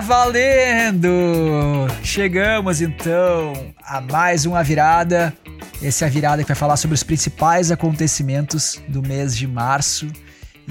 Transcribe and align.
Valendo! 0.00 1.86
Chegamos 2.02 2.80
então 2.80 3.52
a 3.82 4.00
mais 4.00 4.44
uma 4.44 4.62
virada. 4.62 5.32
Essa 5.82 6.04
é 6.04 6.08
a 6.08 6.10
virada 6.10 6.42
que 6.42 6.48
vai 6.48 6.56
falar 6.56 6.76
sobre 6.76 6.94
os 6.94 7.02
principais 7.02 7.70
acontecimentos 7.70 8.82
do 8.88 9.02
mês 9.02 9.36
de 9.36 9.46
março. 9.46 10.06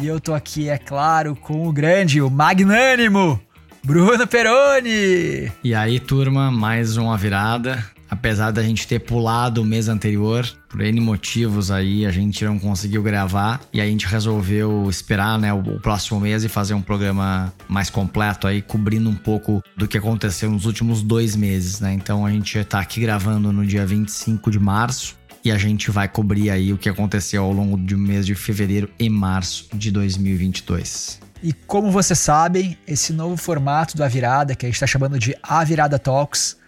E 0.01 0.07
eu 0.07 0.19
tô 0.19 0.33
aqui, 0.33 0.69
é 0.69 0.77
claro, 0.77 1.35
com 1.35 1.67
o 1.67 1.71
grande, 1.71 2.21
o 2.21 2.29
magnânimo 2.29 3.39
Bruno 3.83 4.25
Peroni. 4.25 5.51
E 5.63 5.75
aí, 5.75 5.99
turma, 5.99 6.49
mais 6.51 6.97
uma 6.97 7.17
virada. 7.17 7.92
Apesar 8.13 8.51
da 8.51 8.61
gente 8.61 8.87
ter 8.87 8.99
pulado 8.99 9.63
o 9.63 9.65
mês 9.65 9.89
anterior, 9.89 10.47
por 10.69 10.81
N 10.81 11.01
motivos 11.01 11.71
aí, 11.71 12.05
a 12.05 12.11
gente 12.11 12.45
não 12.45 12.59
conseguiu 12.59 13.01
gravar. 13.01 13.59
E 13.73 13.81
a 13.81 13.85
gente 13.87 14.05
resolveu 14.05 14.87
esperar 14.87 15.39
né, 15.39 15.51
o, 15.51 15.57
o 15.57 15.79
próximo 15.79 16.19
mês 16.19 16.43
e 16.43 16.47
fazer 16.47 16.75
um 16.75 16.81
programa 16.81 17.51
mais 17.67 17.89
completo 17.89 18.45
aí, 18.45 18.61
cobrindo 18.61 19.09
um 19.09 19.15
pouco 19.15 19.63
do 19.75 19.87
que 19.87 19.97
aconteceu 19.97 20.51
nos 20.51 20.65
últimos 20.67 21.01
dois 21.01 21.35
meses, 21.35 21.79
né? 21.79 21.91
Então 21.91 22.23
a 22.23 22.29
gente 22.29 22.63
tá 22.65 22.79
aqui 22.79 23.01
gravando 23.01 23.51
no 23.51 23.65
dia 23.65 23.83
25 23.83 24.51
de 24.51 24.59
março. 24.59 25.15
E 25.43 25.51
a 25.51 25.57
gente 25.57 25.89
vai 25.89 26.07
cobrir 26.07 26.51
aí 26.51 26.71
o 26.71 26.77
que 26.77 26.87
aconteceu 26.87 27.43
ao 27.43 27.51
longo 27.51 27.75
do 27.75 27.97
mês 27.97 28.27
de 28.27 28.35
fevereiro 28.35 28.89
e 28.99 29.09
março 29.09 29.67
de 29.73 29.89
2022. 29.89 31.19
E 31.41 31.51
como 31.51 31.91
vocês 31.91 32.19
sabem, 32.19 32.77
esse 32.87 33.11
novo 33.11 33.35
formato 33.37 33.97
da 33.97 34.07
virada, 34.07 34.55
que 34.55 34.67
a 34.67 34.69
gente 34.69 34.75
está 34.75 34.87
chamando 34.87 35.17
de 35.17 35.35
A 35.41 35.63
Virada 35.63 35.97
Talks, 35.97 36.61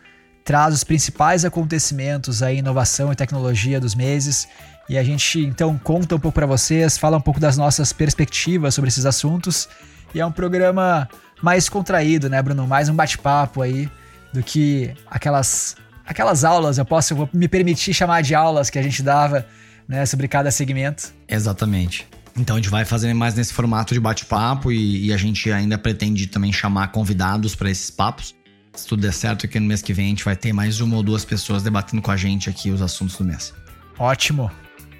traz 0.46 0.76
os 0.76 0.84
principais 0.84 1.44
acontecimentos 1.44 2.44
aí, 2.44 2.60
inovação 2.60 3.12
e 3.12 3.16
tecnologia 3.16 3.80
dos 3.80 3.96
meses. 3.96 4.48
E 4.88 4.96
a 4.96 5.04
gente 5.04 5.40
então 5.40 5.76
conta 5.84 6.16
um 6.16 6.20
pouco 6.20 6.36
para 6.36 6.46
vocês, 6.46 7.00
fala 7.00 7.18
um 7.18 7.22
pouco 7.22 7.40
das 7.40 7.58
nossas 7.58 7.92
perspectivas 7.92 8.76
sobre 8.76 8.88
esses 8.88 9.08
assuntos. 9.08 9.68
E 10.14 10.22
é 10.22 10.26
um 10.26 10.32
programa 10.32 11.10
mais 11.42 11.68
contraído, 11.68 12.30
né, 12.30 12.40
Bruno? 12.44 12.68
Mais 12.68 12.88
um 12.88 12.96
bate-papo 12.96 13.64
aí 13.64 13.90
do 14.32 14.44
que 14.44 14.94
aquelas 15.10 15.76
aquelas 16.06 16.44
aulas, 16.44 16.78
eu 16.78 16.86
posso 16.86 17.14
eu 17.14 17.18
vou 17.18 17.30
me 17.34 17.48
permitir 17.48 17.92
chamar 17.92 18.22
de 18.22 18.36
aulas 18.36 18.70
que 18.70 18.78
a 18.78 18.84
gente 18.84 19.02
dava, 19.02 19.44
né, 19.88 20.06
sobre 20.06 20.28
cada 20.28 20.52
segmento. 20.52 21.12
Exatamente. 21.28 22.08
Então 22.38 22.56
a 22.56 22.60
gente 22.60 22.70
vai 22.70 22.86
fazer 22.86 23.12
mais 23.16 23.34
nesse 23.34 23.52
formato 23.52 23.96
de 23.96 24.00
bate-papo 24.00 24.72
e, 24.72 25.08
e, 25.08 25.14
a 25.14 25.18
gente 25.18 25.52
ainda 25.52 25.78
pretende 25.78 26.28
também 26.28 26.54
chamar 26.54 26.90
convidados 26.90 27.56
para 27.56 27.72
esses 27.72 27.90
papos. 27.90 28.35
Se 28.76 28.88
tudo 28.88 29.02
der 29.02 29.14
certo, 29.14 29.46
aqui 29.46 29.60
no 29.60 29.66
mês 29.66 29.82
que 29.82 29.94
vem 29.94 30.08
a 30.08 30.10
gente 30.10 30.26
vai 30.26 30.36
ter 30.36 30.52
mais 30.52 30.82
uma 30.82 30.98
ou 30.98 31.04
duas 31.04 31.24
pessoas 31.24 31.64
debatendo 31.64 32.02
com 32.02 32.12
a 32.12 32.18
gente 32.18 32.50
aqui 32.50 32.72
os 32.72 32.82
assuntos 32.82 33.18
do 33.18 33.24
mês. 33.24 33.54
Ótimo. 33.98 34.52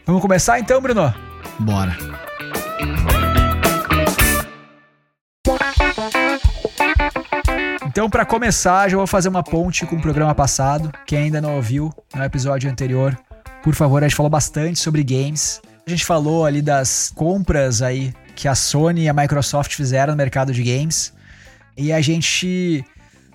Vamos 0.06 0.22
começar 0.22 0.60
então, 0.60 0.82
Bruno? 0.82 1.14
Bora. 1.60 1.98
Então, 7.86 8.10
para 8.10 8.26
começar, 8.26 8.90
já 8.90 8.98
vou 8.98 9.08
fazer 9.08 9.30
uma 9.30 9.44
ponte 9.44 9.86
com 9.86 9.96
o 9.96 10.02
programa 10.02 10.34
passado. 10.34 10.92
Quem 11.06 11.24
ainda 11.24 11.42
não 11.42 11.56
ouviu 11.56 11.94
no 12.14 12.24
episódio 12.24 12.70
anterior, 12.70 13.18
por 13.64 13.74
favor, 13.74 14.04
a 14.04 14.08
gente 14.08 14.16
falou 14.16 14.30
bastante 14.30 14.80
sobre 14.80 15.04
games. 15.04 15.62
A 15.88 15.90
gente 15.90 16.06
falou 16.06 16.46
ali 16.46 16.62
das 16.62 17.12
compras 17.16 17.82
aí 17.82 18.14
que 18.36 18.48
a 18.48 18.56
Sony 18.56 19.04
e 19.04 19.10
a 19.10 19.14
Microsoft 19.14 19.76
fizeram 19.76 20.14
no 20.14 20.18
mercado 20.18 20.54
de 20.54 20.64
games. 20.64 21.14
E 21.78 21.92
a 21.92 22.02
gente 22.02 22.86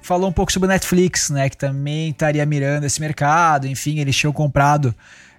falou 0.03 0.29
um 0.29 0.33
pouco 0.33 0.53
sobre 0.53 0.67
o 0.67 0.71
Netflix, 0.71 1.31
né, 1.31 1.49
que 1.49 1.57
também 1.57 2.11
estaria 2.11 2.45
mirando 2.47 2.85
esse 2.85 3.01
mercado. 3.01 3.67
Enfim, 3.67 3.99
eles 3.99 4.17
tinham 4.17 4.33
comprado 4.33 4.95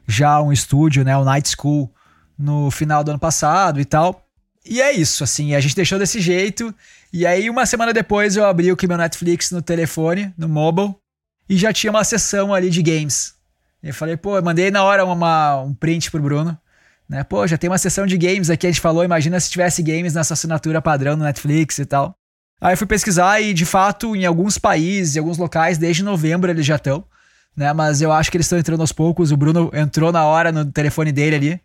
já 0.07 0.41
um 0.41 0.51
estúdio, 0.51 1.03
né, 1.03 1.15
o 1.17 1.23
Night 1.23 1.55
School, 1.55 1.91
no 2.37 2.71
final 2.71 3.03
do 3.03 3.11
ano 3.11 3.19
passado 3.19 3.79
e 3.79 3.85
tal. 3.85 4.25
E 4.65 4.81
é 4.81 4.91
isso, 4.91 5.23
assim, 5.23 5.55
a 5.55 5.59
gente 5.59 5.75
deixou 5.75 5.97
desse 5.97 6.19
jeito. 6.19 6.73
E 7.11 7.25
aí, 7.25 7.49
uma 7.49 7.65
semana 7.65 7.93
depois, 7.93 8.35
eu 8.35 8.45
abri 8.45 8.71
o 8.71 8.77
meu 8.87 8.97
Netflix 8.97 9.51
no 9.51 9.61
telefone, 9.61 10.33
no 10.37 10.47
mobile, 10.47 10.95
e 11.49 11.57
já 11.57 11.73
tinha 11.73 11.91
uma 11.91 12.03
sessão 12.03 12.53
ali 12.53 12.69
de 12.69 12.81
games. 12.81 13.33
Eu 13.81 13.93
falei, 13.93 14.15
pô, 14.15 14.37
eu 14.37 14.43
mandei 14.43 14.69
na 14.69 14.83
hora 14.83 15.03
uma, 15.03 15.61
um 15.61 15.73
print 15.73 16.11
pro 16.11 16.21
Bruno. 16.21 16.57
Né? 17.09 17.23
Pô, 17.23 17.45
já 17.47 17.57
tem 17.57 17.69
uma 17.69 17.77
sessão 17.77 18.05
de 18.05 18.17
games 18.17 18.49
aqui, 18.49 18.67
a 18.67 18.71
gente 18.71 18.79
falou, 18.79 19.03
imagina 19.03 19.39
se 19.39 19.49
tivesse 19.49 19.81
games 19.81 20.13
nessa 20.13 20.33
assinatura 20.33 20.81
padrão 20.81 21.17
no 21.17 21.25
Netflix 21.25 21.79
e 21.79 21.85
tal. 21.85 22.15
Aí 22.61 22.73
eu 22.73 22.77
fui 22.77 22.85
pesquisar 22.85 23.41
e, 23.41 23.53
de 23.53 23.65
fato, 23.65 24.15
em 24.15 24.23
alguns 24.23 24.59
países, 24.59 25.15
em 25.15 25.19
alguns 25.19 25.39
locais, 25.39 25.79
desde 25.79 26.03
novembro 26.03 26.51
eles 26.51 26.63
já 26.63 26.75
estão. 26.75 27.03
Né? 27.57 27.73
Mas 27.73 28.01
eu 28.01 28.11
acho 28.11 28.29
que 28.29 28.37
eles 28.37 28.45
estão 28.45 28.59
entrando 28.59 28.81
aos 28.81 28.91
poucos. 28.91 29.31
O 29.31 29.37
Bruno 29.37 29.71
entrou 29.73 30.11
na 30.11 30.25
hora 30.25 30.51
no 30.51 30.65
telefone 30.65 31.11
dele 31.11 31.35
ali 31.35 31.61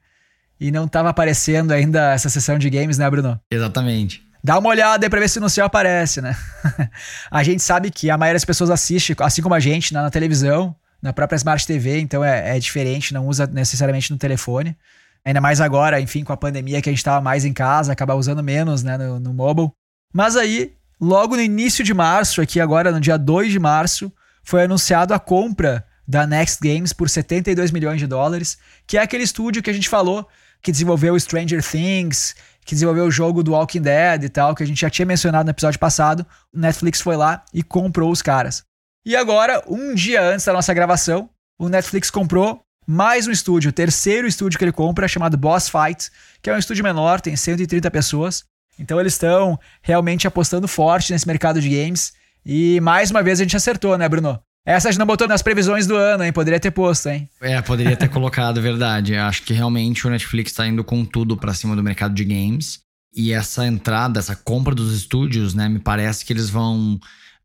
e 0.58 0.70
não 0.70 0.86
estava 0.86 1.10
aparecendo 1.10 1.72
ainda 1.72 2.14
essa 2.14 2.30
sessão 2.30 2.58
de 2.58 2.70
games, 2.70 2.96
né, 2.96 3.08
Bruno? 3.10 3.38
Exatamente. 3.50 4.24
Dá 4.42 4.58
uma 4.58 4.70
olhada 4.70 5.04
aí 5.04 5.10
pra 5.10 5.20
ver 5.20 5.28
se 5.28 5.38
no 5.38 5.50
céu 5.50 5.66
aparece, 5.66 6.20
né? 6.20 6.36
a 7.30 7.42
gente 7.42 7.62
sabe 7.62 7.90
que 7.90 8.08
a 8.10 8.16
maioria 8.16 8.36
das 8.36 8.44
pessoas 8.44 8.70
assiste, 8.70 9.14
assim 9.20 9.42
como 9.42 9.54
a 9.54 9.60
gente, 9.60 9.92
na, 9.92 10.02
na 10.02 10.10
televisão, 10.10 10.74
na 11.02 11.12
própria 11.12 11.36
Smart 11.36 11.66
TV, 11.66 12.00
então 12.00 12.24
é, 12.24 12.56
é, 12.56 12.58
diferente, 12.58 13.12
não 13.12 13.26
usa 13.26 13.46
necessariamente 13.46 14.10
no 14.10 14.18
telefone. 14.18 14.76
Ainda 15.24 15.40
mais 15.40 15.60
agora, 15.60 16.00
enfim, 16.00 16.22
com 16.24 16.32
a 16.32 16.36
pandemia 16.36 16.80
que 16.80 16.88
a 16.88 16.92
gente 16.92 17.02
tava 17.04 17.20
mais 17.20 17.44
em 17.44 17.52
casa, 17.52 17.92
acaba 17.92 18.14
usando 18.14 18.42
menos, 18.42 18.82
né, 18.82 18.96
no, 18.96 19.18
no 19.18 19.34
mobile. 19.34 19.70
Mas 20.12 20.36
aí, 20.36 20.72
Logo 21.00 21.36
no 21.36 21.42
início 21.42 21.84
de 21.84 21.92
março, 21.92 22.40
aqui 22.40 22.58
agora 22.58 22.90
no 22.90 23.00
dia 23.00 23.18
2 23.18 23.52
de 23.52 23.58
março, 23.58 24.10
foi 24.42 24.64
anunciado 24.64 25.12
a 25.12 25.18
compra 25.18 25.86
da 26.08 26.26
Next 26.26 26.58
Games 26.62 26.92
por 26.92 27.10
72 27.10 27.70
milhões 27.70 28.00
de 28.00 28.06
dólares, 28.06 28.56
que 28.86 28.96
é 28.96 29.02
aquele 29.02 29.24
estúdio 29.24 29.62
que 29.62 29.68
a 29.68 29.72
gente 29.72 29.88
falou 29.88 30.26
que 30.62 30.72
desenvolveu 30.72 31.18
Stranger 31.18 31.62
Things, 31.62 32.34
que 32.64 32.74
desenvolveu 32.74 33.04
o 33.04 33.10
jogo 33.10 33.42
do 33.42 33.52
Walking 33.52 33.82
Dead 33.82 34.24
e 34.24 34.28
tal, 34.28 34.54
que 34.54 34.62
a 34.62 34.66
gente 34.66 34.80
já 34.80 34.88
tinha 34.88 35.04
mencionado 35.04 35.44
no 35.44 35.50
episódio 35.50 35.78
passado. 35.78 36.26
O 36.52 36.58
Netflix 36.58 37.00
foi 37.00 37.16
lá 37.16 37.44
e 37.52 37.62
comprou 37.62 38.10
os 38.10 38.22
caras. 38.22 38.64
E 39.04 39.14
agora, 39.14 39.62
um 39.68 39.94
dia 39.94 40.22
antes 40.22 40.46
da 40.46 40.52
nossa 40.52 40.72
gravação, 40.72 41.28
o 41.58 41.68
Netflix 41.68 42.10
comprou 42.10 42.60
mais 42.86 43.26
um 43.26 43.30
estúdio, 43.30 43.70
o 43.70 43.72
terceiro 43.72 44.26
estúdio 44.26 44.58
que 44.58 44.64
ele 44.64 44.72
compra, 44.72 45.06
chamado 45.06 45.36
Boss 45.36 45.68
Fight, 45.68 46.10
que 46.40 46.48
é 46.48 46.54
um 46.54 46.58
estúdio 46.58 46.82
menor, 46.82 47.20
tem 47.20 47.36
130 47.36 47.90
pessoas, 47.90 48.44
então 48.78 49.00
eles 49.00 49.14
estão 49.14 49.58
realmente 49.82 50.26
apostando 50.26 50.68
forte 50.68 51.12
nesse 51.12 51.26
mercado 51.26 51.60
de 51.60 51.68
games. 51.68 52.12
E 52.44 52.80
mais 52.80 53.10
uma 53.10 53.22
vez 53.22 53.40
a 53.40 53.42
gente 53.42 53.56
acertou, 53.56 53.96
né, 53.98 54.08
Bruno? 54.08 54.38
Essa 54.64 54.88
a 54.88 54.90
gente 54.90 54.98
não 54.98 55.06
botou 55.06 55.28
nas 55.28 55.42
previsões 55.42 55.86
do 55.86 55.94
ano, 55.94 56.24
hein? 56.24 56.32
Poderia 56.32 56.58
ter 56.58 56.72
posto, 56.72 57.08
hein? 57.08 57.28
É, 57.40 57.62
poderia 57.62 57.96
ter 57.96 58.08
colocado, 58.10 58.60
verdade. 58.60 59.14
Acho 59.14 59.42
que 59.42 59.52
realmente 59.52 60.06
o 60.06 60.10
Netflix 60.10 60.50
está 60.50 60.66
indo 60.66 60.82
com 60.82 61.04
tudo 61.04 61.36
para 61.36 61.54
cima 61.54 61.76
do 61.76 61.82
mercado 61.82 62.14
de 62.14 62.24
games. 62.24 62.80
E 63.14 63.32
essa 63.32 63.66
entrada, 63.66 64.18
essa 64.18 64.34
compra 64.34 64.74
dos 64.74 64.94
estúdios, 64.94 65.54
né? 65.54 65.68
Me 65.68 65.78
parece 65.78 66.24
que 66.24 66.32
eles 66.32 66.50
vão 66.50 66.98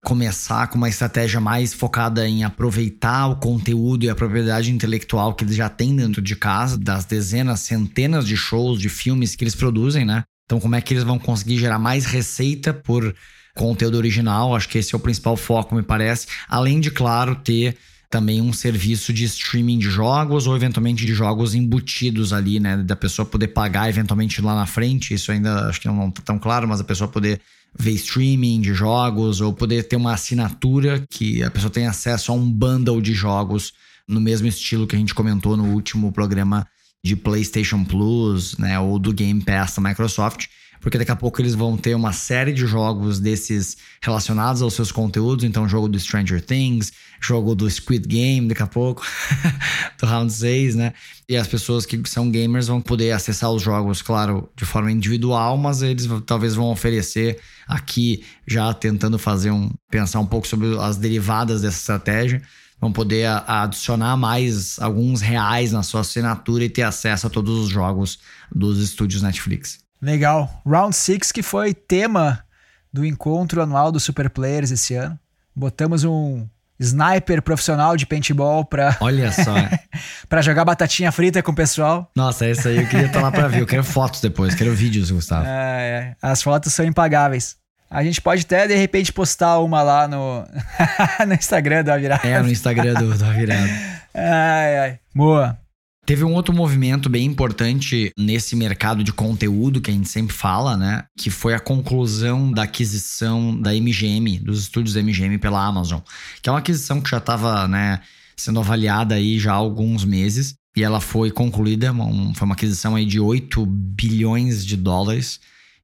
começar 0.04 0.68
com 0.68 0.78
uma 0.78 0.90
estratégia 0.90 1.40
mais 1.40 1.74
focada 1.74 2.28
em 2.28 2.44
aproveitar 2.44 3.28
o 3.28 3.36
conteúdo 3.36 4.04
e 4.04 4.10
a 4.10 4.16
propriedade 4.16 4.72
intelectual 4.72 5.36
que 5.36 5.44
eles 5.44 5.56
já 5.56 5.70
têm 5.70 5.96
dentro 5.96 6.22
de 6.22 6.36
casa, 6.36 6.76
das 6.78 7.06
dezenas, 7.06 7.60
centenas 7.60 8.26
de 8.26 8.36
shows, 8.36 8.82
de 8.82 8.90
filmes 8.90 9.36
que 9.36 9.44
eles 9.44 9.56
produzem, 9.56 10.04
né? 10.04 10.24
Então, 10.46 10.60
como 10.60 10.76
é 10.76 10.82
que 10.82 10.94
eles 10.94 11.04
vão 11.04 11.18
conseguir 11.18 11.58
gerar 11.58 11.80
mais 11.80 12.06
receita 12.06 12.74
por 12.74 13.16
conteúdo 13.56 13.98
original? 13.98 14.56
Acho 14.56 14.68
que 14.68 14.78
esse 14.78 14.94
é 14.94 14.98
o 14.98 15.02
principal 15.02 15.38
foco, 15.38 15.76
me 15.76 15.84
parece. 15.84 16.28
Além 16.48 16.80
de, 16.80 16.92
claro, 16.92 17.36
ter 17.36 17.78
também 18.12 18.42
um 18.42 18.52
serviço 18.52 19.14
de 19.14 19.24
streaming 19.24 19.80
de 19.80 19.90
jogos 19.90 20.46
ou 20.46 20.56
eventualmente 20.56 21.06
de 21.06 21.14
jogos 21.14 21.56
embutidos 21.56 22.34
ali, 22.34 22.60
né? 22.60 22.76
Da 22.76 22.96
pessoa 22.96 23.26
poder 23.26 23.48
pagar 23.48 23.88
eventualmente 23.88 24.42
lá 24.42 24.54
na 24.54 24.66
frente. 24.66 25.14
Isso 25.14 25.32
ainda 25.32 25.70
acho 25.70 25.80
que 25.80 25.88
não 25.88 26.10
está 26.10 26.22
tão 26.22 26.38
claro, 26.38 26.68
mas 26.68 26.82
a 26.82 26.84
pessoa 26.84 27.08
poder 27.08 27.40
ver 27.74 27.92
streaming 27.92 28.60
de 28.60 28.74
jogos 28.74 29.40
ou 29.40 29.54
poder 29.54 29.84
ter 29.84 29.96
uma 29.96 30.14
assinatura 30.14 31.06
que 31.10 31.42
a 31.42 31.50
pessoa 31.50 31.72
tenha 31.72 31.90
acesso 31.90 32.34
a 32.34 32.36
um 32.36 32.52
bundle 32.52 33.02
de 33.02 33.14
jogos 33.14 33.74
no 34.06 34.20
mesmo 34.20 34.46
estilo 34.46 34.86
que 34.86 34.96
a 34.96 35.00
gente 35.00 35.16
comentou 35.16 35.56
no 35.56 35.74
último 35.74 36.12
programa 36.12 36.68
de 37.04 37.16
PlayStation 37.16 37.84
Plus, 37.84 38.58
né, 38.58 38.80
ou 38.80 39.00
do 39.00 39.14
Game 39.14 39.42
Pass 39.42 39.76
da 39.76 39.82
Microsoft, 39.82 40.48
porque 40.82 40.98
daqui 40.98 41.12
a 41.12 41.16
pouco 41.16 41.40
eles 41.40 41.54
vão 41.54 41.78
ter 41.78 41.96
uma 41.96 42.12
série 42.12 42.52
de 42.52 42.66
jogos 42.66 43.20
desses 43.20 43.78
relacionados 44.02 44.64
aos 44.64 44.74
seus 44.74 44.92
conteúdos, 44.92 45.46
então 45.46 45.70
jogo 45.70 45.88
do 45.88 46.00
Stranger 46.00 46.42
Things, 46.44 46.92
jogo 47.22 47.54
do 47.54 47.70
Squid 47.70 48.08
Game 48.08 48.48
daqui 48.48 48.64
a 48.64 48.68
pouco, 48.68 49.06
do 50.02 50.08
Round 50.08 50.34
6, 50.34 50.76
né? 50.76 50.94
E 51.30 51.38
as 51.38 51.48
pessoas 51.48 51.86
que 51.86 52.02
são 52.06 52.32
gamers 52.32 52.68
vão 52.68 52.82
poder 52.82 53.12
acessar 53.12 53.52
os 53.52 53.62
jogos, 53.62 54.02
claro, 54.02 54.50
de 54.56 54.66
forma 54.66 54.92
individual, 54.92 55.56
mas 55.56 55.84
eles 55.84 56.10
talvez 56.26 56.56
vão 56.56 56.72
oferecer 56.72 57.40
aqui 57.68 58.24
já 58.48 58.74
tentando 58.74 59.20
fazer 59.20 59.52
um 59.52 59.72
pensar 59.90 60.20
um 60.20 60.26
pouco 60.26 60.48
sobre 60.48 60.76
as 60.80 60.98
derivadas 60.98 61.62
dessa 61.62 61.78
estratégia 61.78 62.42
vão 62.82 62.92
poder 62.92 63.28
adicionar 63.46 64.18
mais 64.18 64.80
alguns 64.80 65.22
reais 65.22 65.72
na 65.72 65.84
sua 65.84 66.02
assinatura 66.02 66.64
e 66.64 66.70
ter 66.70 66.82
acesso 66.82 67.28
a 67.28 67.30
todos 67.30 67.56
os 67.60 67.70
jogos 67.70 68.20
dos 68.52 68.80
estúdios 68.80 69.22
Netflix. 69.22 69.80
Legal. 70.02 70.62
Round 70.66 70.96
6 70.96 71.32
que 71.32 71.44
foi 71.44 71.76
tema 71.76 72.44
do 72.92 73.06
encontro 73.06 73.62
anual 73.62 73.92
dos 73.92 74.04
Super 74.04 74.32
Players 74.32 74.72
esse 74.72 74.96
ano. 74.96 75.18
Botamos 75.56 76.04
um 76.04 76.48
sniper 76.80 77.44
profissional 77.44 77.96
de 77.96 78.08
paintball 78.08 78.66
pra. 78.66 78.98
Olha 79.00 79.32
só. 79.32 79.54
pra 80.28 80.42
jogar 80.42 80.66
batatinha 80.66 81.12
frita 81.12 81.44
com 81.44 81.52
o 81.52 81.56
pessoal. 81.56 82.10
Nossa, 82.16 82.48
esse 82.48 82.68
aí 82.68 82.78
eu 82.78 82.88
queria 82.88 83.06
estar 83.06 83.22
lá 83.22 83.32
pra 83.32 83.48
ver. 83.48 83.62
Eu 83.62 83.68
quero 83.68 83.84
fotos 83.84 84.20
depois, 84.20 84.56
quero 84.56 84.74
vídeos, 84.74 85.12
Gustavo. 85.12 85.46
É, 85.46 86.16
é. 86.16 86.16
As 86.20 86.42
fotos 86.42 86.74
são 86.74 86.84
impagáveis. 86.84 87.61
A 87.92 88.06
gente 88.06 88.22
pode 88.22 88.44
até, 88.44 88.68
de 88.68 88.76
repente, 88.76 89.12
postar 89.12 89.60
uma 89.60 89.84
lá 89.84 90.08
no, 90.08 90.46
no 91.28 91.34
Instagram 91.34 91.84
do 91.84 91.92
Avirado. 91.92 92.26
É, 92.26 92.42
no 92.42 92.50
Instagram 92.50 92.94
do, 92.94 93.18
do 93.18 93.26
Avirado. 93.26 93.70
ai, 94.16 94.80
ai. 94.80 95.00
Boa. 95.14 95.60
Teve 96.06 96.24
um 96.24 96.34
outro 96.34 96.54
movimento 96.54 97.10
bem 97.10 97.26
importante 97.26 98.10
nesse 98.18 98.56
mercado 98.56 99.04
de 99.04 99.12
conteúdo 99.12 99.82
que 99.82 99.92
a 99.92 99.94
gente 99.94 100.08
sempre 100.08 100.34
fala, 100.34 100.78
né? 100.78 101.04
Que 101.18 101.30
foi 101.30 101.54
a 101.54 101.60
conclusão 101.60 102.50
da 102.50 102.64
aquisição 102.64 103.60
da 103.60 103.72
MGM, 103.74 104.40
dos 104.40 104.62
estúdios 104.62 104.96
da 104.96 105.04
MGM 105.04 105.38
pela 105.38 105.64
Amazon. 105.64 106.00
Que 106.42 106.48
é 106.48 106.52
uma 106.52 106.60
aquisição 106.60 107.02
que 107.02 107.10
já 107.10 107.18
estava, 107.18 107.68
né, 107.68 108.00
sendo 108.38 108.62
avaliada 108.62 109.16
aí 109.16 109.38
já 109.38 109.52
há 109.52 109.56
alguns 109.56 110.06
meses. 110.06 110.56
E 110.78 110.84
ela 110.84 111.02
foi 111.02 111.30
concluída, 111.30 111.94
foi 112.36 112.46
uma 112.46 112.56
aquisição 112.56 112.96
aí 112.96 113.06
de 113.06 113.20
8 113.20 113.66
bilhões 113.66 114.66
de 114.66 114.78
dólares. 114.78 115.42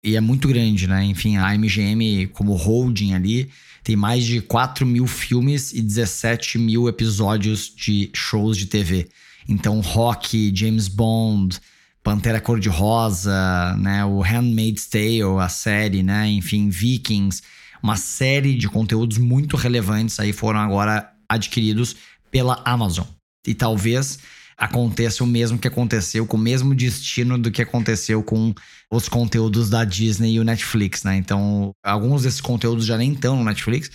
E 0.08 0.16
é 0.16 0.22
muito 0.22 0.48
grande, 0.48 0.88
né? 0.88 1.04
Enfim, 1.04 1.36
a 1.36 1.54
MGM 1.54 2.28
como 2.28 2.54
holding 2.54 3.14
ali 3.14 3.50
tem 3.84 3.98
mais 3.98 4.24
de 4.24 4.40
4 4.40 4.86
mil 4.86 5.06
filmes 5.06 5.74
e 5.74 5.82
17 5.82 6.58
mil 6.58 6.88
episódios 6.88 7.70
de 7.76 8.10
shows 8.16 8.56
de 8.56 8.68
TV. 8.68 9.10
Então, 9.50 9.82
Rock, 9.82 10.50
James 10.56 10.88
Bond, 10.88 11.60
Pantera 12.02 12.40
Cor-de-Rosa, 12.40 13.76
né, 13.80 14.06
o 14.06 14.22
Handmaid's 14.22 14.86
Tale, 14.86 15.42
a 15.42 15.50
série, 15.50 16.02
né, 16.02 16.30
enfim, 16.30 16.70
Vikings, 16.70 17.42
uma 17.84 17.98
série 17.98 18.56
de 18.56 18.70
conteúdos 18.70 19.18
muito 19.18 19.58
relevantes 19.58 20.22
aí 20.22 20.32
foram 20.32 20.62
agora 20.62 21.12
adquiridos 21.28 21.98
pela 22.32 22.62
Amazon. 22.64 23.06
E 23.46 23.54
talvez 23.54 24.20
aconteça 24.58 25.24
o 25.24 25.28
mesmo 25.28 25.60
que 25.60 25.68
aconteceu, 25.68 26.26
com 26.26 26.36
o 26.36 26.40
mesmo 26.40 26.74
destino 26.74 27.38
do 27.38 27.52
que 27.52 27.62
aconteceu 27.62 28.24
com 28.24 28.54
os 28.92 29.08
conteúdos 29.08 29.70
da 29.70 29.84
Disney 29.84 30.34
e 30.34 30.40
o 30.40 30.44
Netflix, 30.44 31.04
né? 31.04 31.16
Então, 31.16 31.76
alguns 31.84 32.24
desses 32.24 32.42
conteúdos 32.42 32.86
já 32.86 32.98
nem 32.98 33.14
estão 33.14 33.36
no 33.36 33.44
Netflix, 33.44 33.92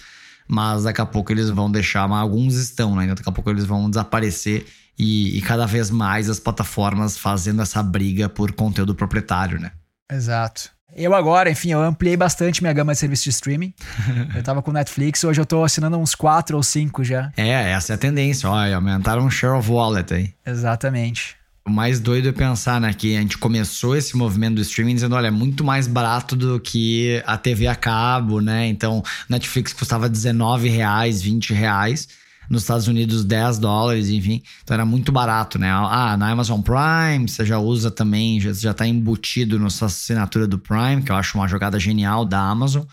mas 0.46 0.84
daqui 0.84 1.00
a 1.00 1.06
pouco 1.06 1.32
eles 1.32 1.50
vão 1.50 1.70
deixar, 1.70 2.08
mas 2.08 2.20
alguns 2.20 2.54
estão, 2.54 2.94
né? 2.94 3.04
Então, 3.04 3.16
daqui 3.16 3.28
a 3.28 3.32
pouco 3.32 3.50
eles 3.50 3.64
vão 3.64 3.90
desaparecer 3.90 4.66
e, 4.96 5.36
e 5.36 5.42
cada 5.42 5.66
vez 5.66 5.90
mais 5.90 6.30
as 6.30 6.38
plataformas 6.38 7.18
fazendo 7.18 7.60
essa 7.60 7.82
briga 7.82 8.28
por 8.28 8.52
conteúdo 8.52 8.94
proprietário, 8.94 9.58
né? 9.58 9.72
Exato. 10.10 10.70
Eu 10.94 11.14
agora, 11.14 11.50
enfim, 11.50 11.72
eu 11.72 11.80
ampliei 11.80 12.16
bastante 12.16 12.62
minha 12.62 12.72
gama 12.72 12.92
de 12.92 12.98
serviços 12.98 13.24
de 13.24 13.30
streaming. 13.30 13.72
eu 14.36 14.42
tava 14.42 14.62
com 14.62 14.70
Netflix, 14.72 15.24
hoje 15.24 15.40
eu 15.40 15.46
tô 15.46 15.64
assinando 15.64 15.96
uns 15.96 16.14
quatro 16.14 16.56
ou 16.56 16.62
cinco 16.62 17.02
já. 17.02 17.32
É, 17.36 17.72
essa 17.72 17.92
é 17.92 17.94
a 17.94 17.98
tendência. 17.98 18.48
Olha, 18.48 18.76
aumentaram 18.76 19.24
o 19.26 19.30
share 19.30 19.58
of 19.58 19.70
wallet 19.70 20.12
aí. 20.12 20.34
Exatamente. 20.44 21.36
O 21.64 21.70
mais 21.70 22.00
doido 22.00 22.28
é 22.28 22.32
pensar, 22.32 22.80
né, 22.80 22.92
que 22.92 23.16
a 23.16 23.20
gente 23.20 23.38
começou 23.38 23.96
esse 23.96 24.16
movimento 24.16 24.56
do 24.56 24.62
streaming 24.62 24.94
dizendo, 24.94 25.14
olha, 25.14 25.28
é 25.28 25.30
muito 25.30 25.62
mais 25.62 25.86
barato 25.86 26.34
do 26.34 26.58
que 26.58 27.22
a 27.24 27.38
TV 27.38 27.68
a 27.68 27.76
cabo, 27.76 28.40
né? 28.40 28.66
Então, 28.66 29.02
Netflix 29.28 29.72
custava 29.72 30.08
19 30.08 30.68
reais, 30.68 31.22
20 31.22 31.54
reais 31.54 32.08
nos 32.48 32.62
Estados 32.62 32.88
Unidos 32.88 33.24
10 33.24 33.58
dólares, 33.58 34.08
enfim. 34.08 34.42
Então 34.62 34.74
era 34.74 34.84
muito 34.84 35.10
barato, 35.12 35.58
né? 35.58 35.70
Ah, 35.70 36.16
na 36.16 36.30
Amazon 36.30 36.60
Prime 36.60 37.28
você 37.28 37.44
já 37.44 37.58
usa 37.58 37.90
também, 37.90 38.40
já, 38.40 38.52
já 38.52 38.74
tá 38.74 38.86
embutido 38.86 39.58
na 39.58 39.70
sua 39.70 39.86
assinatura 39.86 40.46
do 40.46 40.58
Prime, 40.58 41.02
que 41.02 41.10
eu 41.12 41.16
acho 41.16 41.38
uma 41.38 41.48
jogada 41.48 41.78
genial 41.78 42.24
da 42.24 42.40
Amazon. 42.40 42.84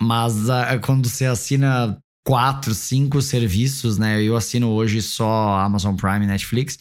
Mas 0.00 0.48
ah, 0.48 0.78
quando 0.78 1.08
você 1.08 1.26
assina 1.26 1.98
quatro, 2.24 2.74
cinco 2.74 3.22
serviços, 3.22 3.98
né? 3.98 4.22
Eu 4.22 4.36
assino 4.36 4.68
hoje 4.68 5.00
só 5.00 5.58
Amazon 5.60 5.96
Prime 5.96 6.24
e 6.24 6.28
Netflix 6.28 6.78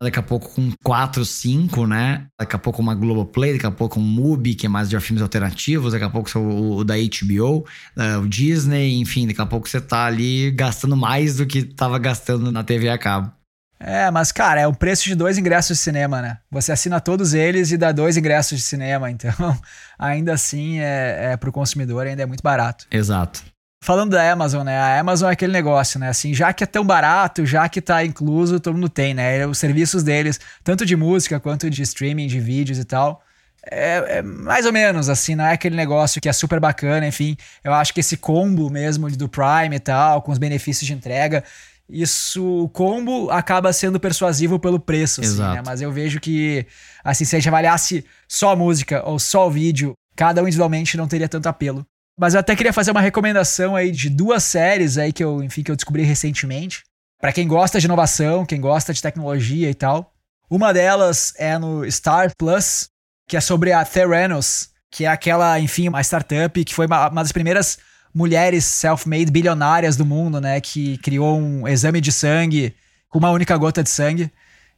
daqui 0.00 0.18
a 0.18 0.22
pouco 0.22 0.48
com 0.54 0.72
4, 0.84 1.24
5, 1.24 1.86
né? 1.86 2.26
Daqui 2.38 2.56
a 2.56 2.58
pouco 2.58 2.82
uma 2.82 2.94
Globoplay, 2.94 3.54
daqui 3.54 3.66
a 3.66 3.70
pouco 3.70 3.98
um 3.98 4.02
Mubi, 4.02 4.54
que 4.54 4.66
é 4.66 4.68
mais 4.68 4.88
de 4.88 4.98
filmes 5.00 5.22
alternativos, 5.22 5.92
daqui 5.92 6.04
a 6.04 6.10
pouco 6.10 6.30
o, 6.38 6.78
o 6.78 6.84
da 6.84 6.94
HBO, 6.94 7.66
uh, 7.96 8.20
o 8.22 8.28
Disney, 8.28 9.00
enfim, 9.00 9.26
daqui 9.26 9.40
a 9.40 9.46
pouco 9.46 9.68
você 9.68 9.80
tá 9.80 10.06
ali 10.06 10.50
gastando 10.50 10.96
mais 10.96 11.36
do 11.36 11.46
que 11.46 11.62
tava 11.62 11.98
gastando 11.98 12.50
na 12.52 12.62
TV 12.62 12.88
a 12.88 12.98
cabo. 12.98 13.32
É, 13.78 14.10
mas 14.10 14.32
cara, 14.32 14.60
é 14.60 14.66
o 14.66 14.74
preço 14.74 15.04
de 15.04 15.14
dois 15.14 15.36
ingressos 15.36 15.76
de 15.76 15.82
cinema, 15.82 16.22
né? 16.22 16.38
Você 16.50 16.72
assina 16.72 16.98
todos 16.98 17.34
eles 17.34 17.70
e 17.72 17.76
dá 17.76 17.92
dois 17.92 18.16
ingressos 18.16 18.58
de 18.58 18.64
cinema, 18.64 19.10
então 19.10 19.30
ainda 19.98 20.32
assim 20.32 20.80
é, 20.80 21.32
é 21.32 21.36
pro 21.36 21.52
consumidor 21.52 22.06
ainda 22.06 22.22
é 22.22 22.26
muito 22.26 22.42
barato. 22.42 22.86
Exato. 22.90 23.44
Falando 23.86 24.10
da 24.10 24.32
Amazon, 24.32 24.64
né? 24.64 24.76
A 24.76 24.98
Amazon 24.98 25.30
é 25.30 25.32
aquele 25.32 25.52
negócio, 25.52 26.00
né? 26.00 26.08
Assim, 26.08 26.34
já 26.34 26.52
que 26.52 26.64
é 26.64 26.66
tão 26.66 26.84
barato, 26.84 27.46
já 27.46 27.68
que 27.68 27.80
tá 27.80 28.04
incluso, 28.04 28.58
todo 28.58 28.74
mundo 28.74 28.88
tem, 28.88 29.14
né? 29.14 29.46
Os 29.46 29.58
serviços 29.58 30.02
deles, 30.02 30.40
tanto 30.64 30.84
de 30.84 30.96
música 30.96 31.38
quanto 31.38 31.70
de 31.70 31.82
streaming, 31.82 32.26
de 32.26 32.40
vídeos 32.40 32.80
e 32.80 32.84
tal. 32.84 33.22
É, 33.70 34.18
é, 34.18 34.22
mais 34.22 34.66
ou 34.66 34.72
menos 34.72 35.08
assim, 35.08 35.36
não 35.36 35.44
é 35.44 35.52
aquele 35.52 35.76
negócio 35.76 36.20
que 36.20 36.28
é 36.28 36.32
super 36.32 36.58
bacana, 36.58 37.06
enfim. 37.06 37.36
Eu 37.62 37.72
acho 37.72 37.94
que 37.94 38.00
esse 38.00 38.16
combo 38.16 38.68
mesmo 38.68 39.08
do 39.08 39.28
Prime 39.28 39.76
e 39.76 39.78
tal, 39.78 40.20
com 40.20 40.32
os 40.32 40.38
benefícios 40.38 40.84
de 40.84 40.92
entrega, 40.92 41.44
isso, 41.88 42.44
o 42.64 42.68
combo 42.68 43.30
acaba 43.30 43.72
sendo 43.72 44.00
persuasivo 44.00 44.58
pelo 44.58 44.80
preço, 44.80 45.20
assim, 45.20 45.38
né? 45.54 45.62
Mas 45.64 45.80
eu 45.80 45.92
vejo 45.92 46.18
que, 46.18 46.66
assim, 47.04 47.24
se 47.24 47.36
a 47.36 47.38
gente 47.38 47.48
avaliasse 47.48 48.04
só 48.26 48.50
a 48.50 48.56
música 48.56 49.08
ou 49.08 49.20
só 49.20 49.46
o 49.46 49.50
vídeo, 49.50 49.94
cada 50.16 50.42
um 50.42 50.48
individualmente 50.48 50.96
não 50.96 51.06
teria 51.06 51.28
tanto 51.28 51.46
apelo. 51.46 51.86
Mas 52.18 52.34
eu 52.34 52.40
até 52.40 52.56
queria 52.56 52.72
fazer 52.72 52.90
uma 52.90 53.00
recomendação 53.00 53.76
aí 53.76 53.90
de 53.90 54.08
duas 54.08 54.42
séries 54.42 54.96
aí 54.96 55.12
que 55.12 55.22
eu, 55.22 55.42
enfim, 55.42 55.62
que 55.62 55.70
eu 55.70 55.76
descobri 55.76 56.02
recentemente. 56.02 56.82
Para 57.20 57.32
quem 57.32 57.46
gosta 57.46 57.78
de 57.78 57.86
inovação, 57.86 58.46
quem 58.46 58.60
gosta 58.60 58.92
de 58.92 59.02
tecnologia 59.02 59.70
e 59.70 59.74
tal. 59.74 60.14
Uma 60.48 60.72
delas 60.72 61.34
é 61.36 61.58
no 61.58 61.90
Star 61.90 62.30
Plus, 62.38 62.88
que 63.28 63.36
é 63.36 63.40
sobre 63.40 63.72
a 63.72 63.84
Theranos, 63.84 64.70
que 64.90 65.04
é 65.04 65.08
aquela, 65.08 65.58
enfim, 65.60 65.88
uma 65.88 66.00
startup 66.02 66.64
que 66.64 66.74
foi 66.74 66.86
uma, 66.86 67.08
uma 67.08 67.22
das 67.22 67.32
primeiras 67.32 67.78
mulheres 68.14 68.64
self-made 68.64 69.30
bilionárias 69.30 69.96
do 69.96 70.06
mundo, 70.06 70.40
né? 70.40 70.60
Que 70.60 70.96
criou 70.98 71.38
um 71.38 71.68
exame 71.68 72.00
de 72.00 72.12
sangue 72.12 72.74
com 73.10 73.18
uma 73.18 73.30
única 73.30 73.56
gota 73.58 73.82
de 73.82 73.90
sangue. 73.90 74.32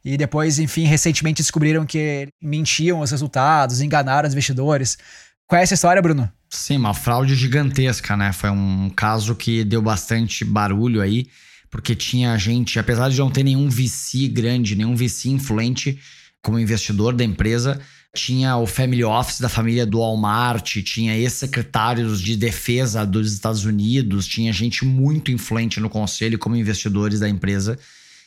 E 0.05 0.17
depois, 0.17 0.58
enfim, 0.58 0.85
recentemente 0.85 1.43
descobriram 1.43 1.87
que 1.87 2.29
mentiam 2.43 3.00
os 3.00 3.11
resultados, 3.11 3.81
enganaram 3.81 4.26
os 4.26 4.35
investidores. 4.35 4.99
Conhece 5.46 5.75
a 5.75 5.76
história, 5.76 6.02
Bruno? 6.02 6.32
Sim, 6.50 6.79
uma 6.79 6.95
fraude 6.95 7.35
gigantesca, 7.35 8.17
né? 8.17 8.33
Foi 8.33 8.50
um 8.50 8.91
caso 8.91 9.35
que 9.35 9.65
deu 9.65 9.83
bastante 9.83 10.45
barulho 10.45 11.03
aí, 11.03 11.27
porque 11.71 11.95
tinha 11.95 12.37
gente, 12.39 12.79
apesar 12.79 13.11
de 13.11 13.19
não 13.19 13.31
ter 13.31 13.43
nenhum 13.43 13.69
VC 13.69 14.29
grande, 14.29 14.75
nenhum 14.75 14.97
VC 14.97 15.28
influente 15.28 15.99
como 16.40 16.59
investidor 16.59 17.14
da 17.14 17.23
empresa, 17.23 17.78
tinha 18.14 18.57
o 18.57 18.67
family 18.67 19.05
office 19.05 19.40
da 19.40 19.49
família 19.49 19.85
do 19.85 19.99
Walmart, 19.99 20.83
tinha 20.83 21.14
ex-secretários 21.14 22.21
de 22.21 22.37
defesa 22.37 23.05
dos 23.05 23.33
Estados 23.33 23.64
Unidos, 23.64 24.26
tinha 24.26 24.52
gente 24.52 24.85
muito 24.85 25.31
influente 25.31 25.78
no 25.78 25.90
conselho 25.90 26.38
como 26.38 26.57
investidores 26.57 27.21
da 27.21 27.28
empresa 27.28 27.78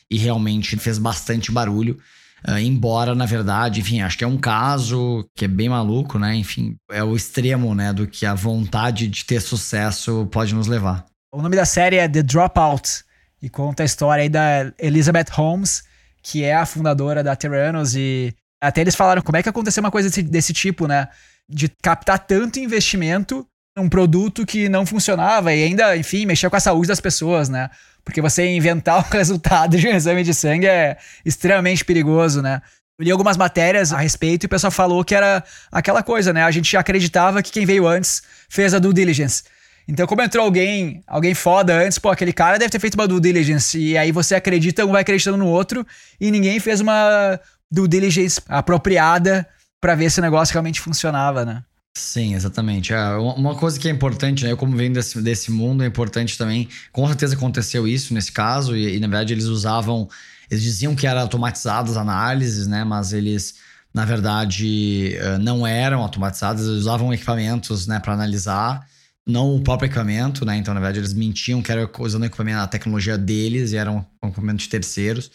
e 0.08 0.16
realmente 0.16 0.76
fez 0.76 0.98
bastante 0.98 1.50
barulho. 1.50 1.98
Uh, 2.46 2.58
embora, 2.58 3.14
na 3.14 3.24
verdade, 3.24 3.80
enfim, 3.80 4.00
acho 4.00 4.18
que 4.18 4.24
é 4.24 4.26
um 4.26 4.36
caso 4.36 5.24
que 5.36 5.44
é 5.44 5.48
bem 5.48 5.68
maluco, 5.68 6.18
né? 6.18 6.34
Enfim, 6.34 6.76
é 6.90 7.02
o 7.02 7.14
extremo, 7.14 7.74
né, 7.74 7.92
do 7.92 8.06
que 8.06 8.26
a 8.26 8.34
vontade 8.34 9.06
de 9.06 9.24
ter 9.24 9.40
sucesso 9.40 10.28
pode 10.30 10.54
nos 10.54 10.66
levar. 10.66 11.06
O 11.32 11.40
nome 11.40 11.56
da 11.56 11.64
série 11.64 11.96
é 11.96 12.08
The 12.08 12.22
Dropout 12.22 13.04
e 13.40 13.48
conta 13.48 13.82
a 13.82 13.86
história 13.86 14.22
aí 14.22 14.28
da 14.28 14.72
Elizabeth 14.78 15.30
Holmes, 15.32 15.84
que 16.22 16.44
é 16.44 16.54
a 16.54 16.66
fundadora 16.66 17.22
da 17.22 17.34
Terranos 17.34 17.94
e 17.94 18.34
até 18.60 18.80
eles 18.80 18.94
falaram 18.94 19.22
como 19.22 19.36
é 19.36 19.42
que 19.42 19.48
aconteceu 19.48 19.82
uma 19.82 19.90
coisa 19.90 20.08
desse, 20.08 20.22
desse 20.22 20.52
tipo, 20.52 20.86
né? 20.86 21.08
De 21.48 21.68
captar 21.82 22.18
tanto 22.20 22.60
investimento 22.60 23.46
num 23.76 23.88
produto 23.88 24.46
que 24.46 24.68
não 24.68 24.86
funcionava 24.86 25.52
e 25.52 25.64
ainda, 25.64 25.96
enfim, 25.96 26.26
mexer 26.26 26.48
com 26.48 26.56
a 26.56 26.60
saúde 26.60 26.88
das 26.88 27.00
pessoas, 27.00 27.48
né? 27.48 27.70
Porque 28.04 28.20
você 28.20 28.46
inventar 28.46 28.98
o 29.06 29.12
resultado 29.12 29.76
de 29.76 29.88
um 29.88 29.92
exame 29.92 30.22
de 30.22 30.34
sangue 30.34 30.66
é 30.66 30.96
extremamente 31.24 31.84
perigoso, 31.84 32.42
né? 32.42 32.60
Eu 32.98 33.04
li 33.04 33.10
algumas 33.10 33.36
matérias 33.36 33.92
a 33.92 33.98
respeito 33.98 34.44
e 34.44 34.46
o 34.46 34.48
pessoal 34.48 34.70
falou 34.70 35.04
que 35.04 35.14
era 35.14 35.42
aquela 35.70 36.02
coisa, 36.02 36.32
né? 36.32 36.42
A 36.44 36.50
gente 36.50 36.76
acreditava 36.76 37.42
que 37.42 37.50
quem 37.50 37.64
veio 37.64 37.86
antes 37.86 38.22
fez 38.48 38.74
a 38.74 38.78
due 38.78 38.92
diligence. 38.92 39.42
Então, 39.88 40.06
como 40.06 40.22
entrou 40.22 40.44
alguém, 40.44 41.02
alguém 41.06 41.34
foda 41.34 41.74
antes, 41.74 41.98
pô, 41.98 42.10
aquele 42.10 42.32
cara 42.32 42.58
deve 42.58 42.70
ter 42.70 42.78
feito 42.78 42.94
uma 42.94 43.08
due 43.08 43.20
diligence. 43.20 43.78
E 43.78 43.98
aí 43.98 44.12
você 44.12 44.34
acredita, 44.34 44.86
um 44.86 44.92
vai 44.92 45.02
acreditando 45.02 45.36
no 45.36 45.46
outro, 45.46 45.84
e 46.20 46.30
ninguém 46.30 46.60
fez 46.60 46.80
uma 46.80 47.40
due 47.70 47.88
diligence 47.88 48.40
apropriada 48.48 49.48
para 49.80 49.94
ver 49.94 50.10
se 50.10 50.20
o 50.20 50.22
negócio 50.22 50.52
realmente 50.52 50.80
funcionava, 50.80 51.44
né? 51.44 51.64
Sim, 51.96 52.34
exatamente. 52.34 52.92
É, 52.92 53.14
uma 53.16 53.54
coisa 53.54 53.78
que 53.78 53.86
é 53.86 53.90
importante, 53.90 54.44
né? 54.44 54.52
Eu, 54.52 54.56
como 54.56 54.74
venho 54.76 54.92
desse, 54.94 55.20
desse 55.20 55.50
mundo, 55.50 55.82
é 55.84 55.86
importante 55.86 56.38
também. 56.38 56.68
Com 56.90 57.06
certeza 57.06 57.34
aconteceu 57.34 57.86
isso 57.86 58.14
nesse 58.14 58.32
caso, 58.32 58.74
e, 58.74 58.96
e 58.96 59.00
na 59.00 59.06
verdade 59.08 59.32
eles 59.34 59.44
usavam. 59.44 60.08
Eles 60.50 60.62
diziam 60.62 60.94
que 60.96 61.06
eram 61.06 61.20
automatizadas 61.20 61.96
análises, 61.96 62.66
né? 62.66 62.82
Mas 62.84 63.12
eles, 63.12 63.56
na 63.92 64.04
verdade, 64.04 65.14
eh, 65.16 65.38
não 65.38 65.66
eram 65.66 66.00
automatizadas, 66.02 66.66
eles 66.66 66.80
usavam 66.80 67.12
equipamentos, 67.12 67.86
né, 67.86 67.98
para 68.00 68.12
analisar, 68.12 68.86
não 69.26 69.54
o 69.56 69.62
próprio 69.62 69.86
equipamento, 69.86 70.44
né? 70.44 70.56
Então, 70.56 70.74
na 70.74 70.80
verdade, 70.80 70.98
eles 71.00 71.12
mentiam 71.14 71.62
que 71.62 71.70
era 71.72 71.88
usando 71.98 72.24
equipamento, 72.24 72.58
a 72.58 72.66
tecnologia 72.66 73.16
deles, 73.18 73.72
e 73.72 73.76
eram 73.76 74.06
um 74.22 74.28
equipamento 74.28 74.58
de 74.62 74.68
terceiros. 74.68 75.30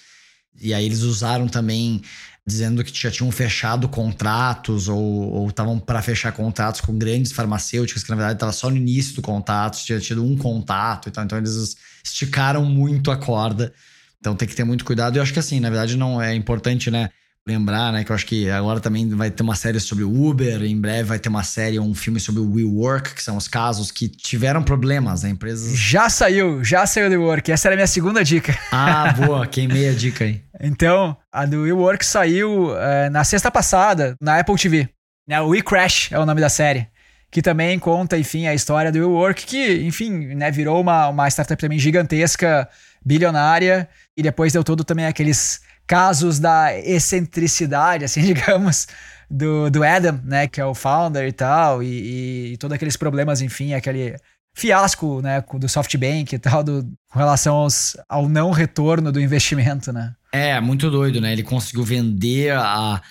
E 0.61 0.73
aí 0.73 0.85
eles 0.85 1.01
usaram 1.01 1.47
também 1.47 2.01
dizendo 2.45 2.81
que 2.81 2.97
já 2.97 3.11
tinham 3.11 3.29
fechado 3.29 3.89
contratos 3.89 4.87
ou 4.87 5.49
estavam 5.49 5.77
para 5.77 6.01
fechar 6.01 6.31
contratos 6.31 6.79
com 6.79 6.97
grandes 6.97 7.33
farmacêuticas, 7.33 8.03
que 8.03 8.09
na 8.09 8.15
verdade 8.15 8.37
estava 8.37 8.53
só 8.53 8.69
no 8.69 8.77
início 8.77 9.15
do 9.15 9.21
contato, 9.21 9.83
tinha 9.83 9.99
tido 9.99 10.23
um 10.23 10.37
contato 10.37 11.09
e 11.09 11.11
tal. 11.11 11.25
Então 11.25 11.37
eles 11.37 11.75
esticaram 12.03 12.63
muito 12.63 13.11
a 13.11 13.17
corda. 13.17 13.73
Então 14.19 14.35
tem 14.35 14.47
que 14.47 14.55
ter 14.55 14.63
muito 14.63 14.85
cuidado. 14.85 15.15
E 15.15 15.19
eu 15.19 15.23
acho 15.23 15.33
que 15.33 15.39
assim, 15.39 15.59
na 15.59 15.69
verdade, 15.69 15.97
não 15.97 16.21
é 16.21 16.33
importante, 16.33 16.89
né? 16.89 17.09
Lembrar, 17.48 17.94
né? 17.94 18.04
Que 18.04 18.12
eu 18.12 18.16
acho 18.16 18.25
que 18.25 18.50
agora 18.50 18.82
também 18.82 19.08
vai 19.10 19.32
ter 19.32 19.42
uma 19.42 19.56
série 19.56 19.80
sobre 19.80 20.04
o 20.04 20.27
Uber, 20.27 20.62
em 20.63 20.80
breve 20.80 21.04
vai 21.04 21.18
ter 21.18 21.30
uma 21.30 21.44
série, 21.44 21.80
um 21.80 21.96
filme 21.96 22.20
sobre 22.20 22.42
o 22.42 22.54
WeWork, 22.54 23.16
que 23.16 23.24
são 23.24 23.38
os 23.38 23.48
casos 23.48 23.89
que 23.89 24.10
tiveram 24.10 24.62
problemas, 24.62 25.24
né? 25.24 25.30
Empresas. 25.30 25.77
Já 25.77 26.10
saiu, 26.10 26.62
já 26.63 26.86
saiu 26.86 27.10
do 27.10 27.16
WeWork. 27.16 27.50
Essa 27.50 27.70
era 27.70 27.75
a 27.75 27.77
minha 27.77 27.88
segunda 27.88 28.24
dica. 28.24 28.58
Ah, 28.72 29.13
boa, 29.18 29.48
queimei 29.48 29.88
a 29.88 29.94
dica 29.94 30.25
aí. 30.25 30.42
então, 30.60 31.16
a 31.32 31.46
do 31.46 31.62
WeWork 31.62 32.06
saiu 32.06 32.77
é, 32.77 33.10
na 33.10 33.24
sexta 33.24 33.50
passada, 33.50 34.16
na 34.22 34.38
Apple 34.39 34.56
TV. 34.56 34.89
Né, 35.27 35.39
o 35.42 35.50
WeCrash 35.50 36.12
é 36.12 36.20
o 36.20 36.25
nome 36.25 36.42
da 36.42 36.50
série. 36.50 36.88
Que 37.30 37.42
também 37.42 37.77
conta, 37.80 38.18
enfim, 38.18 38.48
a 38.48 38.54
história 38.54 38.92
do 38.92 39.00
WeWork, 39.00 39.46
que, 39.46 39.86
enfim, 39.86 40.34
né, 40.36 40.50
virou 40.51 40.80
uma, 40.82 41.10
uma 41.10 41.27
startup 41.30 41.60
também 41.60 41.77
gigantesca, 41.77 42.68
bilionária, 43.06 43.88
e 44.16 44.24
depois 44.24 44.54
deu 44.54 44.63
todo 44.63 44.84
também 44.84 45.06
aqueles 45.06 45.62
casos 45.88 46.39
da 46.39 46.77
excentricidade, 46.77 48.06
assim, 48.06 48.22
digamos, 48.34 48.88
do, 49.29 49.70
do 49.70 49.84
Adam, 49.84 50.20
né, 50.24 50.48
que 50.48 50.60
é 50.60 50.65
o 50.65 50.75
founder 50.75 51.27
e 51.27 51.32
tal, 51.32 51.82
e, 51.82 52.53
e 52.53 52.58
todos 52.58 52.75
aqueles 52.75 52.98
problemas, 52.98 53.41
enfim, 53.41 53.74
aquele 53.74 54.15
fiasco, 54.53 55.22
né, 55.22 55.44
do 55.53 55.70
SoftBank 55.70 56.36
e 56.36 56.39
tal, 56.39 56.63
do, 56.63 56.84
com 57.12 57.20
relação 57.20 57.56
aos, 57.56 57.96
ao 58.10 58.27
não 58.27 58.51
retorno 58.51 59.12
do 59.12 59.22
investimento, 59.22 59.94
né. 59.94 60.13
É, 60.32 60.60
muito 60.60 60.91
doido, 60.91 61.22
né? 61.22 61.32
Ele 61.32 61.44
conseguiu 61.44 61.84
vender 61.84 62.51
a 62.53 63.01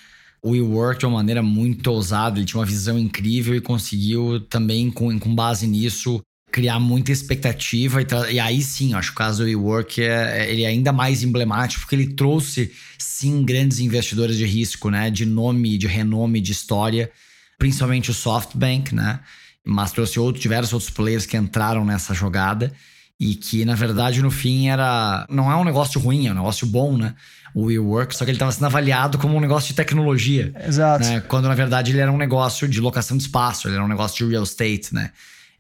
o 0.42 0.50
WeWork 0.50 1.00
de 1.00 1.06
uma 1.06 1.16
maneira 1.16 1.42
muito 1.42 1.88
ousada, 1.88 2.38
ele 2.38 2.46
tinha 2.46 2.60
uma 2.60 2.66
visão 2.66 2.96
incrível 2.96 3.54
e 3.56 3.60
conseguiu 3.60 4.40
também, 4.48 4.92
com, 4.92 5.18
com 5.18 5.34
base 5.34 5.66
nisso, 5.66 6.22
criar 6.56 6.80
muita 6.80 7.12
expectativa. 7.12 8.00
E, 8.00 8.06
e 8.32 8.40
aí 8.40 8.62
sim, 8.62 8.94
acho 8.94 9.10
que 9.10 9.14
o 9.14 9.18
caso 9.18 9.42
do 9.42 9.44
WeWork 9.44 10.00
é, 10.00 10.06
é, 10.38 10.50
ele 10.50 10.62
é 10.62 10.68
ainda 10.68 10.90
mais 10.90 11.22
emblemático, 11.22 11.82
porque 11.82 11.94
ele 11.94 12.14
trouxe, 12.14 12.72
sim, 12.96 13.44
grandes 13.44 13.78
investidores 13.78 14.38
de 14.38 14.46
risco, 14.46 14.88
né? 14.88 15.10
De 15.10 15.26
nome, 15.26 15.76
de 15.76 15.86
renome, 15.86 16.40
de 16.40 16.52
história. 16.52 17.10
Principalmente 17.58 18.10
o 18.10 18.14
SoftBank, 18.14 18.94
né? 18.94 19.20
Mas 19.66 19.92
trouxe 19.92 20.18
outro, 20.18 20.40
diversos 20.40 20.72
outros 20.72 20.88
players 20.88 21.26
que 21.26 21.36
entraram 21.36 21.84
nessa 21.84 22.14
jogada. 22.14 22.72
E 23.20 23.34
que, 23.34 23.66
na 23.66 23.74
verdade, 23.74 24.22
no 24.22 24.30
fim, 24.30 24.68
era. 24.68 25.26
Não 25.28 25.52
é 25.52 25.56
um 25.56 25.64
negócio 25.64 26.00
ruim, 26.00 26.26
é 26.26 26.32
um 26.32 26.36
negócio 26.36 26.66
bom, 26.66 26.96
né? 26.96 27.14
O 27.54 27.64
WeWork, 27.64 28.16
só 28.16 28.24
que 28.24 28.30
ele 28.30 28.36
estava 28.36 28.52
sendo 28.52 28.64
avaliado 28.64 29.18
como 29.18 29.36
um 29.36 29.40
negócio 29.40 29.68
de 29.68 29.74
tecnologia. 29.74 30.54
Exato. 30.66 31.04
Né? 31.04 31.20
Quando, 31.20 31.48
na 31.48 31.54
verdade, 31.54 31.92
ele 31.92 32.00
era 32.00 32.10
um 32.10 32.16
negócio 32.16 32.66
de 32.66 32.80
locação 32.80 33.14
de 33.14 33.24
espaço, 33.24 33.68
ele 33.68 33.74
era 33.74 33.84
um 33.84 33.88
negócio 33.88 34.24
de 34.24 34.32
real 34.32 34.42
estate, 34.42 34.94
né? 34.94 35.10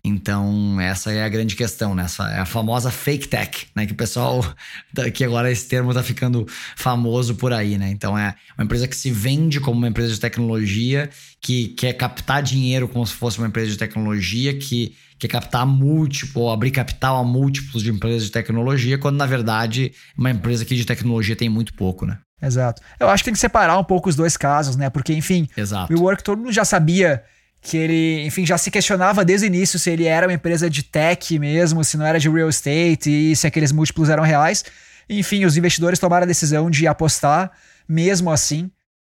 Então, 0.06 0.80
essa 0.80 1.12
é 1.12 1.24
a 1.24 1.28
grande 1.28 1.56
questão, 1.56 1.92
né? 1.94 2.04
Essa 2.04 2.30
é 2.30 2.38
a 2.38 2.46
famosa 2.46 2.92
fake 2.92 3.26
tech, 3.26 3.66
né? 3.74 3.86
Que 3.86 3.92
o 3.92 3.96
pessoal, 3.96 4.44
que 5.12 5.24
agora 5.24 5.50
esse 5.50 5.66
termo 5.68 5.92
tá 5.92 6.02
ficando 6.02 6.46
famoso 6.76 7.34
por 7.34 7.52
aí, 7.52 7.76
né? 7.76 7.90
Então, 7.90 8.16
é 8.16 8.34
uma 8.56 8.64
empresa 8.64 8.86
que 8.86 8.94
se 8.94 9.10
vende 9.10 9.58
como 9.58 9.78
uma 9.78 9.88
empresa 9.88 10.14
de 10.14 10.20
tecnologia, 10.20 11.10
que 11.40 11.68
quer 11.68 11.92
captar 11.94 12.42
dinheiro 12.42 12.88
como 12.88 13.04
se 13.04 13.14
fosse 13.14 13.38
uma 13.38 13.48
empresa 13.48 13.70
de 13.70 13.76
tecnologia, 13.76 14.56
que 14.56 14.94
quer 15.18 15.28
captar 15.28 15.66
múltiplo, 15.66 16.50
abrir 16.50 16.70
capital 16.70 17.16
a 17.16 17.24
múltiplos 17.24 17.82
de 17.82 17.90
empresas 17.90 18.24
de 18.24 18.30
tecnologia, 18.30 18.98
quando 18.98 19.16
na 19.16 19.26
verdade 19.26 19.92
uma 20.16 20.30
empresa 20.30 20.64
que 20.64 20.76
de 20.76 20.84
tecnologia 20.84 21.34
tem 21.34 21.48
muito 21.48 21.74
pouco, 21.74 22.06
né? 22.06 22.18
Exato. 22.40 22.82
Eu 23.00 23.08
acho 23.08 23.22
que 23.22 23.26
tem 23.26 23.34
que 23.34 23.40
separar 23.40 23.78
um 23.78 23.84
pouco 23.84 24.08
os 24.08 24.14
dois 24.14 24.36
casos, 24.36 24.76
né? 24.76 24.90
Porque, 24.90 25.12
enfim, 25.14 25.48
Exato. 25.56 25.92
o 25.94 26.02
Work 26.02 26.22
todo 26.22 26.38
mundo 26.38 26.52
já 26.52 26.64
sabia 26.64 27.24
que 27.66 27.76
ele, 27.76 28.24
enfim, 28.24 28.46
já 28.46 28.56
se 28.56 28.70
questionava 28.70 29.24
desde 29.24 29.44
o 29.44 29.48
início 29.48 29.76
se 29.76 29.90
ele 29.90 30.04
era 30.04 30.28
uma 30.28 30.32
empresa 30.32 30.70
de 30.70 30.84
tech 30.84 31.36
mesmo, 31.36 31.82
se 31.82 31.96
não 31.96 32.06
era 32.06 32.20
de 32.20 32.30
real 32.30 32.48
estate 32.48 33.10
e 33.10 33.34
se 33.34 33.44
aqueles 33.44 33.72
múltiplos 33.72 34.08
eram 34.08 34.22
reais. 34.22 34.64
Enfim, 35.10 35.44
os 35.44 35.56
investidores 35.56 35.98
tomaram 35.98 36.22
a 36.22 36.26
decisão 36.26 36.70
de 36.70 36.86
apostar 36.86 37.50
mesmo 37.88 38.30
assim. 38.30 38.70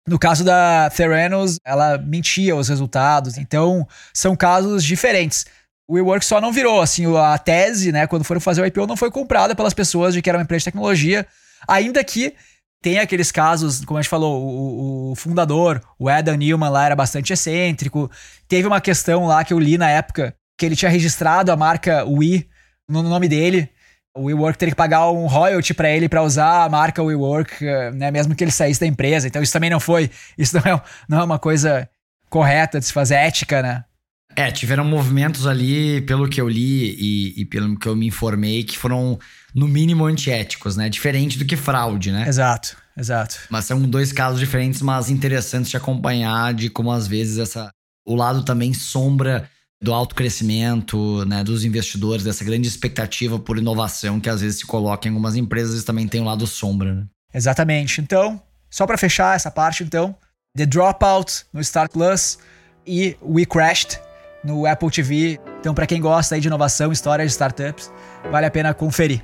No 0.08 0.18
caso 0.18 0.44
da 0.44 0.89
Theranos, 0.89 1.60
ela 1.63 2.00
mentia 2.00 2.56
os 2.56 2.68
resultados, 2.68 3.38
então 3.38 3.88
são 4.12 4.36
casos 4.36 4.84
diferentes. 4.84 5.46
O 5.88 5.94
WeWork 5.94 6.25
só 6.25 6.41
não 6.41 6.51
virou, 6.51 6.82
assim, 6.82 7.06
a 7.15 7.38
tese, 7.38 7.91
né, 7.91 8.08
quando 8.08 8.24
foram 8.24 8.41
fazer 8.41 8.63
o 8.63 8.65
IPO, 8.65 8.88
não 8.88 8.98
foi 8.98 9.12
comprada 9.12 9.56
pelas 9.56 9.75
pessoas 9.75 10.15
de 10.15 10.24
que 10.24 10.29
era 10.29 10.39
uma 10.39 10.44
empresa 10.44 10.62
de 10.62 10.65
tecnologia, 10.65 11.27
ainda 11.68 12.03
que 12.03 12.34
tem 12.81 13.00
aqueles 13.00 13.31
casos, 13.31 13.83
como 13.83 13.98
a 13.98 14.01
gente 14.01 14.09
falou, 14.09 14.41
o, 14.41 15.12
o, 15.12 15.15
fundador, 15.15 15.81
o 15.98 16.07
Adam 16.07 16.36
Newman 16.36 16.69
lá 16.69 16.86
era 16.86 16.95
bastante 16.95 17.33
excêntrico. 17.33 18.09
Teve 18.48 18.67
uma 18.67 18.79
questão 18.79 19.25
lá 19.25 19.43
que 19.43 19.53
eu 19.53 19.59
li 19.59 19.77
na 19.77 19.89
época 19.89 20.33
que 20.57 20.65
ele 20.65 20.75
tinha 20.75 20.91
registrado 20.91 21.51
a 21.51 21.57
marca 21.57 22.05
We 22.05 22.45
no 22.88 23.03
nome 23.03 23.27
dele. 23.27 23.69
O 24.15 24.24
WeWork 24.24 24.57
teria 24.57 24.71
que 24.71 24.77
pagar 24.77 25.09
um 25.12 25.27
royalty 25.27 25.74
para 25.74 25.89
ele 25.89 26.09
para 26.09 26.24
usar 26.24 26.63
a 26.63 26.69
marca 26.69 27.03
WeWork, 27.03 27.63
né, 27.93 28.12
mesmo 28.12 28.36
que 28.36 28.43
ele 28.43 28.51
saísse 28.51 28.79
da 28.79 28.88
empresa. 28.88 29.27
Então 29.27 29.41
isso 29.41 29.53
também 29.53 29.69
não 29.69 29.79
foi, 29.79 30.09
isso 30.38 30.57
não 30.57 30.74
é, 30.74 30.81
não 31.07 31.19
é 31.19 31.24
uma 31.24 31.39
coisa 31.39 31.88
correta 32.29 32.79
de 32.79 32.86
se 32.86 32.93
fazer 32.93 33.15
ética, 33.15 33.62
né? 33.62 33.83
É, 34.36 34.51
tiveram 34.51 34.86
movimentos 34.86 35.45
ali, 35.48 36.01
pelo 36.01 36.29
que 36.29 36.39
eu 36.39 36.48
li 36.48 36.95
e, 36.98 37.41
e, 37.41 37.45
pelo 37.45 37.77
que 37.77 37.88
eu 37.88 37.95
me 37.95 38.07
informei, 38.07 38.63
que 38.63 38.77
foram, 38.77 39.19
no 39.53 39.67
mínimo, 39.67 40.05
antiéticos, 40.05 40.77
né? 40.77 40.88
Diferente 40.88 41.38
do 41.38 41.45
que 41.45 41.57
fraude, 41.57 42.12
né? 42.12 42.27
Exato, 42.27 42.77
exato. 42.95 43.38
Mas 43.50 43.65
são 43.65 43.81
dois 43.81 44.13
casos 44.13 44.39
diferentes, 44.39 44.81
mas 44.81 45.09
interessantes 45.09 45.69
de 45.69 45.77
acompanhar, 45.77 46.53
de 46.53 46.69
como 46.69 46.91
às 46.91 47.07
vezes 47.07 47.38
essa. 47.38 47.69
O 48.05 48.15
lado 48.15 48.43
também 48.43 48.74
sombra 48.74 49.50
do 49.81 49.93
alto 49.93 50.15
crescimento, 50.15 51.25
né, 51.25 51.43
dos 51.43 51.63
investidores, 51.63 52.24
dessa 52.24 52.43
grande 52.43 52.67
expectativa 52.67 53.39
por 53.39 53.57
inovação 53.57 54.19
que 54.19 54.29
às 54.29 54.41
vezes 54.41 54.59
se 54.59 54.65
coloca 54.65 55.07
em 55.07 55.12
algumas 55.12 55.36
empresas, 55.36 55.83
também 55.83 56.07
tem 56.07 56.21
um 56.21 56.25
lado 56.25 56.45
sombra, 56.45 56.93
né? 56.93 57.05
Exatamente. 57.33 58.01
Então, 58.01 58.41
só 58.69 58.86
para 58.86 58.98
fechar 58.98 59.36
essa 59.36 59.50
parte, 59.50 59.83
então, 59.83 60.15
The 60.55 60.65
Dropout 60.65 61.45
no 61.53 61.63
Star 61.63 61.89
Plus 61.89 62.39
e 62.86 63.15
We 63.21 63.45
Crashed 63.45 64.00
no 64.43 64.65
Apple 64.65 64.89
TV. 64.89 65.39
Então, 65.60 65.74
para 65.74 65.86
quem 65.86 66.00
gosta 66.00 66.36
aí 66.36 66.41
de 66.41 66.48
inovação, 66.48 66.91
história 66.91 67.25
de 67.25 67.31
startups, 67.31 67.91
vale 68.31 68.46
a 68.46 68.51
pena 68.51 68.74
conferir. 68.74 69.22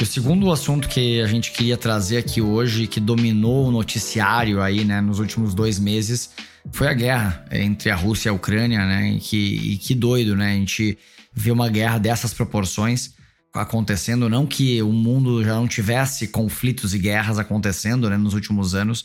O 0.00 0.06
segundo 0.06 0.52
assunto 0.52 0.86
que 0.86 1.20
a 1.22 1.26
gente 1.26 1.50
queria 1.50 1.76
trazer 1.76 2.18
aqui 2.18 2.40
hoje, 2.40 2.86
que 2.86 3.00
dominou 3.00 3.66
o 3.66 3.70
noticiário 3.70 4.62
aí, 4.62 4.84
né, 4.84 5.00
nos 5.00 5.18
últimos 5.18 5.54
dois 5.54 5.78
meses, 5.78 6.30
foi 6.70 6.88
a 6.88 6.92
guerra 6.92 7.44
entre 7.50 7.90
a 7.90 7.96
Rússia 7.96 8.28
e 8.28 8.30
a 8.30 8.32
Ucrânia, 8.32 8.84
né? 8.86 9.12
E 9.12 9.18
que, 9.18 9.36
e 9.36 9.76
que 9.76 9.94
doido, 9.94 10.36
né? 10.36 10.52
A 10.52 10.54
gente 10.54 10.98
vê 11.32 11.50
uma 11.50 11.68
guerra 11.68 11.98
dessas 11.98 12.32
proporções 12.32 13.14
acontecendo, 13.54 14.28
não 14.28 14.46
que 14.46 14.82
o 14.82 14.92
mundo 14.92 15.44
já 15.44 15.54
não 15.54 15.68
tivesse 15.68 16.28
conflitos 16.28 16.92
e 16.92 16.98
guerras 16.98 17.38
acontecendo 17.38 18.10
né, 18.10 18.16
nos 18.16 18.34
últimos 18.34 18.74
anos, 18.74 19.04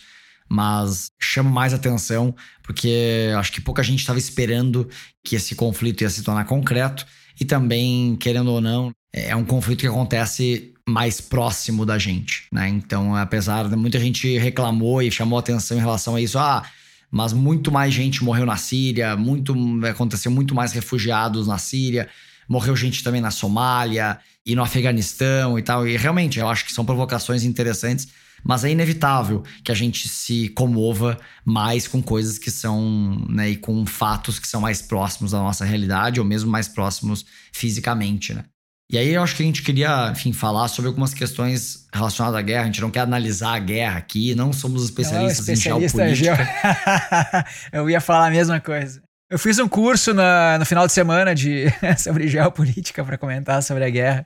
mas 0.49 1.11
chama 1.19 1.51
mais 1.51 1.73
atenção 1.73 2.35
porque 2.63 3.31
acho 3.37 3.51
que 3.51 3.61
pouca 3.61 3.83
gente 3.83 3.99
estava 3.99 4.17
esperando 4.17 4.89
que 5.23 5.35
esse 5.35 5.53
conflito 5.53 6.01
ia 6.01 6.09
se 6.09 6.23
tornar 6.23 6.45
concreto 6.45 7.05
e 7.39 7.45
também, 7.45 8.15
querendo 8.15 8.51
ou 8.51 8.59
não, 8.59 8.91
é 9.13 9.35
um 9.35 9.45
conflito 9.45 9.81
que 9.81 9.87
acontece 9.87 10.73
mais 10.87 11.21
próximo 11.21 11.85
da 11.85 11.99
gente, 11.99 12.47
né? 12.51 12.67
Então, 12.67 13.15
apesar 13.15 13.69
de 13.69 13.75
muita 13.75 13.99
gente 13.99 14.37
reclamou 14.39 15.01
e 15.01 15.11
chamou 15.11 15.37
atenção 15.37 15.77
em 15.77 15.79
relação 15.79 16.15
a 16.15 16.21
isso, 16.21 16.39
ah, 16.39 16.63
mas 17.11 17.31
muito 17.31 17.71
mais 17.71 17.93
gente 17.93 18.23
morreu 18.23 18.45
na 18.45 18.57
Síria, 18.57 19.15
muito 19.15 19.55
aconteceu 19.85 20.31
muito 20.31 20.55
mais 20.55 20.71
refugiados 20.71 21.47
na 21.47 21.59
Síria 21.59 22.09
morreu 22.49 22.75
gente 22.75 23.03
também 23.03 23.21
na 23.21 23.29
Somália 23.29 24.19
e 24.43 24.55
no 24.55 24.63
Afeganistão 24.63 25.59
e 25.59 25.61
tal. 25.61 25.87
E 25.87 25.95
realmente, 25.95 26.39
eu 26.39 26.49
acho 26.49 26.65
que 26.65 26.73
são 26.73 26.83
provocações 26.83 27.43
interessantes, 27.43 28.07
mas 28.43 28.63
é 28.63 28.71
inevitável 28.71 29.43
que 29.63 29.71
a 29.71 29.75
gente 29.75 30.09
se 30.09 30.49
comova 30.49 31.17
mais 31.45 31.87
com 31.87 32.01
coisas 32.01 32.39
que 32.39 32.49
são, 32.49 33.23
né, 33.29 33.51
e 33.51 33.55
com 33.55 33.85
fatos 33.85 34.39
que 34.39 34.47
são 34.47 34.59
mais 34.59 34.81
próximos 34.81 35.31
da 35.31 35.37
nossa 35.37 35.63
realidade 35.63 36.19
ou 36.19 36.25
mesmo 36.25 36.49
mais 36.49 36.67
próximos 36.67 37.23
fisicamente, 37.53 38.33
né? 38.33 38.45
E 38.91 38.97
aí 38.97 39.09
eu 39.09 39.21
acho 39.21 39.35
que 39.35 39.43
a 39.43 39.45
gente 39.45 39.61
queria, 39.61 40.09
enfim, 40.11 40.33
falar 40.33 40.67
sobre 40.67 40.87
algumas 40.87 41.13
questões 41.13 41.85
relacionadas 41.93 42.39
à 42.39 42.41
guerra. 42.41 42.63
A 42.63 42.65
gente 42.65 42.81
não 42.81 42.89
quer 42.89 43.01
analisar 43.01 43.53
a 43.53 43.59
guerra 43.59 43.99
aqui, 43.99 44.33
não 44.33 44.51
somos 44.51 44.83
especialistas 44.83 45.45
não, 45.45 45.53
especialista 45.53 46.07
em 46.07 46.15
geopolítica. 46.15 47.45
eu 47.71 47.87
ia 47.87 48.01
falar 48.01 48.29
a 48.29 48.31
mesma 48.31 48.59
coisa. 48.59 48.99
Eu 49.31 49.37
fiz 49.37 49.59
um 49.59 49.67
curso 49.67 50.11
na, 50.11 50.57
no 50.57 50.65
final 50.65 50.87
de 50.87 50.93
semana 50.93 51.35
de, 51.35 51.65
sobre 51.99 52.27
geopolítica 52.27 53.03
para 53.05 53.15
comentar 53.15 53.61
sobre 53.61 53.85
a 53.85 53.89
guerra. 53.89 54.25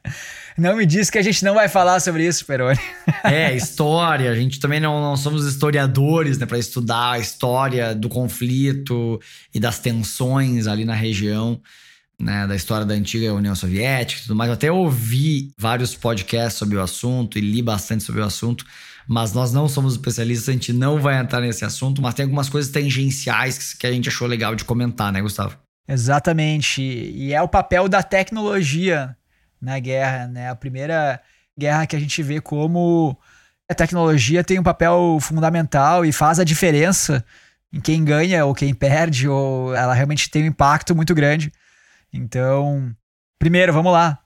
Não 0.57 0.77
me 0.77 0.86
diz 0.86 1.10
que 1.10 1.17
a 1.17 1.22
gente 1.22 1.43
não 1.43 1.55
vai 1.55 1.67
falar 1.67 2.00
sobre 2.00 2.25
isso, 2.25 2.45
Peroni. 2.45 2.79
É, 3.22 3.53
história. 3.53 4.31
A 4.31 4.36
gente 4.36 4.62
também 4.62 4.79
não, 4.79 5.01
não 5.01 5.17
somos 5.17 5.45
historiadores 5.45 6.38
né, 6.38 6.45
para 6.45 6.57
estudar 6.57 7.12
a 7.12 7.19
história 7.19 7.93
do 7.93 8.07
conflito 8.07 9.19
e 9.53 9.60
das 9.60 9.77
tensões 9.77 10.67
ali 10.67 10.86
na 10.86 10.95
região. 10.95 11.62
né, 12.17 12.48
da 12.48 12.55
história 12.55 12.86
da 12.86 12.93
antiga 12.93 13.33
União 13.33 13.55
Soviética 13.55 14.22
e 14.22 14.24
tudo 14.24 14.36
mais. 14.38 14.48
Eu 14.48 14.53
até 14.53 14.72
ouvi 14.72 15.51
vários 15.57 15.93
podcasts 15.95 16.57
sobre 16.57 16.77
o 16.77 16.81
assunto 16.81 17.38
e 17.38 17.41
li 17.41 17.62
bastante 17.62 18.05
sobre 18.05 18.22
o 18.22 18.24
assunto, 18.24 18.65
mas 19.07 19.33
nós 19.33 19.51
não 19.51 19.67
somos 19.67 19.93
especialistas, 19.93 20.50
a 20.50 20.53
gente 20.53 20.74
não 20.74 21.00
vai 21.00 21.19
entrar 21.19 21.41
nesse 21.41 21.65
assunto, 21.65 22.01
mas 22.01 22.13
tem 22.13 22.24
algumas 22.24 22.50
coisas 22.50 22.72
tangenciais 22.72 23.74
que 23.74 23.86
a 23.86 23.91
gente 23.91 24.10
achou 24.10 24.27
legal 24.27 24.55
de 24.55 24.65
comentar, 24.65 25.12
né, 25.12 25.22
Gustavo? 25.22 25.57
Exatamente. 25.88 26.81
E 26.81 27.33
é 27.33 27.41
o 27.41 27.48
papel 27.48 27.89
da 27.89 28.01
tecnologia 28.01 29.15
na 29.62 29.79
guerra, 29.79 30.27
né? 30.27 30.50
A 30.50 30.55
primeira 30.55 31.19
guerra 31.57 31.86
que 31.86 31.95
a 31.95 32.00
gente 32.00 32.22
vê 32.24 32.39
como 32.39 33.17
a 33.69 33.74
tecnologia 33.74 34.43
tem 34.43 34.60
um 34.60 34.63
papel 34.63 35.17
fundamental 35.22 36.05
e 36.05 36.12
faz 36.12 36.39
a 36.39 36.43
diferença 36.43 37.24
em 37.72 37.79
quem 37.79 38.03
ganha 38.03 38.45
ou 38.45 38.53
quem 38.53 38.74
perde, 38.74 39.27
ou 39.27 39.74
ela 39.75 39.93
realmente 39.93 40.29
tem 40.29 40.43
um 40.43 40.48
impacto 40.48 40.95
muito 40.95 41.15
grande. 41.15 41.51
Então, 42.12 42.95
primeiro, 43.39 43.74
vamos 43.74 43.91
lá. 43.91 44.19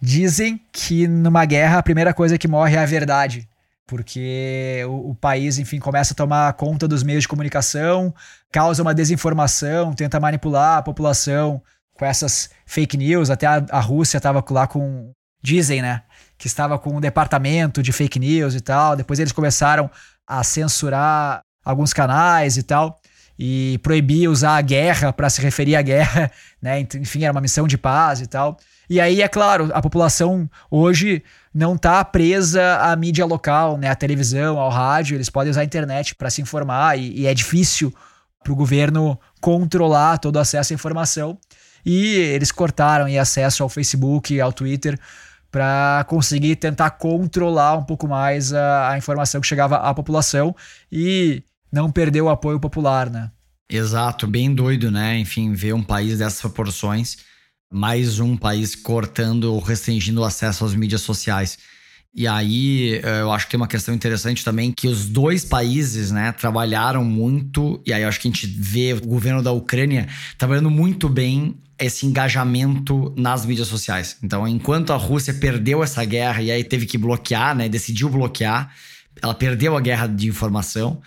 Dizem 0.00 0.60
que 0.70 1.08
numa 1.08 1.46
guerra 1.46 1.78
a 1.78 1.82
primeira 1.82 2.12
coisa 2.12 2.36
que 2.36 2.46
morre 2.46 2.76
é 2.76 2.80
a 2.80 2.86
verdade, 2.86 3.48
porque 3.86 4.82
o, 4.86 5.10
o, 5.10 5.14
país, 5.14 5.58
enfim, 5.58 5.78
começa 5.78 6.14
a 6.14 6.16
tomar 6.16 6.52
conta 6.54 6.88
dos 6.88 7.02
meios 7.02 7.22
de 7.22 7.28
comunicação, 7.28 8.14
causa 8.50 8.82
uma 8.82 8.94
desinformação, 8.94 9.92
tenta 9.92 10.18
manipular 10.18 10.78
a 10.78 10.82
população 10.82 11.62
com 11.92 12.04
essas 12.04 12.50
fake 12.66 12.96
news. 12.96 13.30
Até 13.30 13.46
a, 13.46 13.64
a 13.70 13.80
Rússia 13.80 14.16
estava 14.16 14.44
lá 14.50 14.66
com. 14.66 15.12
Dizem, 15.42 15.82
né? 15.82 16.02
Que 16.38 16.46
estava 16.46 16.78
com 16.78 16.96
um 16.96 17.00
departamento 17.00 17.82
de 17.82 17.92
fake 17.92 18.18
news 18.18 18.54
e 18.54 18.60
tal. 18.60 18.96
Depois 18.96 19.18
eles 19.18 19.32
começaram 19.32 19.90
a 20.26 20.42
censurar 20.42 21.42
alguns 21.64 21.92
canais 21.92 22.56
e 22.56 22.62
tal 22.62 22.98
e 23.38 23.78
proibia 23.82 24.30
usar 24.30 24.56
a 24.56 24.60
guerra 24.60 25.12
para 25.12 25.28
se 25.28 25.40
referir 25.40 25.76
à 25.76 25.82
guerra, 25.82 26.30
né? 26.62 26.80
Enfim, 26.80 27.24
era 27.24 27.32
uma 27.32 27.40
missão 27.40 27.66
de 27.66 27.76
paz 27.76 28.20
e 28.20 28.26
tal. 28.26 28.56
E 28.88 29.00
aí, 29.00 29.22
é 29.22 29.28
claro, 29.28 29.70
a 29.72 29.80
população 29.80 30.48
hoje 30.70 31.22
não 31.52 31.74
está 31.74 32.04
presa 32.04 32.76
à 32.76 32.94
mídia 32.96 33.24
local, 33.24 33.78
né? 33.78 33.88
À 33.88 33.94
televisão, 33.94 34.58
ao 34.58 34.70
rádio, 34.70 35.16
eles 35.16 35.30
podem 35.30 35.50
usar 35.50 35.62
a 35.62 35.64
internet 35.64 36.14
para 36.14 36.30
se 36.30 36.42
informar 36.42 36.98
e, 36.98 37.20
e 37.20 37.26
é 37.26 37.34
difícil 37.34 37.92
para 38.42 38.52
o 38.52 38.56
governo 38.56 39.18
controlar 39.40 40.18
todo 40.18 40.36
o 40.36 40.38
acesso 40.38 40.72
à 40.72 40.74
informação. 40.74 41.38
E 41.84 42.16
eles 42.16 42.52
cortaram 42.52 43.06
o 43.06 43.20
acesso 43.20 43.62
ao 43.62 43.68
Facebook, 43.68 44.38
ao 44.40 44.52
Twitter, 44.52 44.98
para 45.50 46.04
conseguir 46.08 46.56
tentar 46.56 46.90
controlar 46.90 47.76
um 47.76 47.84
pouco 47.84 48.08
mais 48.08 48.52
a, 48.52 48.90
a 48.90 48.98
informação 48.98 49.40
que 49.40 49.46
chegava 49.46 49.76
à 49.76 49.94
população. 49.94 50.54
E 50.90 51.42
não 51.72 51.90
perder 51.90 52.22
o 52.22 52.28
apoio 52.28 52.60
popular, 52.60 53.10
né? 53.10 53.30
Exato, 53.68 54.26
bem 54.26 54.54
doido, 54.54 54.90
né? 54.90 55.18
Enfim, 55.18 55.52
ver 55.52 55.74
um 55.74 55.82
país 55.82 56.18
dessas 56.18 56.40
proporções, 56.40 57.18
mais 57.74 58.20
um 58.20 58.36
país 58.36 58.76
cortando 58.76 59.52
ou 59.52 59.58
restringindo 59.58 60.20
o 60.20 60.24
acesso 60.24 60.64
às 60.64 60.76
mídias 60.76 61.00
sociais. 61.00 61.58
E 62.14 62.24
aí, 62.24 63.00
eh, 63.02 63.22
eu 63.22 63.32
acho 63.32 63.46
que 63.46 63.50
tem 63.50 63.60
uma 63.60 63.66
questão 63.66 63.92
interessante 63.92 64.44
também 64.44 64.70
que 64.70 64.86
os 64.86 65.06
dois 65.06 65.44
países, 65.44 66.12
né, 66.12 66.30
trabalharam 66.30 67.04
muito, 67.04 67.82
e 67.84 67.92
aí 67.92 68.02
eu 68.02 68.08
acho 68.08 68.20
que 68.20 68.28
a 68.28 68.30
gente 68.30 68.46
vê 68.46 68.92
o 68.92 69.04
governo 69.04 69.42
da 69.42 69.50
Ucrânia 69.50 70.06
trabalhando 70.38 70.70
muito 70.70 71.08
bem 71.08 71.56
esse 71.76 72.06
engajamento 72.06 73.12
nas 73.16 73.44
mídias 73.44 73.66
sociais. 73.66 74.18
Então, 74.22 74.46
enquanto 74.46 74.92
a 74.92 74.96
Rússia 74.96 75.34
perdeu 75.34 75.82
essa 75.82 76.04
guerra 76.04 76.40
e 76.42 76.52
aí 76.52 76.62
teve 76.62 76.86
que 76.86 76.96
bloquear, 76.96 77.56
né, 77.56 77.68
decidiu 77.68 78.08
bloquear, 78.08 78.72
ela 79.20 79.34
perdeu 79.34 79.76
a 79.76 79.80
guerra 79.80 80.06
de 80.06 80.28
informação. 80.28 81.02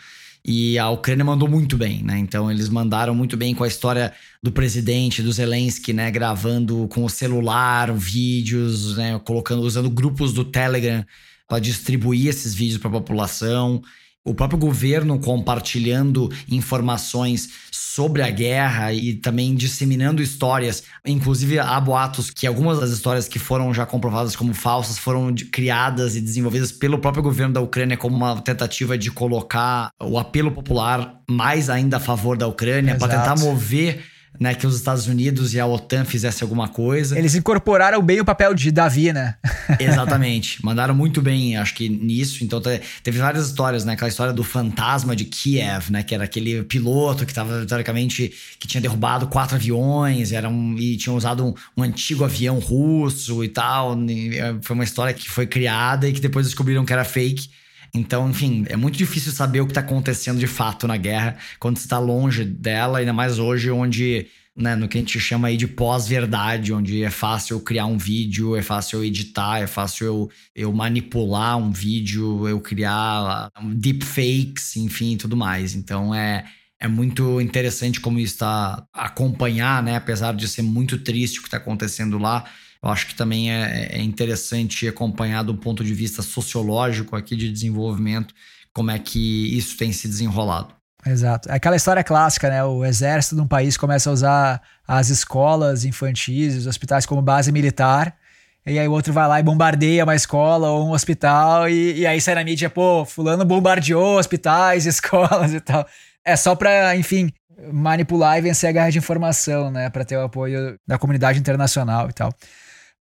E 0.49 0.79
a 0.79 0.89
Ucrânia 0.89 1.25
mandou 1.25 1.49
muito 1.49 1.75
bem, 1.75 2.01
né? 2.01 2.17
Então 2.17 2.49
eles 2.49 2.69
mandaram 2.69 3.13
muito 3.13 3.35
bem 3.35 3.53
com 3.53 3.65
a 3.65 3.67
história 3.67 4.13
do 4.41 4.49
presidente, 4.49 5.21
do 5.21 5.29
Zelensky, 5.29 5.91
né? 5.91 6.09
Gravando 6.09 6.87
com 6.87 7.03
o 7.03 7.09
celular 7.09 7.91
vídeos, 7.91 8.95
né? 8.95 9.19
Colocando, 9.25 9.61
usando 9.61 9.89
grupos 9.89 10.31
do 10.31 10.45
Telegram 10.45 11.05
para 11.49 11.59
distribuir 11.59 12.29
esses 12.29 12.53
vídeos 12.53 12.79
para 12.79 12.87
a 12.89 12.93
população 12.93 13.81
o 14.27 14.35
próprio 14.35 14.59
governo 14.59 15.17
compartilhando 15.19 16.29
informações 16.49 17.49
sobre 17.71 18.21
a 18.21 18.29
guerra 18.29 18.91
e 18.91 19.13
também 19.13 19.55
disseminando 19.55 20.21
histórias. 20.21 20.83
Inclusive, 21.05 21.57
há 21.57 21.79
boatos 21.79 22.29
que 22.29 22.45
algumas 22.45 22.79
das 22.79 22.91
histórias 22.91 23.27
que 23.27 23.39
foram 23.39 23.73
já 23.73 23.85
comprovadas 23.85 24.35
como 24.35 24.53
falsas 24.53 24.97
foram 24.97 25.33
criadas 25.51 26.15
e 26.15 26.21
desenvolvidas 26.21 26.71
pelo 26.71 26.99
próprio 26.99 27.23
governo 27.23 27.53
da 27.53 27.61
Ucrânia 27.61 27.95
como 27.95 28.15
uma 28.15 28.41
tentativa 28.41 28.97
de 28.97 29.09
colocar 29.09 29.89
o 29.99 30.19
apelo 30.19 30.51
popular 30.51 31.21
mais 31.29 31.69
ainda 31.69 31.97
a 31.97 31.99
favor 31.99 32.37
da 32.37 32.47
Ucrânia, 32.47 32.95
para 32.95 33.17
tentar 33.17 33.37
mover 33.39 34.03
né, 34.39 34.53
que 34.53 34.67
os 34.67 34.75
Estados 34.75 35.07
Unidos 35.07 35.53
e 35.53 35.59
a 35.59 35.65
OTAN 35.65 36.05
fizessem 36.05 36.45
alguma 36.45 36.67
coisa. 36.67 37.17
Eles 37.17 37.35
incorporaram 37.35 38.01
bem 38.01 38.19
o 38.19 38.25
papel 38.25 38.53
de 38.53 38.71
Davi, 38.71 39.11
né? 39.11 39.35
Exatamente. 39.79 40.63
Mandaram 40.63 40.93
muito 40.93 41.21
bem, 41.21 41.57
acho 41.57 41.73
que 41.73 41.89
nisso. 41.89 42.43
Então 42.43 42.61
teve 43.03 43.17
várias 43.17 43.47
histórias, 43.47 43.83
né? 43.83 43.93
Aquela 43.93 44.09
história 44.09 44.33
do 44.33 44.43
fantasma 44.43 45.15
de 45.15 45.25
Kiev, 45.25 45.91
né? 45.91 46.03
Que 46.03 46.13
era 46.13 46.23
aquele 46.23 46.63
piloto 46.63 47.25
que 47.25 47.31
estava, 47.31 47.65
teoricamente, 47.65 48.31
que 48.59 48.67
tinha 48.67 48.81
derrubado 48.81 49.27
quatro 49.27 49.55
aviões 49.55 50.31
era 50.31 50.49
um, 50.49 50.77
e 50.77 50.97
tinha 50.97 51.13
usado 51.13 51.45
um, 51.45 51.53
um 51.75 51.83
antigo 51.83 52.23
avião 52.23 52.59
russo 52.59 53.43
e 53.43 53.47
tal. 53.47 53.97
E 54.07 54.37
é, 54.37 54.55
foi 54.61 54.73
uma 54.75 54.83
história 54.83 55.13
que 55.13 55.29
foi 55.29 55.47
criada 55.47 56.07
e 56.07 56.13
que 56.13 56.21
depois 56.21 56.45
descobriram 56.45 56.85
que 56.85 56.93
era 56.93 57.03
fake. 57.03 57.49
Então, 57.93 58.29
enfim, 58.29 58.65
é 58.69 58.75
muito 58.75 58.97
difícil 58.97 59.31
saber 59.31 59.61
o 59.61 59.65
que 59.65 59.71
está 59.71 59.81
acontecendo 59.81 60.39
de 60.39 60.47
fato 60.47 60.87
na 60.87 60.97
guerra 60.97 61.37
quando 61.59 61.77
você 61.77 61.85
está 61.85 61.99
longe 61.99 62.43
dela, 62.43 62.99
ainda 62.99 63.13
mais 63.13 63.39
hoje, 63.39 63.71
onde, 63.71 64.27
né, 64.55 64.75
no 64.75 64.87
que 64.87 64.97
a 64.97 65.01
gente 65.01 65.19
chama 65.19 65.47
aí 65.47 65.57
de 65.57 65.67
pós-verdade, 65.67 66.73
onde 66.73 67.03
é 67.03 67.09
fácil 67.09 67.55
eu 67.55 67.61
criar 67.61 67.85
um 67.85 67.97
vídeo, 67.97 68.55
é 68.55 68.61
fácil 68.61 68.99
eu 68.99 69.05
editar, 69.05 69.59
é 69.59 69.67
fácil 69.67 70.05
eu, 70.05 70.31
eu 70.55 70.73
manipular 70.73 71.57
um 71.57 71.71
vídeo, 71.71 72.47
eu 72.47 72.59
criar 72.59 73.49
deepfakes, 73.75 74.75
enfim, 74.75 75.17
tudo 75.17 75.35
mais. 75.37 75.75
Então, 75.75 76.13
é. 76.13 76.45
É 76.79 76.87
muito 76.87 77.41
interessante 77.41 77.99
como 77.99 78.19
está 78.19 78.85
acompanhar, 78.93 79.81
né? 79.81 79.95
Apesar 79.95 80.35
de 80.35 80.47
ser 80.47 80.61
muito 80.61 80.99
triste 80.99 81.39
o 81.39 81.41
que 81.41 81.47
está 81.47 81.57
acontecendo 81.57 82.19
lá, 82.19 82.45
acho 82.89 83.07
que 83.07 83.15
também 83.15 83.51
é, 83.51 83.89
é 83.91 84.01
interessante 84.01 84.87
acompanhar 84.87 85.43
do 85.43 85.55
ponto 85.55 85.83
de 85.83 85.93
vista 85.93 86.21
sociológico 86.21 87.15
aqui 87.15 87.35
de 87.35 87.51
desenvolvimento 87.51 88.33
como 88.73 88.91
é 88.91 88.99
que 88.99 89.57
isso 89.57 89.75
tem 89.77 89.91
se 89.91 90.07
desenrolado. 90.07 90.77
Exato. 91.05 91.49
É 91.49 91.55
aquela 91.55 91.75
história 91.75 92.03
clássica, 92.03 92.49
né? 92.49 92.63
O 92.63 92.83
exército 92.83 93.35
de 93.35 93.41
um 93.41 93.47
país 93.47 93.77
começa 93.77 94.09
a 94.09 94.13
usar 94.13 94.61
as 94.87 95.09
escolas 95.09 95.85
infantis, 95.85 96.55
os 96.55 96.67
hospitais 96.67 97.05
como 97.05 97.21
base 97.21 97.51
militar, 97.51 98.15
e 98.65 98.77
aí 98.77 98.87
o 98.87 98.91
outro 98.91 99.13
vai 99.13 99.27
lá 99.27 99.39
e 99.39 99.43
bombardeia 99.43 100.03
uma 100.03 100.15
escola 100.15 100.69
ou 100.69 100.87
um 100.87 100.91
hospital, 100.91 101.69
e, 101.69 101.99
e 101.99 102.07
aí 102.07 102.19
sai 102.19 102.35
na 102.35 102.43
mídia, 102.43 102.69
pô, 102.69 103.05
fulano 103.05 103.45
bombardeou 103.45 104.19
hospitais, 104.19 104.85
escolas 104.87 105.53
e 105.53 105.61
tal. 105.61 105.87
É 106.25 106.35
só 106.35 106.55
pra, 106.55 106.95
enfim, 106.95 107.31
manipular 107.71 108.37
e 108.37 108.41
vencer 108.41 108.69
a 108.69 108.73
guerra 108.73 108.89
de 108.89 108.97
informação, 108.97 109.71
né? 109.71 109.89
Pra 109.89 110.03
ter 110.03 110.17
o 110.17 110.23
apoio 110.23 110.77
da 110.85 110.97
comunidade 110.97 111.39
internacional 111.39 112.09
e 112.09 112.13
tal. 112.13 112.33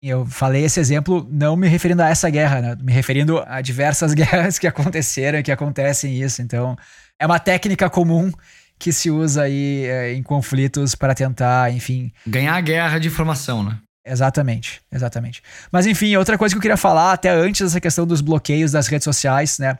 Eu 0.02 0.26
falei 0.26 0.64
esse 0.64 0.80
exemplo 0.80 1.24
não 1.30 1.54
me 1.54 1.68
referindo 1.68 2.02
a 2.02 2.08
essa 2.08 2.28
guerra, 2.28 2.60
né? 2.60 2.76
me 2.82 2.92
referindo 2.92 3.38
a 3.46 3.60
diversas 3.60 4.12
guerras 4.14 4.58
que 4.58 4.66
aconteceram 4.66 5.38
e 5.38 5.42
que 5.44 5.52
acontecem 5.52 6.20
isso. 6.20 6.42
Então, 6.42 6.76
é 7.20 7.24
uma 7.24 7.38
técnica 7.38 7.88
comum 7.88 8.32
que 8.80 8.92
se 8.92 9.12
usa 9.12 9.42
aí 9.42 9.84
é, 9.86 10.12
em 10.12 10.22
conflitos 10.22 10.96
para 10.96 11.14
tentar, 11.14 11.72
enfim. 11.72 12.10
Ganhar 12.26 12.56
a 12.56 12.60
guerra 12.60 12.98
de 12.98 13.06
informação, 13.06 13.62
né? 13.62 13.78
Exatamente, 14.04 14.80
exatamente. 14.90 15.40
Mas 15.70 15.86
enfim, 15.86 16.16
outra 16.16 16.36
coisa 16.36 16.52
que 16.52 16.58
eu 16.58 16.62
queria 16.62 16.76
falar, 16.76 17.12
até 17.12 17.30
antes 17.30 17.60
dessa 17.60 17.80
questão 17.80 18.04
dos 18.04 18.20
bloqueios 18.20 18.72
das 18.72 18.88
redes 18.88 19.04
sociais, 19.04 19.60
né? 19.60 19.78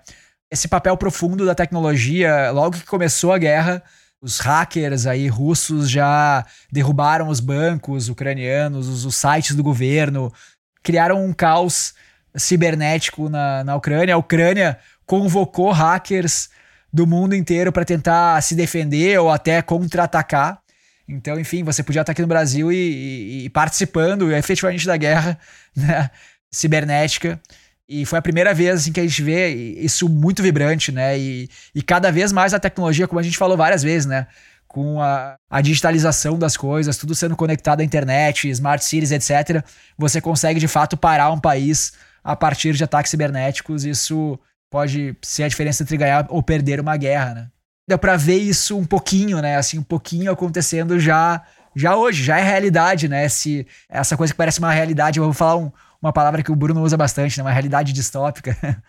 Esse 0.48 0.68
papel 0.68 0.96
profundo 0.96 1.44
da 1.44 1.54
tecnologia, 1.54 2.52
logo 2.52 2.76
que 2.76 2.86
começou 2.86 3.32
a 3.32 3.38
guerra, 3.38 3.82
os 4.22 4.38
hackers 4.38 5.04
aí 5.04 5.26
russos 5.26 5.90
já 5.90 6.46
derrubaram 6.70 7.28
os 7.28 7.40
bancos 7.40 8.08
ucranianos, 8.08 8.86
os, 8.86 9.04
os 9.04 9.16
sites 9.16 9.56
do 9.56 9.64
governo, 9.64 10.32
criaram 10.80 11.24
um 11.24 11.32
caos 11.32 11.92
cibernético 12.36 13.28
na, 13.28 13.64
na 13.64 13.74
Ucrânia. 13.74 14.14
A 14.14 14.18
Ucrânia 14.18 14.78
convocou 15.04 15.72
hackers 15.72 16.48
do 16.92 17.04
mundo 17.04 17.34
inteiro 17.34 17.72
para 17.72 17.84
tentar 17.84 18.40
se 18.42 18.54
defender 18.54 19.18
ou 19.18 19.28
até 19.28 19.60
contra-atacar. 19.60 20.60
Então, 21.08 21.38
enfim, 21.38 21.64
você 21.64 21.82
podia 21.82 22.02
estar 22.02 22.12
aqui 22.12 22.22
no 22.22 22.28
Brasil 22.28 22.70
e, 22.70 22.76
e, 22.76 23.44
e 23.44 23.50
participando 23.50 24.32
efetivamente 24.32 24.86
da 24.86 24.96
guerra 24.96 25.36
né, 25.74 26.08
cibernética. 26.48 27.40
E 27.88 28.06
foi 28.06 28.18
a 28.18 28.22
primeira 28.22 28.54
vez 28.54 28.80
assim, 28.80 28.92
que 28.92 29.00
a 29.00 29.02
gente 29.02 29.22
vê 29.22 29.48
isso 29.50 30.08
muito 30.08 30.42
vibrante, 30.42 30.92
né? 30.92 31.18
E, 31.18 31.48
e 31.74 31.82
cada 31.82 32.10
vez 32.10 32.32
mais 32.32 32.54
a 32.54 32.60
tecnologia, 32.60 33.08
como 33.08 33.18
a 33.18 33.22
gente 33.22 33.36
falou 33.36 33.56
várias 33.56 33.82
vezes, 33.82 34.06
né? 34.06 34.26
Com 34.66 35.00
a, 35.02 35.34
a 35.50 35.60
digitalização 35.60 36.38
das 36.38 36.56
coisas, 36.56 36.96
tudo 36.96 37.14
sendo 37.14 37.36
conectado 37.36 37.80
à 37.80 37.84
internet, 37.84 38.48
smart 38.48 38.84
cities, 38.84 39.10
etc., 39.10 39.62
você 39.98 40.20
consegue 40.20 40.58
de 40.58 40.68
fato 40.68 40.96
parar 40.96 41.30
um 41.30 41.38
país 41.38 41.92
a 42.24 42.34
partir 42.34 42.72
de 42.74 42.84
ataques 42.84 43.10
cibernéticos. 43.10 43.84
Isso 43.84 44.38
pode 44.70 45.14
ser 45.20 45.42
a 45.42 45.48
diferença 45.48 45.82
entre 45.82 45.96
ganhar 45.96 46.26
ou 46.30 46.42
perder 46.42 46.80
uma 46.80 46.96
guerra, 46.96 47.34
né? 47.34 47.48
Deu 47.86 47.98
para 47.98 48.16
ver 48.16 48.38
isso 48.38 48.78
um 48.78 48.86
pouquinho, 48.86 49.42
né? 49.42 49.56
Assim, 49.56 49.78
um 49.78 49.82
pouquinho 49.82 50.30
acontecendo 50.32 50.98
já 50.98 51.42
já 51.74 51.96
hoje, 51.96 52.22
já 52.22 52.38
é 52.38 52.42
realidade, 52.42 53.08
né? 53.08 53.28
Se, 53.28 53.66
essa 53.88 54.16
coisa 54.16 54.32
que 54.32 54.36
parece 54.36 54.58
uma 54.58 54.72
realidade, 54.72 55.18
eu 55.18 55.24
vou 55.24 55.32
falar 55.32 55.56
um, 55.56 55.72
uma 56.02 56.12
palavra 56.12 56.42
que 56.42 56.50
o 56.50 56.56
Bruno 56.56 56.82
usa 56.82 56.96
bastante, 56.96 57.38
né? 57.38 57.44
Uma 57.44 57.52
realidade 57.52 57.92
distópica. 57.92 58.56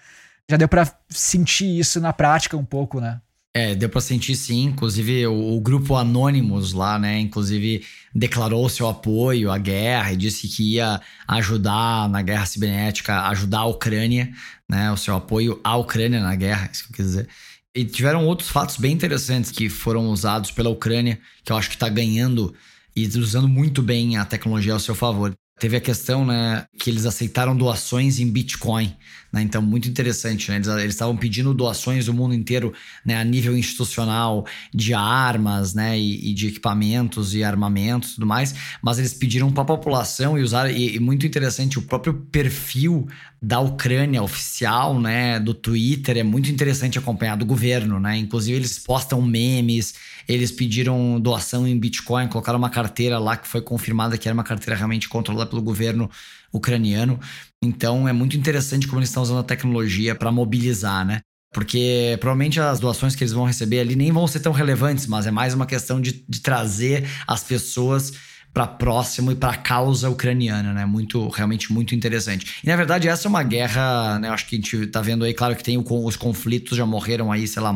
já 0.50 0.58
deu 0.58 0.68
para 0.68 0.92
sentir 1.08 1.80
isso 1.80 2.02
na 2.02 2.12
prática 2.12 2.58
um 2.58 2.66
pouco, 2.66 3.00
né? 3.00 3.22
É, 3.56 3.76
deu 3.76 3.88
pra 3.88 4.02
sentir 4.02 4.36
sim. 4.36 4.66
Inclusive, 4.66 5.28
o, 5.28 5.56
o, 5.56 5.62
grupo 5.62 5.96
Anonymous 5.96 6.74
lá, 6.74 6.98
né? 6.98 7.20
Inclusive, 7.20 7.86
declarou 8.14 8.68
seu 8.68 8.88
apoio 8.90 9.52
à 9.52 9.60
guerra 9.60 10.12
e 10.12 10.18
disse 10.18 10.48
que 10.48 10.74
ia 10.74 11.00
ajudar 11.28 12.10
na 12.10 12.24
guerra 12.24 12.48
cibernética, 12.48 13.28
ajudar 13.28 13.60
a 13.60 13.66
Ucrânia, 13.66 14.34
né? 14.68 14.92
O 14.92 14.98
seu 14.98 15.16
apoio 15.16 15.62
à 15.64 15.78
Ucrânia 15.78 16.20
na 16.20 16.36
guerra, 16.36 16.68
isso 16.74 16.86
que 16.86 16.94
eu 16.94 16.96
quis 16.96 17.06
dizer. 17.06 17.30
E 17.76 17.86
tiveram 17.86 18.26
outros 18.26 18.50
fatos 18.50 18.78
bem 18.78 18.92
interessantes 18.92 19.52
que 19.52 19.70
foram 19.70 20.08
usados 20.08 20.50
pela 20.50 20.70
Ucrânia, 20.70 21.20
que 21.44 21.52
eu 21.52 21.58
acho 21.58 21.70
que 21.70 21.78
tá 21.78 21.90
ganhando 21.90 22.56
e 22.96 23.06
usando 23.18 23.48
muito 23.48 23.82
bem 23.82 24.18
a 24.18 24.26
tecnologia 24.26 24.74
ao 24.74 24.80
seu 24.80 24.96
favor. 24.96 25.34
Teve 25.64 25.78
a 25.78 25.80
questão, 25.80 26.26
né, 26.26 26.66
que 26.78 26.90
eles 26.90 27.06
aceitaram 27.06 27.56
doações 27.56 28.20
em 28.20 28.30
Bitcoin, 28.30 28.94
né? 29.34 29.42
Então, 29.42 29.62
muito 29.64 29.90
interessante, 29.90 30.52
né? 30.52 30.58
Eles 30.58 30.94
estavam 30.94 31.18
pedindo 31.18 31.52
doações 31.56 32.06
do 32.06 32.14
mundo 32.14 32.36
inteiro, 32.36 32.72
né, 33.04 33.20
a 33.20 33.24
nível 33.24 33.58
institucional, 33.58 34.46
de 34.72 34.94
armas, 34.94 35.74
né, 35.74 35.98
e, 35.98 36.30
e 36.30 36.34
de 36.34 36.48
equipamentos 36.50 37.34
e 37.34 37.44
armamentos 37.44 38.12
e 38.12 38.16
tudo 38.16 38.28
mais, 38.28 38.54
mas 38.82 39.00
eles 39.00 39.14
pediram 39.14 39.52
para 39.52 39.64
a 39.64 39.66
população 39.66 40.38
e 40.38 40.44
usaram, 40.44 40.70
e, 40.70 40.96
e, 40.96 41.00
muito 41.00 41.26
interessante, 41.26 41.80
o 41.80 41.82
próprio 41.82 42.14
perfil 42.14 43.08
da 43.42 43.60
Ucrânia 43.60 44.22
oficial, 44.22 45.00
né, 45.00 45.40
do 45.40 45.54
Twitter, 45.54 46.18
é 46.18 46.24
muito 46.24 46.50
interessante 46.50 47.00
acompanhar 47.00 47.36
do 47.36 47.46
governo, 47.46 48.00
né? 48.00 48.16
Inclusive, 48.18 48.56
eles 48.56 48.80
postam 48.80 49.22
memes, 49.22 49.96
eles 50.28 50.52
pediram 50.52 51.20
doação 51.20 51.68
em 51.68 51.78
Bitcoin, 51.78 52.28
colocaram 52.28 52.58
uma 52.58 52.70
carteira 52.70 53.20
lá 53.20 53.36
que 53.36 53.48
foi 53.48 53.62
confirmada 53.62 54.18
que 54.18 54.30
era 54.30 54.34
uma 54.34 54.46
carteira 54.46 54.78
realmente 54.78 55.10
controlada 55.10 55.50
pelo 55.50 55.62
governo 55.62 56.10
ucraniano. 56.54 57.20
Então 57.64 58.08
é 58.08 58.14
muito 58.14 58.36
interessante 58.36 58.88
como 58.88 59.00
eles 59.00 59.10
estão 59.10 59.24
usando 59.24 59.40
a 59.40 59.44
tecnologia 59.44 60.14
para 60.14 60.32
mobilizar, 60.32 61.06
né? 61.06 61.22
Porque 61.54 62.18
provavelmente 62.20 62.60
as 62.60 62.80
doações 62.80 63.16
que 63.16 63.24
eles 63.24 63.32
vão 63.32 63.46
receber 63.46 63.80
ali 63.80 63.96
nem 63.96 64.12
vão 64.12 64.28
ser 64.28 64.40
tão 64.40 64.52
relevantes, 64.52 65.06
mas 65.06 65.28
é 65.28 65.32
mais 65.32 65.54
uma 65.54 65.66
questão 65.66 66.02
de, 66.02 66.26
de 66.28 66.42
trazer 66.42 67.08
as 67.28 67.44
pessoas 67.44 68.12
para 68.52 68.68
próximo 68.68 69.32
e 69.32 69.36
para 69.36 69.52
a 69.52 69.58
causa 69.58 70.10
ucraniana, 70.10 70.74
né? 70.74 70.86
Muito, 70.86 71.28
realmente 71.30 71.72
muito 71.72 71.96
interessante. 71.96 72.60
E 72.64 72.68
na 72.68 72.76
verdade 72.76 73.08
essa 73.08 73.28
é 73.28 73.30
uma 73.30 73.44
guerra, 73.44 74.20
né? 74.20 74.30
Acho 74.30 74.46
que 74.48 74.56
a 74.56 74.60
gente 74.60 74.88
tá 74.88 75.02
vendo 75.02 75.24
aí, 75.24 75.34
claro 75.34 75.56
que 75.56 75.64
tem 75.64 75.78
o, 75.78 76.06
os 76.06 76.16
conflitos, 76.16 76.78
já 76.78 76.86
morreram 76.86 77.32
aí, 77.32 77.48
sei 77.48 77.62
lá, 77.62 77.74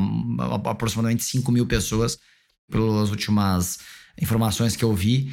aproximadamente 0.65 1.23
5 1.23 1.51
mil 1.51 1.65
pessoas 1.65 2.17
pelas 2.69 3.09
últimas 3.09 3.79
informações 4.19 4.75
que 4.75 4.83
eu 4.83 4.93
vi 4.93 5.31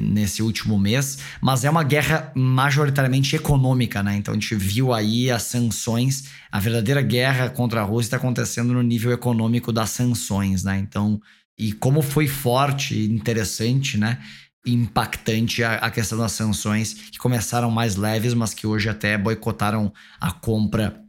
nesse 0.00 0.42
último 0.42 0.78
mês, 0.78 1.18
mas 1.40 1.64
é 1.64 1.70
uma 1.70 1.82
guerra 1.82 2.30
majoritariamente 2.34 3.34
econômica, 3.34 4.02
né? 4.02 4.16
Então 4.16 4.32
a 4.32 4.34
gente 4.34 4.54
viu 4.54 4.92
aí 4.92 5.30
as 5.30 5.44
sanções, 5.44 6.24
a 6.52 6.60
verdadeira 6.60 7.00
guerra 7.00 7.48
contra 7.48 7.80
a 7.80 7.84
Rússia 7.84 8.08
está 8.08 8.16
acontecendo 8.18 8.74
no 8.74 8.82
nível 8.82 9.10
econômico 9.12 9.72
das 9.72 9.90
sanções, 9.90 10.64
né? 10.64 10.78
Então, 10.78 11.20
e 11.58 11.72
como 11.72 12.02
foi 12.02 12.26
forte 12.26 13.04
interessante, 13.04 13.96
né? 13.96 14.18
impactante 14.66 15.64
a, 15.64 15.76
a 15.76 15.90
questão 15.90 16.18
das 16.18 16.32
sanções 16.32 16.92
que 16.92 17.18
começaram 17.18 17.70
mais 17.70 17.96
leves, 17.96 18.34
mas 18.34 18.52
que 18.52 18.66
hoje 18.66 18.90
até 18.90 19.16
boicotaram 19.16 19.90
a 20.20 20.32
compra 20.32 21.02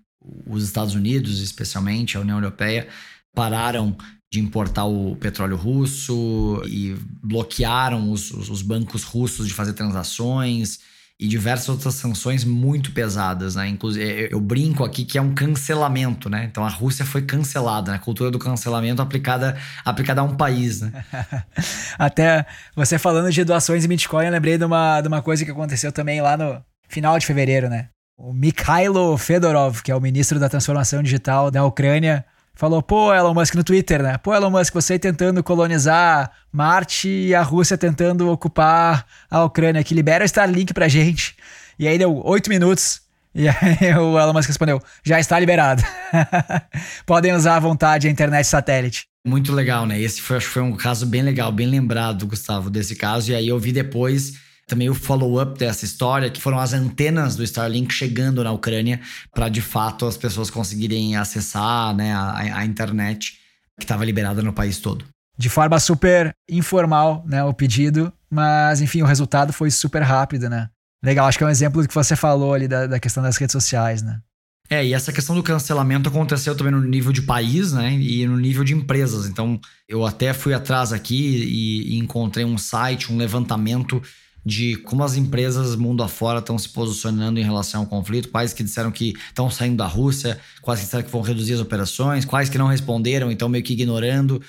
os 0.48 0.64
Estados 0.64 0.94
Unidos, 0.94 1.42
especialmente 1.42 2.16
a 2.16 2.22
União 2.22 2.38
Europeia, 2.38 2.88
pararam 3.34 3.98
de 4.32 4.39
importar 4.39 4.86
o 4.86 5.15
petróleo 5.17 5.58
russo 5.58 6.63
e 6.65 6.96
bloquearam 7.22 8.10
os, 8.10 8.32
os, 8.32 8.62
bancos 8.62 9.04
russos 9.04 9.46
de 9.46 9.54
fazer 9.54 9.74
transações 9.74 10.80
e 11.20 11.28
diversas 11.28 11.67
outras 11.67 11.96
sanções 11.96 12.46
muito 12.46 12.94
pesadas, 12.94 13.56
né? 13.56 13.67
Inclusive, 13.67 14.30
eu 14.32 14.39
brinco 14.39 14.86
aqui 14.86 15.04
que 15.04 15.17
é 15.17 15.22
um 15.22 15.36
cancelamento, 15.36 16.30
né? 16.30 16.46
Então 16.50 16.63
a 16.63 16.70
Rússia 16.70 17.06
foi 17.06 17.24
cancelada, 17.24 17.91
né? 17.91 17.98
A 17.98 18.00
cultura 18.00 18.32
do 18.32 18.39
cancelamento 18.39 19.02
aplicada, 19.02 19.58
aplicada 19.84 20.22
a 20.22 20.24
um 20.24 20.36
país, 20.36 20.80
né? 20.80 21.04
Até 22.00 22.46
você 22.74 22.98
falando 22.98 23.30
de 23.30 23.44
doações 23.44 23.84
em 23.84 23.88
Bitcoin, 23.89 24.26
eu 24.28 24.32
lembrei 24.32 24.58
de 24.58 24.63
uma, 24.63 25.02
de 25.02 25.10
uma 25.10 25.22
coisa 25.22 25.44
que 25.44 25.52
aconteceu 25.52 25.91
também 25.91 26.22
lá 26.22 26.38
no 26.38 26.63
final 26.88 27.20
de 27.20 27.26
fevereiro, 27.26 27.70
né? 27.70 27.89
O 28.17 28.34
Mikhailo 28.34 29.17
Fedorov, 29.17 29.82
que 29.82 29.91
é 29.91 29.96
o 29.96 30.00
ministro 30.00 30.39
da 30.39 30.48
transformação 30.48 31.04
digital 31.04 31.52
da 31.52 31.65
Ucrânia, 31.65 32.26
falou, 32.54 32.82
pô, 32.82 33.14
Elon 33.14 33.34
Musk 33.34 33.56
no 33.56 33.64
Twitter, 33.64 34.02
né? 34.02 34.18
Pô, 34.18 34.34
Elon 34.34 34.50
Musk, 34.50 34.74
você 34.74 35.00
tentando 35.00 35.44
colonizar 35.44 36.32
Marte 36.52 37.08
e 37.08 37.36
a 37.36 37.42
Rússia 37.42 37.78
tentando 37.78 38.30
ocupar 38.30 39.06
a 39.30 39.44
Ucrânia, 39.44 39.84
que 39.84 39.94
libera 39.94 40.24
o 40.24 40.26
Starlink 40.26 40.74
pra 40.74 40.88
gente. 40.88 41.36
E 41.80 41.88
aí 41.88 41.98
deu 41.98 42.22
oito 42.26 42.50
minutos. 42.50 43.02
E 43.34 43.48
aí 43.50 43.96
o 43.98 44.20
Elon 44.20 44.34
Musk 44.34 44.50
respondeu: 44.50 44.82
já 45.04 45.20
está 45.20 45.40
liberado. 45.40 45.84
Podem 47.06 47.34
usar 47.34 47.56
à 47.56 47.60
vontade 47.60 48.08
a 48.08 48.12
internet 48.12 48.46
satélite. 48.46 49.06
Muito 49.26 49.54
legal, 49.54 49.86
né? 49.86 50.00
Esse 50.00 50.22
foi, 50.22 50.38
acho 50.38 50.48
que 50.48 50.54
foi 50.54 50.64
um 50.64 50.76
caso 50.76 51.06
bem 51.06 51.22
legal, 51.22 51.52
bem 51.52 51.68
lembrado, 51.68 52.26
Gustavo, 52.26 52.70
desse 52.70 52.96
caso. 52.96 53.32
E 53.32 53.36
aí 53.36 53.48
eu 53.48 53.60
vi 53.60 53.72
depois 53.72 54.34
também 54.67 54.89
o 54.89 54.95
follow-up 54.95 55.58
dessa 55.60 55.86
história, 55.86 56.30
que 56.30 56.41
foram 56.41 56.60
as 56.60 56.74
antenas 56.74 57.36
do 57.36 57.43
Starlink 57.43 57.93
chegando 57.93 58.43
na 58.43 58.52
Ucrânia 58.52 59.02
para 59.34 59.50
de 59.50 59.62
fato 59.62 60.06
as 60.06 60.17
pessoas 60.17 60.50
conseguirem 60.50 61.15
acessar 61.15 61.95
né, 61.95 62.13
a, 62.13 62.60
a 62.60 62.65
internet 62.65 63.38
que 63.78 63.84
estava 63.84 64.06
liberada 64.06 64.41
no 64.41 64.54
país 64.54 64.80
todo. 64.80 65.06
De 65.38 65.50
forma 65.50 65.80
super 65.80 66.34
informal, 66.50 67.24
né, 67.28 67.43
o 67.43 67.54
pedido, 67.54 68.13
mas 68.30 68.82
enfim, 68.82 69.02
o 69.02 69.06
resultado 69.06 69.52
foi 69.52 69.71
super 69.71 70.02
rápido, 70.04 70.50
né? 70.50 70.69
Legal, 71.04 71.28
acho 71.28 71.38
que 71.38 71.43
é 71.43 71.47
um 71.47 71.52
exemplo 71.52 71.82
do 71.82 71.88
que 71.88 71.95
você 71.95 72.15
falou 72.15 72.54
ali 72.54 72.67
da, 72.67 72.86
da 72.86 73.00
questão 73.00 73.24
das 73.24 73.38
redes 73.38 73.54
sociais, 73.54 74.02
né? 74.02 74.19
É, 74.69 74.86
e 74.86 74.93
essa 74.93 75.12
questão 75.12 75.36
do 75.36 75.43
cancelamento 75.43 76.08
aconteceu 76.08 76.56
também 76.56 76.71
no 76.71 76.82
nível 76.82 77.12
de 77.12 77.24
país, 77.24 77.74
né? 77.74 77.91
E 77.93 78.26
no 78.26 78.38
nível 78.38 78.63
de 78.63 78.74
empresas. 78.74 79.26
Então, 79.26 79.60
eu 79.86 80.06
até 80.06 80.32
fui 80.32 80.54
atrás 80.54 80.93
aqui 80.93 81.43
e, 81.43 81.95
e 81.95 82.00
encontrei 82.00 82.45
um 82.45 82.58
site, 82.58 83.12
um 83.12 83.17
levantamento 83.17 84.02
de 84.45 84.75
como 84.77 85.04
as 85.04 85.15
empresas 85.15 85.75
mundo 85.75 86.04
afora 86.04 86.39
estão 86.39 86.58
se 86.58 86.67
posicionando 86.69 87.39
em 87.39 87.43
relação 87.43 87.82
ao 87.82 87.88
conflito, 87.88 88.30
quais 88.30 88.54
que 88.54 88.63
disseram 88.63 88.91
que 88.91 89.13
estão 89.27 89.49
saindo 89.49 89.77
da 89.77 89.86
Rússia, 89.86 90.39
quais 90.62 90.80
que 90.80 90.86
disseram 90.86 91.04
que 91.04 91.12
vão 91.12 91.21
reduzir 91.21 91.54
as 91.54 91.60
operações, 91.60 92.25
quais 92.25 92.49
que 92.49 92.58
não 92.58 92.67
responderam, 92.67 93.32
então 93.32 93.47
meio 93.47 93.63
que 93.63 93.73
ignorando. 93.73 94.41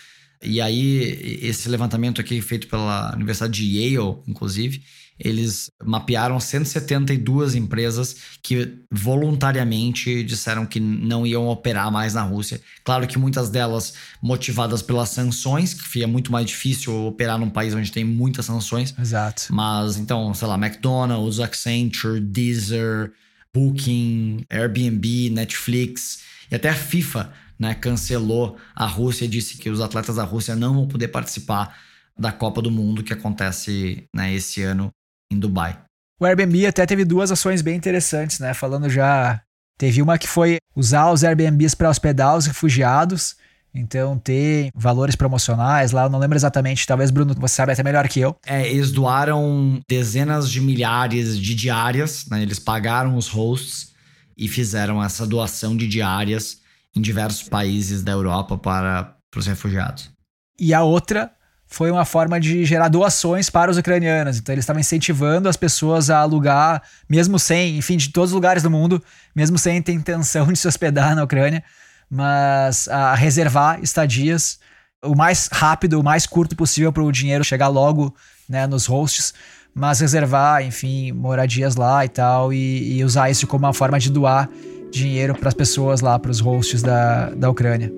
E 0.43 0.61
aí, 0.61 1.39
esse 1.43 1.69
levantamento 1.69 2.21
aqui 2.21 2.41
feito 2.41 2.67
pela 2.67 3.15
Universidade 3.15 3.53
de 3.53 3.79
Yale, 3.79 4.19
inclusive, 4.27 4.83
eles 5.19 5.71
mapearam 5.85 6.41
172 6.41 7.55
empresas 7.55 8.17
que 8.43 8.79
voluntariamente 8.91 10.23
disseram 10.25 10.67
que 10.67 10.81
não 10.81 11.27
iam 11.27 11.47
operar 11.49 11.93
mais 11.93 12.15
na 12.15 12.23
Rússia. 12.23 12.61
Claro 12.83 13.07
que 13.07 13.19
muitas 13.19 13.49
delas 13.49 13.95
motivadas 14.21 14.83
pelas 14.83 15.11
sanções, 15.11 15.75
que 15.75 16.03
é 16.03 16.07
muito 16.07 16.33
mais 16.33 16.47
difícil 16.47 17.07
operar 17.07 17.39
num 17.39 17.51
país 17.51 17.75
onde 17.75 17.93
tem 17.93 18.05
muitas 18.05 18.47
sanções. 18.47 18.95
Exato. 18.99 19.47
Mas 19.51 19.97
então, 19.97 20.35
sei 20.35 20.49
lá, 20.49 20.57
McDonald's, 20.57 21.39
Accenture, 21.39 22.19
Deezer, 22.19 23.13
Booking, 23.55 24.45
Airbnb, 24.51 25.31
Netflix 25.31 26.21
e 26.51 26.55
até 26.55 26.71
a 26.71 26.75
FIFA, 26.75 27.33
né, 27.63 27.77
cancelou 27.77 28.57
a 28.75 28.87
Rússia 28.87 29.25
e 29.25 29.29
disse 29.29 29.57
que 29.57 29.71
os 29.71 29.81
atletas 29.81 30.17
da 30.17 30.25
Rússia 30.25 30.57
não 30.57 30.75
vão 30.75 30.89
poder 30.89 31.09
participar 31.09 31.79
da 32.19 32.33
Copa 32.33 32.61
do 32.61 32.73
Mundo 32.73 33.05
que 33.05 33.13
acontece 33.13 34.05
né, 34.13 34.35
esse 34.35 34.65
ano 34.65 34.91
em 35.33 35.39
Dubai. 35.39 35.79
O 36.21 36.27
Airbnb 36.27 36.67
até 36.67 36.85
teve 36.85 37.05
duas 37.05 37.31
ações 37.31 37.63
bem 37.63 37.77
interessantes, 37.77 38.41
né? 38.41 38.53
Falando 38.53 38.91
já. 38.91 39.41
Teve 39.79 40.03
uma 40.03 40.19
que 40.19 40.29
foi 40.29 40.59
usar 40.75 41.11
os 41.11 41.25
Airbnbs 41.25 41.75
para 41.75 41.89
hospedar 41.89 42.37
os 42.37 42.47
refugiados. 42.47 43.37
Então, 43.75 44.19
ter 44.19 44.71
valores 44.75 45.17
promocionais 45.17 45.93
lá, 45.93 46.05
eu 46.05 46.11
não 46.11 46.19
lembro 46.19 46.37
exatamente, 46.37 46.87
talvez, 46.87 47.11
Bruno, 47.11 47.35
você 47.35 47.55
sabe 47.55 47.73
até 47.73 47.83
melhor 47.83 48.07
que 48.07 48.21
eu. 48.21 48.37
É, 48.47 48.69
eles 48.69 48.93
doaram 48.93 49.81
dezenas 49.89 50.51
de 50.51 50.61
milhares 50.61 51.39
de 51.39 51.55
diárias, 51.55 52.27
né? 52.29 52.43
Eles 52.43 52.59
pagaram 52.59 53.17
os 53.17 53.29
hosts 53.29 53.93
e 54.37 54.47
fizeram 54.47 55.03
essa 55.03 55.27
doação 55.27 55.77
de 55.77 55.89
diárias 55.89 56.62
em 56.95 57.01
diversos 57.01 57.49
países 57.49 58.03
da 58.03 58.13
Europa 58.13 58.57
para, 58.59 59.17
para 59.31 59.41
os 59.41 59.47
refugiados. 59.47 60.11
E 60.59 60.75
a 60.75 60.83
outra 60.83 61.31
foi 61.67 61.91
uma 61.91 62.05
forma 62.05 62.39
de 62.39 62.65
gerar 62.67 62.89
doações 62.89 63.49
para 63.49 63.71
os 63.71 63.79
ucranianos. 63.79 64.39
Então 64.39 64.55
eles 64.55 64.63
estavam 64.63 64.81
incentivando 64.81 65.49
as 65.49 65.57
pessoas 65.57 66.11
a 66.11 66.19
alugar, 66.19 66.83
mesmo 67.09 67.39
sem, 67.39 67.79
enfim, 67.79 67.97
de 67.97 68.11
todos 68.11 68.31
os 68.31 68.35
lugares 68.35 68.63
do 68.63 68.71
mundo, 68.71 69.03
mesmo 69.35 69.59
sem 69.59 69.81
ter 69.81 69.93
intenção 69.93 70.47
de 70.53 70.59
se 70.59 70.69
hospedar 70.69 71.17
na 71.17 71.25
Ucrânia, 71.25 71.65
mas 72.11 72.89
a 72.89 73.15
reservar 73.15 73.83
estadias 73.83 74.59
o 75.03 75.17
mais 75.17 75.49
rápido, 75.51 75.99
o 75.99 76.05
mais 76.05 76.27
curto 76.27 76.55
possível 76.55 76.93
para 76.93 77.03
o 77.03 77.11
dinheiro 77.11 77.43
chegar 77.43 77.69
logo 77.69 78.15
né, 78.49 78.67
nos 78.67 78.87
hosts, 78.87 79.33
mas 79.75 80.01
reservar, 80.01 80.63
enfim, 80.63 81.11
moradias 81.11 81.75
lá 81.75 82.05
e 82.05 82.09
tal, 82.09 82.53
e, 82.53 82.99
e 82.99 83.05
usar 83.05 83.31
isso 83.31 83.47
como 83.47 83.65
uma 83.65 83.73
forma 83.73 83.99
de 83.99 84.11
doar 84.11 84.49
dinheiro 84.93 85.35
para 85.35 85.49
as 85.49 85.55
pessoas 85.55 86.01
lá, 86.01 86.19
para 86.19 86.31
os 86.31 86.41
hosts 86.41 86.83
da, 86.83 87.31
da 87.31 87.51
Ucrânia. 87.51 87.93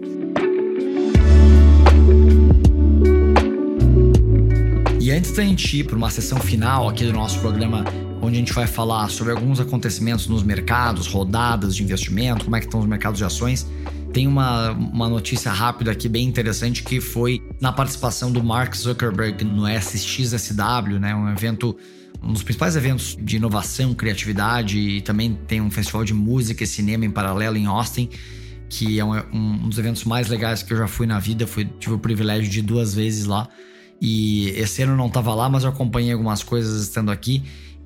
é 5.14 5.18
antes 5.18 5.30
da 5.30 5.44
gente 5.44 5.78
ir 5.78 5.84
para 5.84 5.96
uma 5.96 6.10
sessão 6.10 6.38
final 6.38 6.88
aqui 6.88 7.04
do 7.04 7.12
nosso 7.12 7.38
programa, 7.38 7.84
onde 8.20 8.34
a 8.34 8.38
gente 8.38 8.52
vai 8.52 8.66
falar 8.66 9.08
sobre 9.08 9.32
alguns 9.32 9.60
acontecimentos 9.60 10.26
nos 10.26 10.42
mercados, 10.42 11.06
rodadas 11.06 11.76
de 11.76 11.84
investimento, 11.84 12.44
como 12.44 12.56
é 12.56 12.58
que 12.58 12.66
estão 12.66 12.80
os 12.80 12.86
mercados 12.86 13.18
de 13.18 13.24
ações, 13.24 13.64
tem 14.12 14.26
uma, 14.26 14.72
uma 14.72 15.08
notícia 15.08 15.52
rápida 15.52 15.92
aqui 15.92 16.08
bem 16.08 16.26
interessante 16.26 16.82
que 16.82 17.00
foi 17.00 17.40
na 17.60 17.72
participação 17.72 18.32
do 18.32 18.42
Mark 18.42 18.74
Zuckerberg 18.74 19.44
no 19.44 19.68
SXSW, 19.68 20.98
né, 20.98 21.14
um 21.14 21.30
evento 21.30 21.76
um 22.26 22.32
dos 22.32 22.42
principais 22.42 22.74
eventos 22.74 23.16
de 23.20 23.36
inovação, 23.36 23.94
criatividade 23.94 24.78
e 24.78 25.00
também 25.02 25.38
tem 25.46 25.60
um 25.60 25.70
festival 25.70 26.04
de 26.04 26.14
música 26.14 26.64
e 26.64 26.66
cinema 26.66 27.04
em 27.04 27.10
paralelo 27.10 27.56
em 27.56 27.66
Austin, 27.66 28.08
que 28.68 28.98
é 28.98 29.04
um, 29.04 29.14
um 29.32 29.68
dos 29.68 29.78
eventos 29.78 30.04
mais 30.04 30.28
legais 30.28 30.62
que 30.62 30.72
eu 30.72 30.78
já 30.78 30.88
fui 30.88 31.06
na 31.06 31.18
vida. 31.18 31.46
Fui, 31.46 31.64
tive 31.78 31.94
o 31.94 31.98
privilégio 31.98 32.50
de 32.50 32.60
ir 32.60 32.62
duas 32.62 32.94
vezes 32.94 33.26
lá. 33.26 33.48
E 34.00 34.48
esse 34.50 34.82
ano 34.82 34.92
eu 34.92 34.96
não 34.96 35.06
estava 35.06 35.34
lá, 35.34 35.48
mas 35.48 35.64
eu 35.64 35.70
acompanhei 35.70 36.12
algumas 36.12 36.42
coisas 36.42 36.82
estando 36.82 37.10
aqui. 37.10 37.42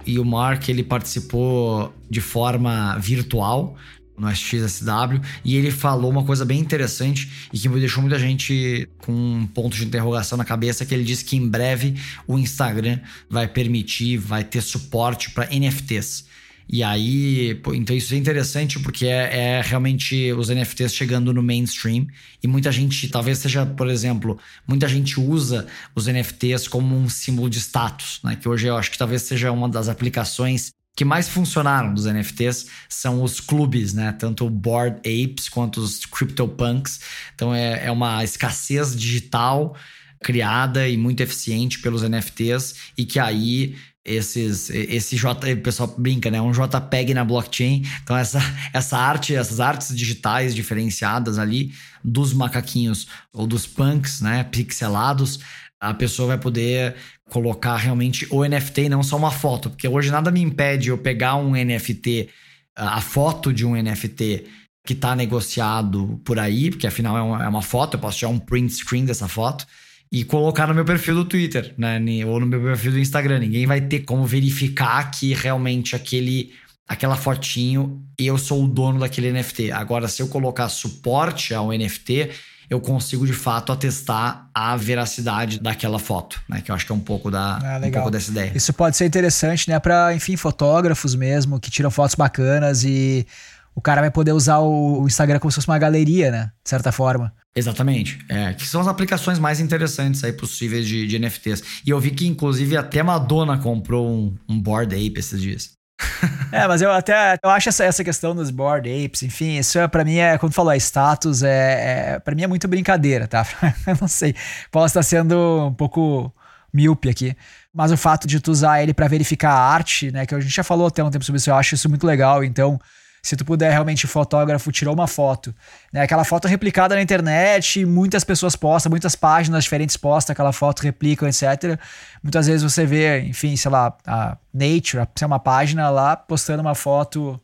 E 0.06 0.18
o 0.18 0.24
Mark 0.24 0.68
ele 0.68 0.82
participou 0.82 1.92
de 2.08 2.20
forma 2.20 2.96
virtual 2.98 3.76
no 4.18 4.30
SXSW 4.30 5.20
e 5.44 5.56
ele 5.56 5.70
falou 5.70 6.10
uma 6.10 6.24
coisa 6.24 6.44
bem 6.44 6.58
interessante 6.58 7.48
e 7.52 7.58
que 7.58 7.68
deixou 7.68 8.02
muita 8.02 8.18
gente 8.18 8.88
com 8.98 9.12
um 9.12 9.46
ponto 9.46 9.76
de 9.76 9.84
interrogação 9.84 10.36
na 10.36 10.44
cabeça 10.44 10.84
que 10.84 10.94
ele 10.94 11.04
disse 11.04 11.24
que 11.24 11.36
em 11.36 11.48
breve 11.48 11.94
o 12.26 12.38
Instagram 12.38 12.98
vai 13.30 13.46
permitir, 13.46 14.16
vai 14.16 14.44
ter 14.44 14.60
suporte 14.60 15.30
para 15.30 15.48
NFTs. 15.50 16.26
E 16.70 16.82
aí, 16.82 17.58
então 17.72 17.96
isso 17.96 18.12
é 18.12 18.18
interessante 18.18 18.78
porque 18.78 19.06
é, 19.06 19.56
é, 19.56 19.62
realmente 19.62 20.30
os 20.34 20.50
NFTs 20.50 20.94
chegando 20.94 21.32
no 21.32 21.42
mainstream 21.42 22.06
e 22.42 22.46
muita 22.46 22.70
gente, 22.70 23.08
talvez 23.08 23.38
seja, 23.38 23.64
por 23.64 23.88
exemplo, 23.88 24.38
muita 24.66 24.86
gente 24.86 25.18
usa 25.18 25.66
os 25.94 26.06
NFTs 26.06 26.68
como 26.68 26.94
um 26.94 27.08
símbolo 27.08 27.48
de 27.48 27.58
status, 27.58 28.20
né? 28.22 28.36
Que 28.36 28.46
hoje 28.46 28.66
eu 28.66 28.76
acho 28.76 28.90
que 28.90 28.98
talvez 28.98 29.22
seja 29.22 29.50
uma 29.50 29.66
das 29.66 29.88
aplicações 29.88 30.70
que 30.98 31.04
mais 31.04 31.28
funcionaram 31.28 31.94
dos 31.94 32.06
NFTs 32.06 32.66
são 32.88 33.22
os 33.22 33.38
clubes, 33.38 33.94
né? 33.94 34.10
Tanto 34.10 34.44
o 34.44 34.50
Board 34.50 34.98
Apes 34.98 35.48
quanto 35.48 35.80
os 35.80 36.04
CryptoPunks. 36.04 36.98
Então 37.36 37.54
é, 37.54 37.86
é 37.86 37.92
uma 37.92 38.24
escassez 38.24 38.96
digital 38.96 39.76
criada 40.20 40.88
e 40.88 40.96
muito 40.96 41.20
eficiente 41.20 41.78
pelos 41.78 42.02
NFTs 42.02 42.74
e 42.98 43.04
que 43.04 43.20
aí 43.20 43.76
esses 44.04 44.70
esse 44.70 45.16
J, 45.16 45.52
o 45.52 45.62
pessoal 45.62 45.94
brinca, 45.96 46.32
né? 46.32 46.40
Um 46.40 46.50
JPEG 46.50 47.14
na 47.14 47.24
blockchain. 47.24 47.84
Então 48.02 48.16
essa 48.16 48.40
essa 48.74 48.98
arte, 48.98 49.36
essas 49.36 49.60
artes 49.60 49.96
digitais 49.96 50.52
diferenciadas 50.52 51.38
ali 51.38 51.72
dos 52.02 52.32
macaquinhos 52.32 53.06
ou 53.32 53.46
dos 53.46 53.68
punks, 53.68 54.20
né, 54.20 54.42
pixelados, 54.42 55.38
a 55.80 55.94
pessoa 55.94 56.28
vai 56.28 56.38
poder 56.38 56.96
colocar 57.28 57.76
realmente 57.76 58.26
o 58.30 58.44
NFT 58.44 58.82
e 58.82 58.88
não 58.88 59.02
só 59.02 59.16
uma 59.16 59.30
foto, 59.30 59.70
porque 59.70 59.86
hoje 59.86 60.10
nada 60.10 60.30
me 60.30 60.40
impede 60.40 60.88
eu 60.88 60.98
pegar 60.98 61.36
um 61.36 61.52
NFT, 61.52 62.28
a 62.74 63.00
foto 63.00 63.52
de 63.52 63.64
um 63.64 63.80
NFT 63.80 64.46
que 64.84 64.94
está 64.94 65.14
negociado 65.14 66.20
por 66.24 66.38
aí, 66.38 66.70
porque 66.70 66.86
afinal 66.86 67.16
é 67.16 67.20
uma, 67.20 67.44
é 67.44 67.48
uma, 67.48 67.62
foto, 67.62 67.94
eu 67.94 68.00
posso 68.00 68.18
tirar 68.18 68.30
um 68.30 68.38
print 68.38 68.72
screen 68.72 69.04
dessa 69.04 69.28
foto 69.28 69.66
e 70.10 70.24
colocar 70.24 70.66
no 70.66 70.74
meu 70.74 70.84
perfil 70.84 71.16
do 71.16 71.24
Twitter, 71.26 71.74
né, 71.76 72.00
ou 72.24 72.40
no 72.40 72.46
meu 72.46 72.62
perfil 72.62 72.92
do 72.92 72.98
Instagram. 72.98 73.40
Ninguém 73.40 73.66
vai 73.66 73.82
ter 73.82 74.00
como 74.00 74.24
verificar 74.24 75.10
que 75.10 75.34
realmente 75.34 75.94
aquele 75.94 76.52
aquela 76.88 77.16
fotinho 77.16 78.02
eu 78.18 78.38
sou 78.38 78.64
o 78.64 78.66
dono 78.66 79.00
daquele 79.00 79.30
NFT. 79.30 79.70
Agora, 79.72 80.08
se 80.08 80.22
eu 80.22 80.28
colocar 80.28 80.70
suporte 80.70 81.52
ao 81.52 81.68
NFT, 81.68 82.30
eu 82.70 82.80
consigo 82.80 83.26
de 83.26 83.32
fato 83.32 83.72
atestar 83.72 84.48
a 84.52 84.76
veracidade 84.76 85.58
daquela 85.58 85.98
foto, 85.98 86.40
né? 86.48 86.60
Que 86.60 86.70
eu 86.70 86.74
acho 86.74 86.84
que 86.84 86.92
é 86.92 86.94
um 86.94 87.00
pouco 87.00 87.30
da 87.30 87.58
ah, 87.58 87.80
um 87.82 87.90
pouco 87.90 88.10
dessa 88.10 88.30
ideia. 88.30 88.52
Isso 88.54 88.72
pode 88.72 88.96
ser 88.96 89.06
interessante, 89.06 89.68
né, 89.70 89.78
para 89.78 90.14
enfim 90.14 90.36
fotógrafos 90.36 91.14
mesmo 91.14 91.58
que 91.58 91.70
tiram 91.70 91.90
fotos 91.90 92.14
bacanas 92.14 92.84
e 92.84 93.26
o 93.74 93.80
cara 93.80 94.00
vai 94.00 94.10
poder 94.10 94.32
usar 94.32 94.58
o 94.58 95.06
Instagram 95.06 95.38
como 95.38 95.52
se 95.52 95.56
fosse 95.56 95.68
uma 95.68 95.78
galeria, 95.78 96.30
né? 96.30 96.50
De 96.64 96.68
certa 96.68 96.90
forma. 96.90 97.32
Exatamente. 97.54 98.18
É, 98.28 98.52
que 98.52 98.66
são 98.66 98.80
as 98.80 98.88
aplicações 98.88 99.38
mais 99.38 99.60
interessantes 99.60 100.22
aí 100.24 100.32
possíveis 100.32 100.86
de, 100.86 101.06
de 101.06 101.18
NFTs. 101.18 101.62
E 101.86 101.90
eu 101.90 102.00
vi 102.00 102.10
que, 102.10 102.26
inclusive, 102.26 102.76
até 102.76 103.02
Madonna 103.02 103.56
comprou 103.56 104.08
um, 104.08 104.36
um 104.48 104.60
Board 104.60 104.94
Ape 104.94 105.18
esses 105.18 105.40
dias. 105.40 105.77
é, 106.52 106.66
mas 106.66 106.80
eu 106.80 106.92
até 106.92 107.38
eu 107.42 107.50
acho 107.50 107.68
essa, 107.68 107.84
essa 107.84 108.04
questão 108.04 108.34
dos 108.34 108.50
board 108.50 108.88
apes, 108.88 109.22
enfim, 109.22 109.58
isso 109.58 109.78
é 109.78 109.88
para 109.88 110.04
mim 110.04 110.18
é 110.18 110.38
quando 110.38 110.52
falou 110.52 110.72
é 110.72 110.76
status, 110.76 111.42
é, 111.42 112.14
é 112.14 112.18
para 112.20 112.34
mim 112.34 112.42
é 112.42 112.46
muito 112.46 112.68
brincadeira, 112.68 113.26
tá? 113.26 113.44
eu 113.86 113.96
não 114.00 114.08
sei, 114.08 114.34
posso 114.70 114.86
estar 114.86 115.02
sendo 115.02 115.66
um 115.66 115.74
pouco 115.74 116.32
míope 116.72 117.08
aqui, 117.08 117.36
mas 117.74 117.90
o 117.90 117.96
fato 117.96 118.28
de 118.28 118.40
tu 118.40 118.50
usar 118.50 118.82
ele 118.82 118.94
para 118.94 119.08
verificar 119.08 119.50
a 119.50 119.72
arte, 119.72 120.12
né, 120.12 120.24
que 120.24 120.34
a 120.34 120.40
gente 120.40 120.54
já 120.54 120.62
falou 120.62 120.86
até 120.86 121.02
um 121.02 121.10
tempo 121.10 121.24
sobre 121.24 121.38
isso, 121.38 121.50
eu 121.50 121.54
acho 121.56 121.74
isso 121.74 121.88
muito 121.88 122.06
legal, 122.06 122.44
então 122.44 122.78
se 123.22 123.36
tu 123.36 123.44
puder 123.44 123.70
realmente, 123.70 124.06
fotógrafo 124.06 124.70
tirou 124.72 124.94
uma 124.94 125.06
foto, 125.06 125.54
né? 125.92 126.02
Aquela 126.02 126.24
foto 126.24 126.48
replicada 126.48 126.94
na 126.94 127.02
internet, 127.02 127.84
muitas 127.84 128.24
pessoas 128.24 128.56
postam, 128.56 128.90
muitas 128.90 129.14
páginas 129.14 129.64
diferentes 129.64 129.96
postam 129.96 130.32
aquela 130.32 130.52
foto, 130.52 130.82
replicam, 130.82 131.28
etc. 131.28 131.78
Muitas 132.22 132.46
vezes 132.46 132.62
você 132.62 132.86
vê, 132.86 133.20
enfim, 133.20 133.56
sei 133.56 133.70
lá, 133.70 133.96
a 134.06 134.36
Nature, 134.52 135.06
é 135.20 135.26
uma 135.26 135.38
página 135.38 135.90
lá 135.90 136.16
postando 136.16 136.60
uma 136.60 136.74
foto, 136.74 137.40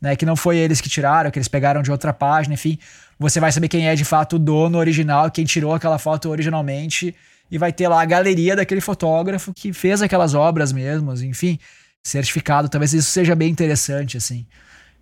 né? 0.00 0.16
Que 0.16 0.24
não 0.24 0.36
foi 0.36 0.56
eles 0.56 0.80
que 0.80 0.88
tiraram, 0.88 1.30
que 1.30 1.38
eles 1.38 1.48
pegaram 1.48 1.82
de 1.82 1.90
outra 1.90 2.12
página, 2.12 2.54
enfim. 2.54 2.78
Você 3.18 3.40
vai 3.40 3.50
saber 3.50 3.68
quem 3.68 3.88
é 3.88 3.94
de 3.94 4.04
fato 4.04 4.36
o 4.36 4.38
dono 4.38 4.78
original, 4.78 5.30
quem 5.30 5.44
tirou 5.44 5.74
aquela 5.74 5.98
foto 5.98 6.28
originalmente, 6.28 7.14
e 7.50 7.58
vai 7.58 7.72
ter 7.72 7.88
lá 7.88 8.00
a 8.02 8.04
galeria 8.04 8.54
daquele 8.54 8.80
fotógrafo 8.80 9.52
que 9.52 9.72
fez 9.72 10.02
aquelas 10.02 10.34
obras 10.34 10.72
mesmo, 10.72 11.12
enfim, 11.14 11.58
certificado. 12.02 12.68
Talvez 12.68 12.92
isso 12.92 13.10
seja 13.10 13.34
bem 13.34 13.50
interessante, 13.50 14.16
assim. 14.16 14.46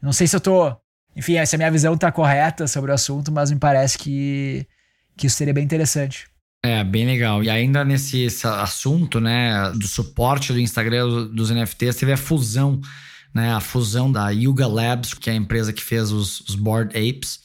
Não 0.01 0.13
sei 0.13 0.27
se 0.27 0.37
eu 0.37 0.41
tô. 0.41 0.75
Enfim, 1.15 1.45
se 1.45 1.55
a 1.55 1.59
minha 1.59 1.71
visão 1.71 1.97
tá 1.97 2.13
correta 2.13 2.67
sobre 2.67 2.91
o 2.91 2.95
assunto, 2.95 3.33
mas 3.33 3.51
me 3.51 3.59
parece 3.59 3.97
que, 3.97 4.67
que 5.17 5.27
isso 5.27 5.37
seria 5.37 5.55
bem 5.55 5.65
interessante. 5.65 6.29
É, 6.63 6.83
bem 6.83 7.07
legal. 7.07 7.43
E 7.43 7.49
ainda 7.49 7.85
nesse 7.85 8.27
assunto, 8.45 9.21
né, 9.21 9.71
do 9.73 9.87
suporte 9.87 10.53
do 10.53 10.61
Instagram 10.61 11.29
dos 11.29 11.51
NFTs, 11.51 11.97
teve 11.97 12.13
a 12.13 12.17
fusão, 12.17 12.81
né, 13.35 13.53
a 13.53 13.61
fusão 13.61 14.11
da 14.11 14.31
Yuga 14.31 14.67
Labs, 14.67 15.15
que 15.15 15.31
é 15.31 15.33
a 15.33 15.37
empresa 15.37 15.73
que 15.73 15.83
fez 15.83 16.11
os, 16.11 16.41
os 16.41 16.55
Board 16.55 16.91
Apes, 16.97 17.41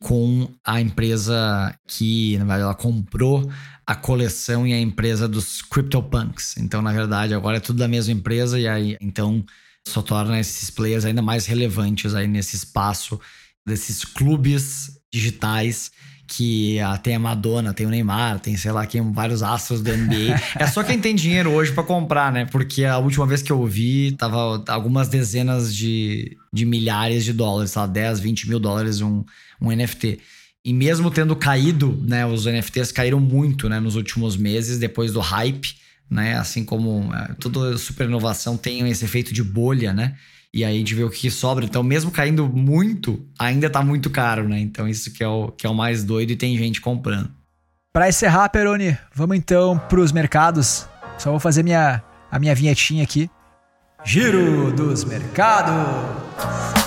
com 0.00 0.48
a 0.64 0.80
empresa 0.80 1.74
que, 1.86 2.38
na 2.38 2.44
verdade, 2.44 2.62
ela 2.62 2.74
comprou 2.74 3.50
a 3.86 3.94
coleção 3.94 4.66
e 4.66 4.72
a 4.72 4.80
empresa 4.80 5.28
dos 5.28 5.60
CryptoPunks. 5.62 6.56
Então, 6.56 6.80
na 6.80 6.92
verdade, 6.92 7.34
agora 7.34 7.58
é 7.58 7.60
tudo 7.60 7.80
da 7.80 7.88
mesma 7.88 8.12
empresa 8.12 8.58
e 8.58 8.68
aí, 8.68 8.96
então, 9.00 9.44
só 9.86 10.02
torna 10.02 10.38
esses 10.38 10.70
players 10.70 11.04
ainda 11.04 11.22
mais 11.22 11.46
relevantes 11.46 12.14
aí 12.14 12.26
nesse 12.26 12.56
espaço 12.56 13.20
desses 13.66 14.04
clubes 14.04 14.98
digitais 15.12 15.90
que 16.26 16.78
ah, 16.78 16.96
tem 16.96 17.16
a 17.16 17.18
Madonna, 17.18 17.74
tem 17.74 17.86
o 17.86 17.90
Neymar, 17.90 18.38
tem 18.38 18.56
sei 18.56 18.70
lá 18.70 18.86
quem, 18.86 19.12
vários 19.12 19.42
astros 19.42 19.82
da 19.82 19.96
NBA. 19.96 20.40
é 20.56 20.66
só 20.68 20.84
quem 20.84 21.00
tem 21.00 21.12
dinheiro 21.12 21.50
hoje 21.50 21.72
para 21.72 21.82
comprar, 21.82 22.32
né? 22.32 22.46
Porque 22.46 22.84
a 22.84 22.98
última 22.98 23.26
vez 23.26 23.42
que 23.42 23.50
eu 23.50 23.66
vi, 23.66 24.12
tava 24.12 24.62
algumas 24.68 25.08
dezenas 25.08 25.74
de, 25.74 26.36
de 26.52 26.64
milhares 26.64 27.24
de 27.24 27.32
dólares, 27.32 27.74
lá, 27.74 27.84
10, 27.84 28.20
20 28.20 28.48
mil 28.48 28.60
dólares 28.60 29.00
um, 29.00 29.24
um 29.60 29.72
NFT. 29.72 30.20
E 30.64 30.72
mesmo 30.72 31.10
tendo 31.10 31.34
caído, 31.34 32.00
né? 32.06 32.24
Os 32.24 32.46
NFTs 32.46 32.92
caíram 32.92 33.18
muito, 33.18 33.68
né? 33.68 33.80
Nos 33.80 33.96
últimos 33.96 34.36
meses, 34.36 34.78
depois 34.78 35.12
do 35.12 35.20
hype 35.20 35.74
né? 36.10 36.36
Assim 36.36 36.64
como 36.64 37.14
é, 37.14 37.34
toda 37.38 37.78
super 37.78 38.06
inovação 38.06 38.56
tem 38.56 38.88
esse 38.88 39.04
efeito 39.04 39.32
de 39.32 39.42
bolha, 39.42 39.92
né? 39.92 40.16
E 40.52 40.64
aí 40.64 40.76
gente 40.78 40.94
vê 40.94 41.04
o 41.04 41.10
que 41.10 41.30
sobra. 41.30 41.64
Então, 41.64 41.82
mesmo 41.82 42.10
caindo 42.10 42.48
muito, 42.48 43.24
ainda 43.38 43.70
tá 43.70 43.82
muito 43.82 44.10
caro, 44.10 44.48
né? 44.48 44.58
Então, 44.58 44.88
isso 44.88 45.12
que 45.12 45.22
é 45.22 45.28
o, 45.28 45.52
que 45.52 45.64
é 45.66 45.70
o 45.70 45.74
mais 45.74 46.02
doido 46.02 46.32
e 46.32 46.36
tem 46.36 46.58
gente 46.58 46.80
comprando. 46.80 47.30
Para 47.92 48.08
encerrar, 48.08 48.48
Peroni, 48.48 48.98
vamos 49.14 49.36
então 49.36 49.78
para 49.88 50.00
os 50.00 50.10
mercados. 50.10 50.88
Só 51.18 51.30
vou 51.30 51.40
fazer 51.40 51.62
minha, 51.62 52.02
a 52.30 52.38
minha 52.38 52.54
vinhetinha 52.54 53.04
aqui. 53.04 53.30
Giro 54.04 54.72
dos 54.72 55.04
mercados. 55.04 56.79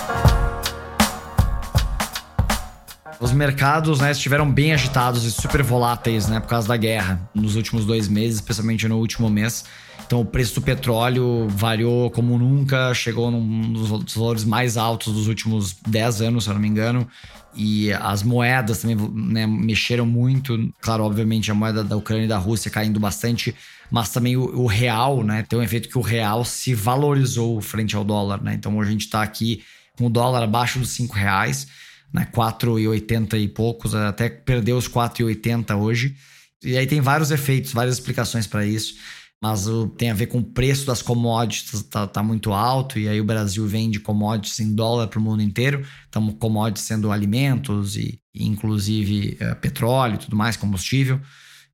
Os 3.20 3.32
mercados 3.32 4.00
né, 4.00 4.10
estiveram 4.10 4.50
bem 4.50 4.72
agitados 4.72 5.24
e 5.24 5.30
super 5.30 5.62
voláteis 5.62 6.26
né, 6.28 6.40
por 6.40 6.48
causa 6.48 6.68
da 6.68 6.76
guerra 6.76 7.28
nos 7.34 7.56
últimos 7.56 7.86
dois 7.86 8.08
meses, 8.08 8.36
especialmente 8.36 8.86
no 8.88 8.98
último 8.98 9.30
mês. 9.30 9.64
Então 10.06 10.20
o 10.20 10.24
preço 10.24 10.56
do 10.56 10.62
petróleo 10.62 11.48
variou 11.48 12.10
como 12.10 12.36
nunca, 12.38 12.92
chegou 12.92 13.30
num 13.30 13.72
dos 13.72 14.14
valores 14.14 14.44
mais 14.44 14.76
altos 14.76 15.12
dos 15.14 15.28
últimos 15.28 15.74
10 15.86 16.22
anos, 16.22 16.44
se 16.44 16.50
eu 16.50 16.54
não 16.54 16.60
me 16.60 16.68
engano. 16.68 17.08
E 17.54 17.92
as 17.92 18.22
moedas 18.22 18.80
também 18.80 18.96
né, 19.14 19.46
mexeram 19.46 20.04
muito. 20.04 20.72
Claro, 20.80 21.04
obviamente, 21.04 21.50
a 21.50 21.54
moeda 21.54 21.84
da 21.84 21.96
Ucrânia 21.96 22.24
e 22.24 22.28
da 22.28 22.36
Rússia 22.36 22.70
caindo 22.70 22.98
bastante, 22.98 23.54
mas 23.90 24.10
também 24.10 24.36
o, 24.36 24.42
o 24.42 24.66
real, 24.66 25.22
né? 25.22 25.44
Tem 25.48 25.56
um 25.58 25.62
efeito 25.62 25.88
que 25.88 25.96
o 25.96 26.02
real 26.02 26.44
se 26.44 26.74
valorizou 26.74 27.60
frente 27.60 27.94
ao 27.94 28.04
dólar, 28.04 28.42
né? 28.42 28.54
Então 28.54 28.76
hoje 28.76 28.88
a 28.88 28.92
gente 28.92 29.04
está 29.04 29.22
aqui 29.22 29.62
com 29.96 30.06
o 30.06 30.10
dólar 30.10 30.42
abaixo 30.42 30.80
dos 30.80 30.90
5 30.90 31.14
reais 31.14 31.68
né, 32.12 32.28
4,80 32.32 33.38
e 33.38 33.48
poucos, 33.48 33.94
até 33.94 34.28
perdeu 34.28 34.76
os 34.76 34.88
4,80 34.88 35.76
hoje. 35.76 36.16
E 36.62 36.76
aí 36.76 36.86
tem 36.86 37.00
vários 37.00 37.30
efeitos, 37.30 37.72
várias 37.72 37.96
explicações 37.96 38.46
para 38.46 38.64
isso. 38.64 38.94
mas 39.42 39.66
tem 39.98 40.10
a 40.10 40.14
ver 40.14 40.26
com 40.28 40.38
o 40.38 40.44
preço 40.44 40.86
das 40.86 41.02
commodities, 41.02 41.82
tá, 41.82 42.06
tá 42.06 42.22
muito 42.22 42.52
alto, 42.52 42.98
e 42.98 43.08
aí 43.08 43.20
o 43.20 43.24
Brasil 43.24 43.66
vende 43.66 44.00
commodities 44.00 44.58
em 44.60 44.74
dólar 44.74 45.08
para 45.08 45.18
o 45.18 45.22
mundo 45.22 45.42
inteiro, 45.42 45.86
então 46.08 46.26
commodities 46.32 46.86
sendo 46.86 47.12
alimentos 47.12 47.96
e, 47.96 48.18
e 48.34 48.46
inclusive 48.46 49.36
é, 49.38 49.54
petróleo 49.54 50.16
tudo 50.18 50.36
mais, 50.36 50.56
combustível. 50.56 51.20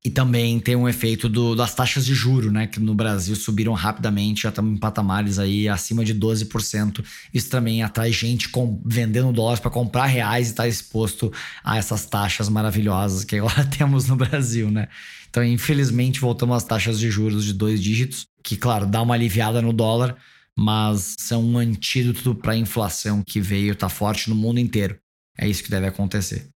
E 0.03 0.09
também 0.09 0.59
tem 0.59 0.75
um 0.75 0.89
efeito 0.89 1.29
do, 1.29 1.55
das 1.55 1.75
taxas 1.75 2.07
de 2.07 2.15
juro, 2.15 2.51
né? 2.51 2.67
Que 2.67 2.81
no 2.81 2.95
Brasil 2.95 3.37
subiram 3.37 3.75
rapidamente, 3.75 4.43
já 4.43 4.49
estamos 4.49 4.75
em 4.75 4.79
patamares 4.79 5.39
aí 5.39 5.69
acima 5.69 6.03
de 6.03 6.15
12%. 6.15 7.05
Isso 7.35 7.51
também 7.51 7.83
atrai 7.83 8.11
gente 8.11 8.49
com, 8.49 8.81
vendendo 8.87 9.31
dólares 9.31 9.61
para 9.61 9.71
comprar 9.71 10.07
reais 10.07 10.49
e 10.49 10.51
está 10.53 10.67
exposto 10.67 11.31
a 11.63 11.77
essas 11.77 12.07
taxas 12.07 12.49
maravilhosas 12.49 13.25
que 13.25 13.37
agora 13.37 13.65
temos 13.77 14.09
no 14.09 14.17
Brasil, 14.17 14.71
né? 14.71 14.89
Então, 15.29 15.45
infelizmente, 15.45 16.19
voltamos 16.19 16.57
às 16.57 16.65
taxas 16.65 16.99
de 16.99 17.11
juros 17.11 17.45
de 17.45 17.53
dois 17.53 17.83
dígitos, 17.83 18.27
que, 18.43 18.57
claro, 18.57 18.87
dá 18.87 19.03
uma 19.03 19.15
aliviada 19.15 19.61
no 19.61 19.73
dólar, 19.73 20.17
mas 20.57 21.15
são 21.19 21.45
um 21.45 21.59
antídoto 21.59 22.35
para 22.35 22.55
a 22.55 22.57
inflação 22.57 23.23
que 23.23 23.39
veio, 23.39 23.77
tá 23.77 23.89
forte 23.91 24.31
no 24.31 24.35
mundo 24.35 24.59
inteiro. 24.59 24.99
É 25.39 25.47
isso 25.47 25.63
que 25.63 25.71
deve 25.71 25.87
acontecer. 25.87 26.49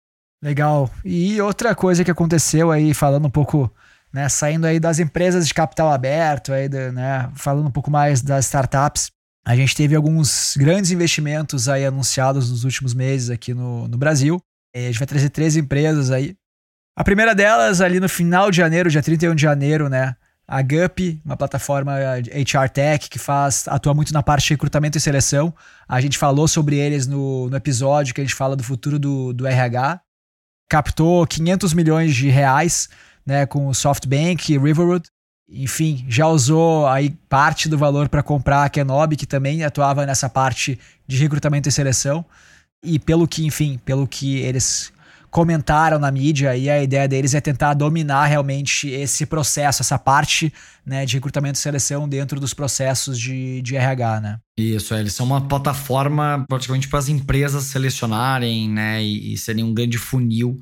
Legal. 0.43 0.91
E 1.05 1.39
outra 1.41 1.73
coisa 1.73 2.03
que 2.03 2.11
aconteceu 2.11 2.69
aí, 2.69 2.93
falando 2.93 3.25
um 3.25 3.29
pouco, 3.29 3.73
né, 4.11 4.27
saindo 4.27 4.67
aí 4.67 4.77
das 4.77 4.99
empresas 4.99 5.47
de 5.47 5.53
capital 5.53 5.89
aberto, 5.89 6.51
aí, 6.51 6.67
né, 6.67 7.31
falando 7.33 7.67
um 7.67 7.71
pouco 7.71 7.89
mais 7.89 8.21
das 8.21 8.43
startups, 8.43 9.09
a 9.45 9.55
gente 9.55 9.73
teve 9.73 9.95
alguns 9.95 10.55
grandes 10.57 10.91
investimentos 10.91 11.69
aí 11.69 11.85
anunciados 11.85 12.51
nos 12.51 12.65
últimos 12.65 12.93
meses 12.93 13.29
aqui 13.29 13.53
no, 13.53 13.87
no 13.87 13.97
Brasil. 13.97 14.41
A 14.75 14.79
gente 14.79 14.99
vai 14.99 15.07
trazer 15.07 15.29
três 15.29 15.55
empresas 15.55 16.11
aí. 16.11 16.35
A 16.93 17.05
primeira 17.05 17.33
delas, 17.33 17.79
ali 17.79 18.01
no 18.01 18.09
final 18.09 18.51
de 18.51 18.57
janeiro, 18.57 18.89
dia 18.89 19.01
31 19.01 19.35
de 19.35 19.41
janeiro, 19.41 19.87
né? 19.87 20.13
A 20.45 20.61
GUP, 20.61 21.21
uma 21.23 21.37
plataforma 21.37 21.93
HR 22.19 22.69
Tech 22.69 23.09
que 23.09 23.17
faz, 23.17 23.63
atua 23.69 23.93
muito 23.93 24.13
na 24.13 24.21
parte 24.21 24.47
de 24.47 24.53
recrutamento 24.53 24.97
e 24.97 25.01
seleção. 25.01 25.53
A 25.87 26.01
gente 26.01 26.17
falou 26.17 26.49
sobre 26.49 26.75
eles 26.75 27.07
no, 27.07 27.49
no 27.49 27.55
episódio 27.55 28.13
que 28.13 28.19
a 28.19 28.23
gente 28.25 28.35
fala 28.35 28.57
do 28.57 28.63
futuro 28.63 28.99
do, 28.99 29.31
do 29.31 29.47
RH 29.47 30.01
captou 30.69 31.25
500 31.25 31.73
milhões 31.73 32.15
de 32.15 32.29
reais 32.29 32.89
né, 33.25 33.45
com 33.45 33.67
o 33.67 33.73
SoftBank, 33.73 34.57
Riverwood. 34.57 35.05
Enfim, 35.49 36.05
já 36.07 36.27
usou 36.27 36.87
aí 36.87 37.09
parte 37.27 37.67
do 37.67 37.77
valor 37.77 38.07
para 38.07 38.23
comprar 38.23 38.63
a 38.63 38.69
Kenobi, 38.69 39.17
que 39.17 39.25
também 39.25 39.63
atuava 39.63 40.05
nessa 40.05 40.29
parte 40.29 40.79
de 41.07 41.17
recrutamento 41.17 41.67
e 41.67 41.71
seleção. 41.71 42.25
E 42.83 42.97
pelo 42.99 43.27
que, 43.27 43.45
enfim, 43.45 43.79
pelo 43.83 44.07
que 44.07 44.37
eles 44.37 44.92
comentaram 45.33 45.97
na 45.97 46.11
mídia 46.11 46.55
e 46.55 46.69
a 46.69 46.83
ideia 46.83 47.07
deles 47.07 47.33
é 47.33 47.41
tentar 47.41 47.73
dominar 47.73 48.27
realmente 48.27 48.87
esse 48.87 49.25
processo, 49.25 49.81
essa 49.81 49.97
parte 49.97 50.53
né, 50.85 51.07
de 51.07 51.15
recrutamento 51.15 51.57
e 51.57 51.61
seleção 51.61 52.07
dentro 52.07 52.39
dos 52.39 52.53
processos 52.53 53.19
de, 53.19 53.59
de 53.63 53.75
RH, 53.75 54.21
né? 54.21 54.39
Isso, 54.55 54.93
é, 54.93 54.99
eles 54.99 55.13
são 55.13 55.25
uma 55.25 55.47
plataforma 55.47 56.45
praticamente 56.47 56.87
para 56.87 56.99
as 56.99 57.09
empresas 57.09 57.63
selecionarem 57.63 58.69
né, 58.69 59.03
e, 59.03 59.33
e 59.33 59.37
serem 59.37 59.63
um 59.63 59.73
grande 59.73 59.97
funil 59.97 60.59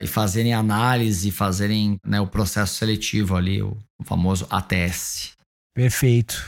e 0.00 0.06
fazerem 0.06 0.54
análise, 0.54 1.32
fazerem 1.32 1.96
né, 2.06 2.20
o 2.20 2.26
processo 2.28 2.76
seletivo 2.76 3.34
ali, 3.34 3.60
o, 3.62 3.76
o 3.98 4.04
famoso 4.04 4.46
ATS. 4.48 5.32
Perfeito. 5.74 6.40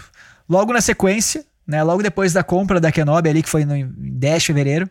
Logo 0.48 0.72
na 0.72 0.80
sequência, 0.80 1.44
né, 1.66 1.82
logo 1.82 2.00
depois 2.00 2.32
da 2.32 2.44
compra 2.44 2.80
da 2.80 2.92
Kenobi 2.92 3.28
ali, 3.28 3.42
que 3.42 3.50
foi 3.50 3.64
no 3.64 3.74
10 3.92 4.40
de 4.40 4.46
fevereiro, 4.46 4.88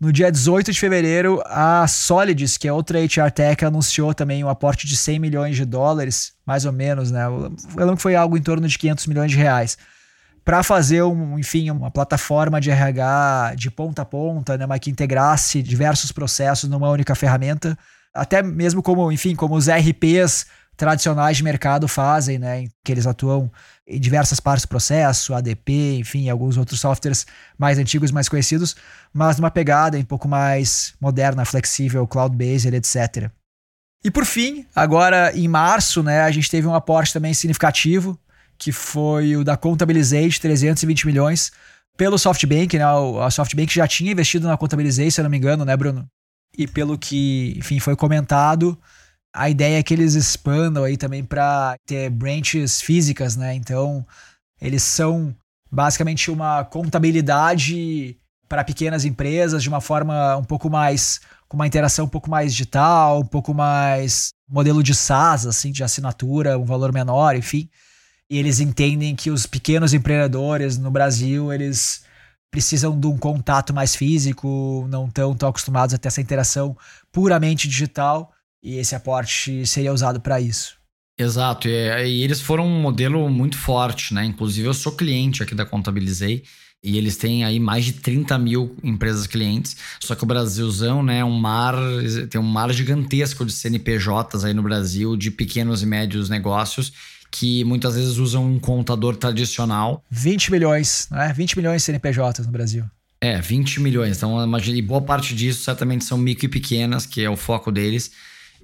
no 0.00 0.12
dia 0.12 0.30
18 0.30 0.72
de 0.72 0.78
fevereiro, 0.78 1.42
a 1.44 1.86
Solids, 1.88 2.56
que 2.56 2.68
é 2.68 2.72
outra 2.72 3.00
HR 3.00 3.32
Tech, 3.34 3.64
anunciou 3.64 4.14
também 4.14 4.44
um 4.44 4.48
aporte 4.48 4.86
de 4.86 4.96
100 4.96 5.18
milhões 5.18 5.56
de 5.56 5.64
dólares, 5.64 6.34
mais 6.46 6.64
ou 6.64 6.72
menos, 6.72 7.10
né? 7.10 7.24
Eu 7.76 7.96
que 7.96 8.02
foi 8.02 8.14
algo 8.14 8.36
em 8.36 8.42
torno 8.42 8.68
de 8.68 8.78
500 8.78 9.06
milhões 9.08 9.30
de 9.30 9.36
reais, 9.36 9.76
para 10.44 10.62
fazer, 10.62 11.02
um, 11.02 11.38
enfim, 11.38 11.70
uma 11.70 11.90
plataforma 11.90 12.60
de 12.60 12.70
RH 12.70 13.54
de 13.56 13.70
ponta 13.70 14.02
a 14.02 14.04
ponta, 14.04 14.56
né? 14.56 14.66
Mas 14.66 14.78
que 14.80 14.90
integrasse 14.90 15.62
diversos 15.62 16.12
processos 16.12 16.70
numa 16.70 16.88
única 16.88 17.14
ferramenta, 17.16 17.76
até 18.14 18.40
mesmo 18.40 18.82
como, 18.82 19.10
enfim, 19.10 19.34
como 19.34 19.56
os 19.56 19.68
RPs 19.68 20.46
tradicionais 20.78 21.36
de 21.36 21.42
mercado 21.42 21.88
fazem, 21.88 22.38
né? 22.38 22.68
Que 22.84 22.92
eles 22.92 23.04
atuam 23.04 23.50
em 23.86 23.98
diversas 24.00 24.38
partes 24.38 24.64
do 24.64 24.68
processo, 24.68 25.34
ADP, 25.34 25.98
enfim, 25.98 26.30
alguns 26.30 26.56
outros 26.56 26.78
softwares 26.78 27.26
mais 27.58 27.78
antigos, 27.78 28.12
mais 28.12 28.28
conhecidos, 28.28 28.76
mas 29.12 29.36
numa 29.36 29.50
pegada 29.50 29.98
um 29.98 30.04
pouco 30.04 30.28
mais 30.28 30.94
moderna, 31.00 31.44
flexível, 31.44 32.06
cloud-based, 32.06 32.72
etc. 32.74 33.28
E 34.04 34.10
por 34.10 34.24
fim, 34.24 34.64
agora 34.74 35.36
em 35.36 35.48
março, 35.48 36.00
né, 36.00 36.20
a 36.20 36.30
gente 36.30 36.48
teve 36.48 36.68
um 36.68 36.74
aporte 36.74 37.12
também 37.12 37.34
significativo, 37.34 38.16
que 38.56 38.70
foi 38.70 39.36
o 39.36 39.42
da 39.42 39.56
Contabilizei 39.56 40.28
de 40.28 40.40
320 40.40 41.06
milhões 41.06 41.50
pelo 41.96 42.16
SoftBank, 42.16 42.78
né? 42.78 42.84
A 43.20 43.30
SoftBank 43.30 43.74
já 43.74 43.88
tinha 43.88 44.12
investido 44.12 44.46
na 44.46 44.56
Contabilizei, 44.56 45.10
se 45.10 45.20
eu 45.20 45.24
não 45.24 45.30
me 45.30 45.38
engano, 45.38 45.64
né, 45.64 45.76
Bruno? 45.76 46.06
E 46.56 46.68
pelo 46.68 46.96
que, 46.96 47.56
enfim, 47.58 47.80
foi 47.80 47.96
comentado, 47.96 48.78
a 49.34 49.50
ideia 49.50 49.78
é 49.78 49.82
que 49.82 49.94
eles 49.94 50.14
expandam 50.14 50.84
aí 50.84 50.96
também 50.96 51.24
para 51.24 51.76
ter 51.86 52.10
branches 52.10 52.80
físicas, 52.80 53.36
né? 53.36 53.54
Então, 53.54 54.06
eles 54.60 54.82
são 54.82 55.34
basicamente 55.70 56.30
uma 56.30 56.64
contabilidade 56.64 58.16
para 58.48 58.64
pequenas 58.64 59.04
empresas 59.04 59.62
de 59.62 59.68
uma 59.68 59.80
forma 59.80 60.36
um 60.36 60.44
pouco 60.44 60.70
mais 60.70 61.20
com 61.46 61.56
uma 61.56 61.66
interação 61.66 62.04
um 62.04 62.08
pouco 62.08 62.30
mais 62.30 62.52
digital, 62.52 63.20
um 63.20 63.26
pouco 63.26 63.54
mais 63.54 64.30
modelo 64.48 64.82
de 64.82 64.94
SaaS, 64.94 65.46
assim, 65.46 65.72
de 65.72 65.82
assinatura, 65.82 66.58
um 66.58 66.64
valor 66.64 66.92
menor, 66.92 67.36
enfim. 67.36 67.68
E 68.30 68.38
eles 68.38 68.60
entendem 68.60 69.16
que 69.16 69.30
os 69.30 69.46
pequenos 69.46 69.94
empreendedores 69.94 70.76
no 70.76 70.90
Brasil, 70.90 71.52
eles 71.52 72.04
precisam 72.50 72.98
de 72.98 73.06
um 73.06 73.16
contato 73.16 73.72
mais 73.72 73.94
físico, 73.94 74.86
não 74.90 75.06
estão 75.06 75.34
tão 75.34 75.48
acostumados 75.48 75.94
a 75.94 75.98
ter 75.98 76.08
essa 76.08 76.20
interação 76.20 76.76
puramente 77.12 77.68
digital 77.68 78.32
e 78.62 78.76
esse 78.76 78.94
aporte 78.94 79.66
seria 79.66 79.92
usado 79.92 80.20
para 80.20 80.40
isso. 80.40 80.76
Exato, 81.18 81.68
e, 81.68 81.70
e, 82.06 82.22
eles 82.22 82.40
foram 82.40 82.66
um 82.66 82.80
modelo 82.80 83.28
muito 83.28 83.56
forte, 83.56 84.14
né? 84.14 84.24
Inclusive, 84.24 84.68
eu 84.68 84.74
sou 84.74 84.92
cliente 84.92 85.42
aqui 85.42 85.54
da 85.54 85.66
Contabilizei 85.66 86.44
e 86.82 86.96
eles 86.96 87.16
têm 87.16 87.44
aí 87.44 87.58
mais 87.58 87.84
de 87.84 87.94
30 87.94 88.38
mil 88.38 88.76
empresas 88.84 89.26
clientes. 89.26 89.76
Só 89.98 90.14
que 90.14 90.22
o 90.22 90.26
Brasilzão, 90.26 91.02
né, 91.02 91.24
um 91.24 91.36
mar, 91.36 91.74
tem 92.30 92.40
um 92.40 92.44
mar 92.44 92.72
gigantesco 92.72 93.44
de 93.44 93.52
CNPJs 93.52 94.44
aí 94.44 94.54
no 94.54 94.62
Brasil, 94.62 95.16
de 95.16 95.30
pequenos 95.30 95.82
e 95.82 95.86
médios 95.86 96.28
negócios 96.28 96.92
que 97.30 97.62
muitas 97.64 97.94
vezes 97.94 98.16
usam 98.16 98.46
um 98.46 98.58
contador 98.58 99.16
tradicional. 99.16 100.02
20 100.10 100.50
milhões, 100.50 101.08
né? 101.10 101.32
20 101.34 101.56
milhões 101.56 101.82
de 101.82 101.86
CNPJs 101.86 102.46
no 102.46 102.52
Brasil. 102.52 102.84
É, 103.20 103.40
20 103.40 103.80
milhões. 103.80 104.16
Então, 104.16 104.42
imagine, 104.42 104.80
boa 104.80 105.02
parte 105.02 105.34
disso 105.34 105.64
certamente 105.64 106.04
são 106.04 106.16
micro 106.16 106.46
e 106.46 106.48
pequenas, 106.48 107.04
que 107.04 107.22
é 107.22 107.28
o 107.28 107.36
foco 107.36 107.70
deles. 107.72 108.12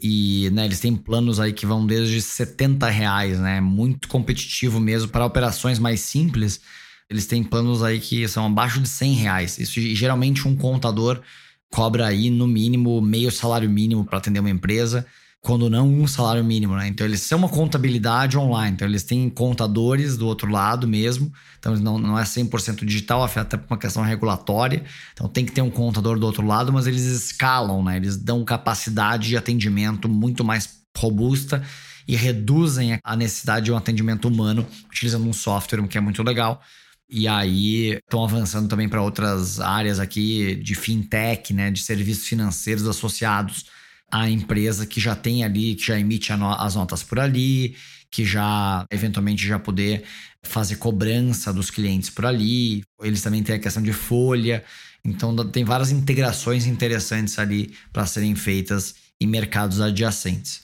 E 0.03 0.51
né, 0.51 0.65
eles 0.65 0.81
têm 0.81 0.95
planos 0.95 1.41
aí 1.41 1.53
que 1.53 1.67
vão 1.67 1.87
desde 1.87 2.21
70 2.21 2.89
reais, 2.89 3.39
né? 3.39 3.61
Muito 3.61 4.09
competitivo 4.09 4.81
mesmo 4.81 5.09
para 5.09 5.25
operações 5.25 5.79
mais 5.79 6.01
simples. 6.01 6.61
Eles 7.09 7.27
têm 7.27 7.43
planos 7.43 7.83
aí 7.83 8.01
que 8.01 8.27
são 8.29 8.47
abaixo 8.47 8.81
de 8.81 8.89
100 8.89 9.13
reais. 9.15 9.59
Isso 9.59 9.81
geralmente 9.95 10.47
um 10.49 10.57
contador 10.57 11.21
cobra 11.71 12.07
aí 12.07 12.31
no 12.31 12.47
mínimo 12.47 13.01
meio 13.01 13.31
salário 13.31 13.69
mínimo 13.69 14.05
para 14.05 14.19
atender 14.19 14.41
uma 14.41 14.51
empresa 14.51 15.07
quando 15.45 15.69
não 15.69 15.87
um 15.87 16.07
salário 16.07 16.43
mínimo, 16.43 16.75
né? 16.75 16.89
Então 16.89 17.07
eles 17.07 17.21
são 17.21 17.39
uma 17.39 17.51
contabilidade 17.51 18.39
online, 18.39 18.73
então 18.73 18.89
eles 18.89 19.03
têm 19.03 19.29
contadores 19.29 20.17
do 20.17 20.27
outro 20.27 20.51
lado 20.51 20.89
mesmo, 20.89 21.31
então 21.59 21.77
não, 21.77 21.99
não 21.99 22.19
é 22.19 22.25
100% 22.25 22.83
digital, 22.83 23.29
por 23.29 23.61
uma 23.69 23.79
questão 23.79 24.03
regulatória, 24.03 24.83
então 25.13 25.29
tem 25.29 25.45
que 25.45 25.53
ter 25.53 25.61
um 25.61 25.69
contador 25.69 26.19
do 26.19 26.25
outro 26.25 26.47
lado, 26.47 26.73
mas 26.73 26.87
eles 26.87 27.03
escalam, 27.03 27.85
né? 27.85 27.99
Eles 27.99 28.17
dão 28.17 28.43
capacidade 28.43 29.29
de 29.29 29.37
atendimento 29.37 30.09
muito 30.09 30.43
mais 30.43 30.79
robusta 30.97 31.63
e 32.09 32.17
reduzem 32.17 32.99
a 33.05 33.15
necessidade 33.15 33.67
de 33.67 33.73
um 33.73 33.77
atendimento 33.77 34.27
humano 34.27 34.67
utilizando 34.87 35.29
um 35.29 35.33
software, 35.35 35.87
que 35.87 35.99
é 35.99 36.01
muito 36.01 36.23
legal. 36.23 36.63
E 37.07 37.29
aí 37.29 37.99
estão 37.99 38.25
avançando 38.25 38.67
também 38.67 38.89
para 38.89 39.03
outras 39.03 39.61
áreas 39.61 40.01
aqui 40.01 40.57
de 40.57 40.75
fintech, 40.75 41.53
né, 41.53 41.71
de 41.71 41.83
serviços 41.83 42.27
financeiros 42.27 42.89
associados 42.89 43.67
a 44.15 44.31
empresa 44.31 44.87
que 44.87 45.01
já 45.01 45.17
tem 45.17 45.43
ali, 45.43 45.75
que 45.75 45.89
já 45.89 45.99
emite 45.99 46.33
as 46.33 46.77
notas 46.77 47.03
por 47.03 47.19
ali, 47.19 47.75
que 48.13 48.25
já 48.25 48.87
eventualmente 48.89 49.45
já 49.45 49.59
poder 49.59 50.05
fazer 50.41 50.77
cobrança 50.77 51.53
dos 51.53 51.69
clientes 51.69 52.11
por 52.11 52.25
ali. 52.25 52.85
Eles 53.03 53.21
também 53.23 53.43
têm 53.43 53.57
a 53.57 53.59
questão 53.59 53.83
de 53.83 53.93
folha. 53.93 54.63
Então 55.05 55.35
tem 55.51 55.65
várias 55.65 55.91
integrações 55.91 56.65
interessantes 56.65 57.37
ali 57.41 57.75
para 57.93 58.07
serem 58.07 58.37
feitas 58.37 58.95
em 59.21 59.27
mercados 59.27 59.81
adjacentes. 59.81 60.63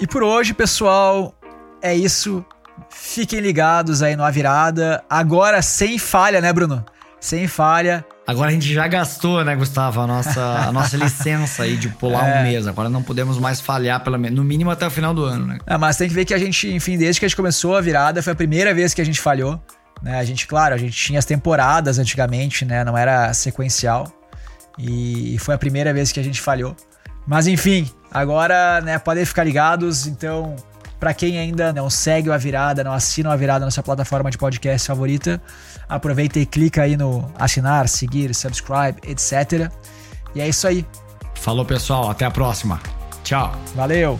E 0.00 0.06
por 0.06 0.22
hoje, 0.22 0.54
pessoal, 0.54 1.38
é 1.82 1.94
isso. 1.94 2.42
Fiquem 2.88 3.40
ligados 3.40 4.00
aí 4.00 4.16
no 4.16 4.24
A 4.24 4.30
Virada. 4.30 5.04
Agora 5.10 5.60
sem 5.60 5.98
falha, 5.98 6.40
né, 6.40 6.50
Bruno? 6.50 6.82
Sem 7.20 7.46
falha 7.46 8.02
Agora 8.26 8.50
a 8.50 8.52
gente 8.52 8.72
já 8.72 8.88
gastou, 8.88 9.44
né, 9.44 9.54
Gustavo, 9.54 10.00
a 10.00 10.06
nossa, 10.06 10.42
a 10.42 10.72
nossa 10.72 10.96
licença 10.98 11.62
aí 11.62 11.76
de 11.76 11.88
pular 11.88 12.28
é. 12.28 12.40
um 12.40 12.42
mês. 12.42 12.66
Agora 12.66 12.88
não 12.88 13.02
podemos 13.02 13.38
mais 13.38 13.60
falhar, 13.60 14.02
pelo 14.02 14.18
menos, 14.18 14.36
no 14.36 14.42
mínimo 14.42 14.70
até 14.70 14.84
o 14.84 14.90
final 14.90 15.14
do 15.14 15.24
ano, 15.24 15.46
né? 15.46 15.58
É, 15.64 15.76
mas 15.76 15.96
tem 15.96 16.08
que 16.08 16.14
ver 16.14 16.24
que 16.24 16.34
a 16.34 16.38
gente, 16.38 16.68
enfim, 16.68 16.98
desde 16.98 17.20
que 17.20 17.26
a 17.26 17.28
gente 17.28 17.36
começou 17.36 17.76
a 17.76 17.80
virada, 17.80 18.20
foi 18.22 18.32
a 18.32 18.36
primeira 18.36 18.74
vez 18.74 18.92
que 18.92 19.00
a 19.00 19.04
gente 19.04 19.20
falhou. 19.20 19.60
Né? 20.02 20.18
A 20.18 20.24
gente, 20.24 20.46
claro, 20.46 20.74
a 20.74 20.78
gente 20.78 20.92
tinha 20.92 21.18
as 21.20 21.24
temporadas 21.24 22.00
antigamente, 22.00 22.64
né? 22.64 22.82
Não 22.82 22.98
era 22.98 23.32
sequencial. 23.32 24.12
E 24.76 25.36
foi 25.38 25.54
a 25.54 25.58
primeira 25.58 25.94
vez 25.94 26.10
que 26.10 26.18
a 26.18 26.24
gente 26.24 26.40
falhou. 26.40 26.76
Mas 27.26 27.46
enfim, 27.46 27.90
agora, 28.10 28.80
né, 28.80 28.98
podem 28.98 29.24
ficar 29.24 29.44
ligados. 29.44 30.06
Então, 30.06 30.56
para 30.98 31.12
quem 31.12 31.38
ainda 31.38 31.72
não 31.72 31.90
segue 31.90 32.28
o 32.28 32.32
A 32.32 32.38
Virada, 32.38 32.82
não 32.82 32.92
assina 32.92 33.28
o 33.28 33.32
A 33.32 33.36
Virada 33.36 33.64
na 33.64 33.70
sua 33.70 33.82
plataforma 33.82 34.30
de 34.30 34.38
podcast 34.38 34.86
favorita, 34.86 35.40
aproveita 35.88 36.38
e 36.38 36.46
clica 36.46 36.82
aí 36.82 36.96
no 36.96 37.30
assinar, 37.38 37.88
seguir, 37.88 38.34
subscribe, 38.34 38.98
etc. 39.06 39.70
E 40.34 40.40
é 40.40 40.48
isso 40.48 40.66
aí. 40.66 40.86
Falou, 41.34 41.64
pessoal. 41.64 42.10
Até 42.10 42.24
a 42.24 42.30
próxima. 42.30 42.80
Tchau. 43.22 43.54
Valeu. 43.74 44.18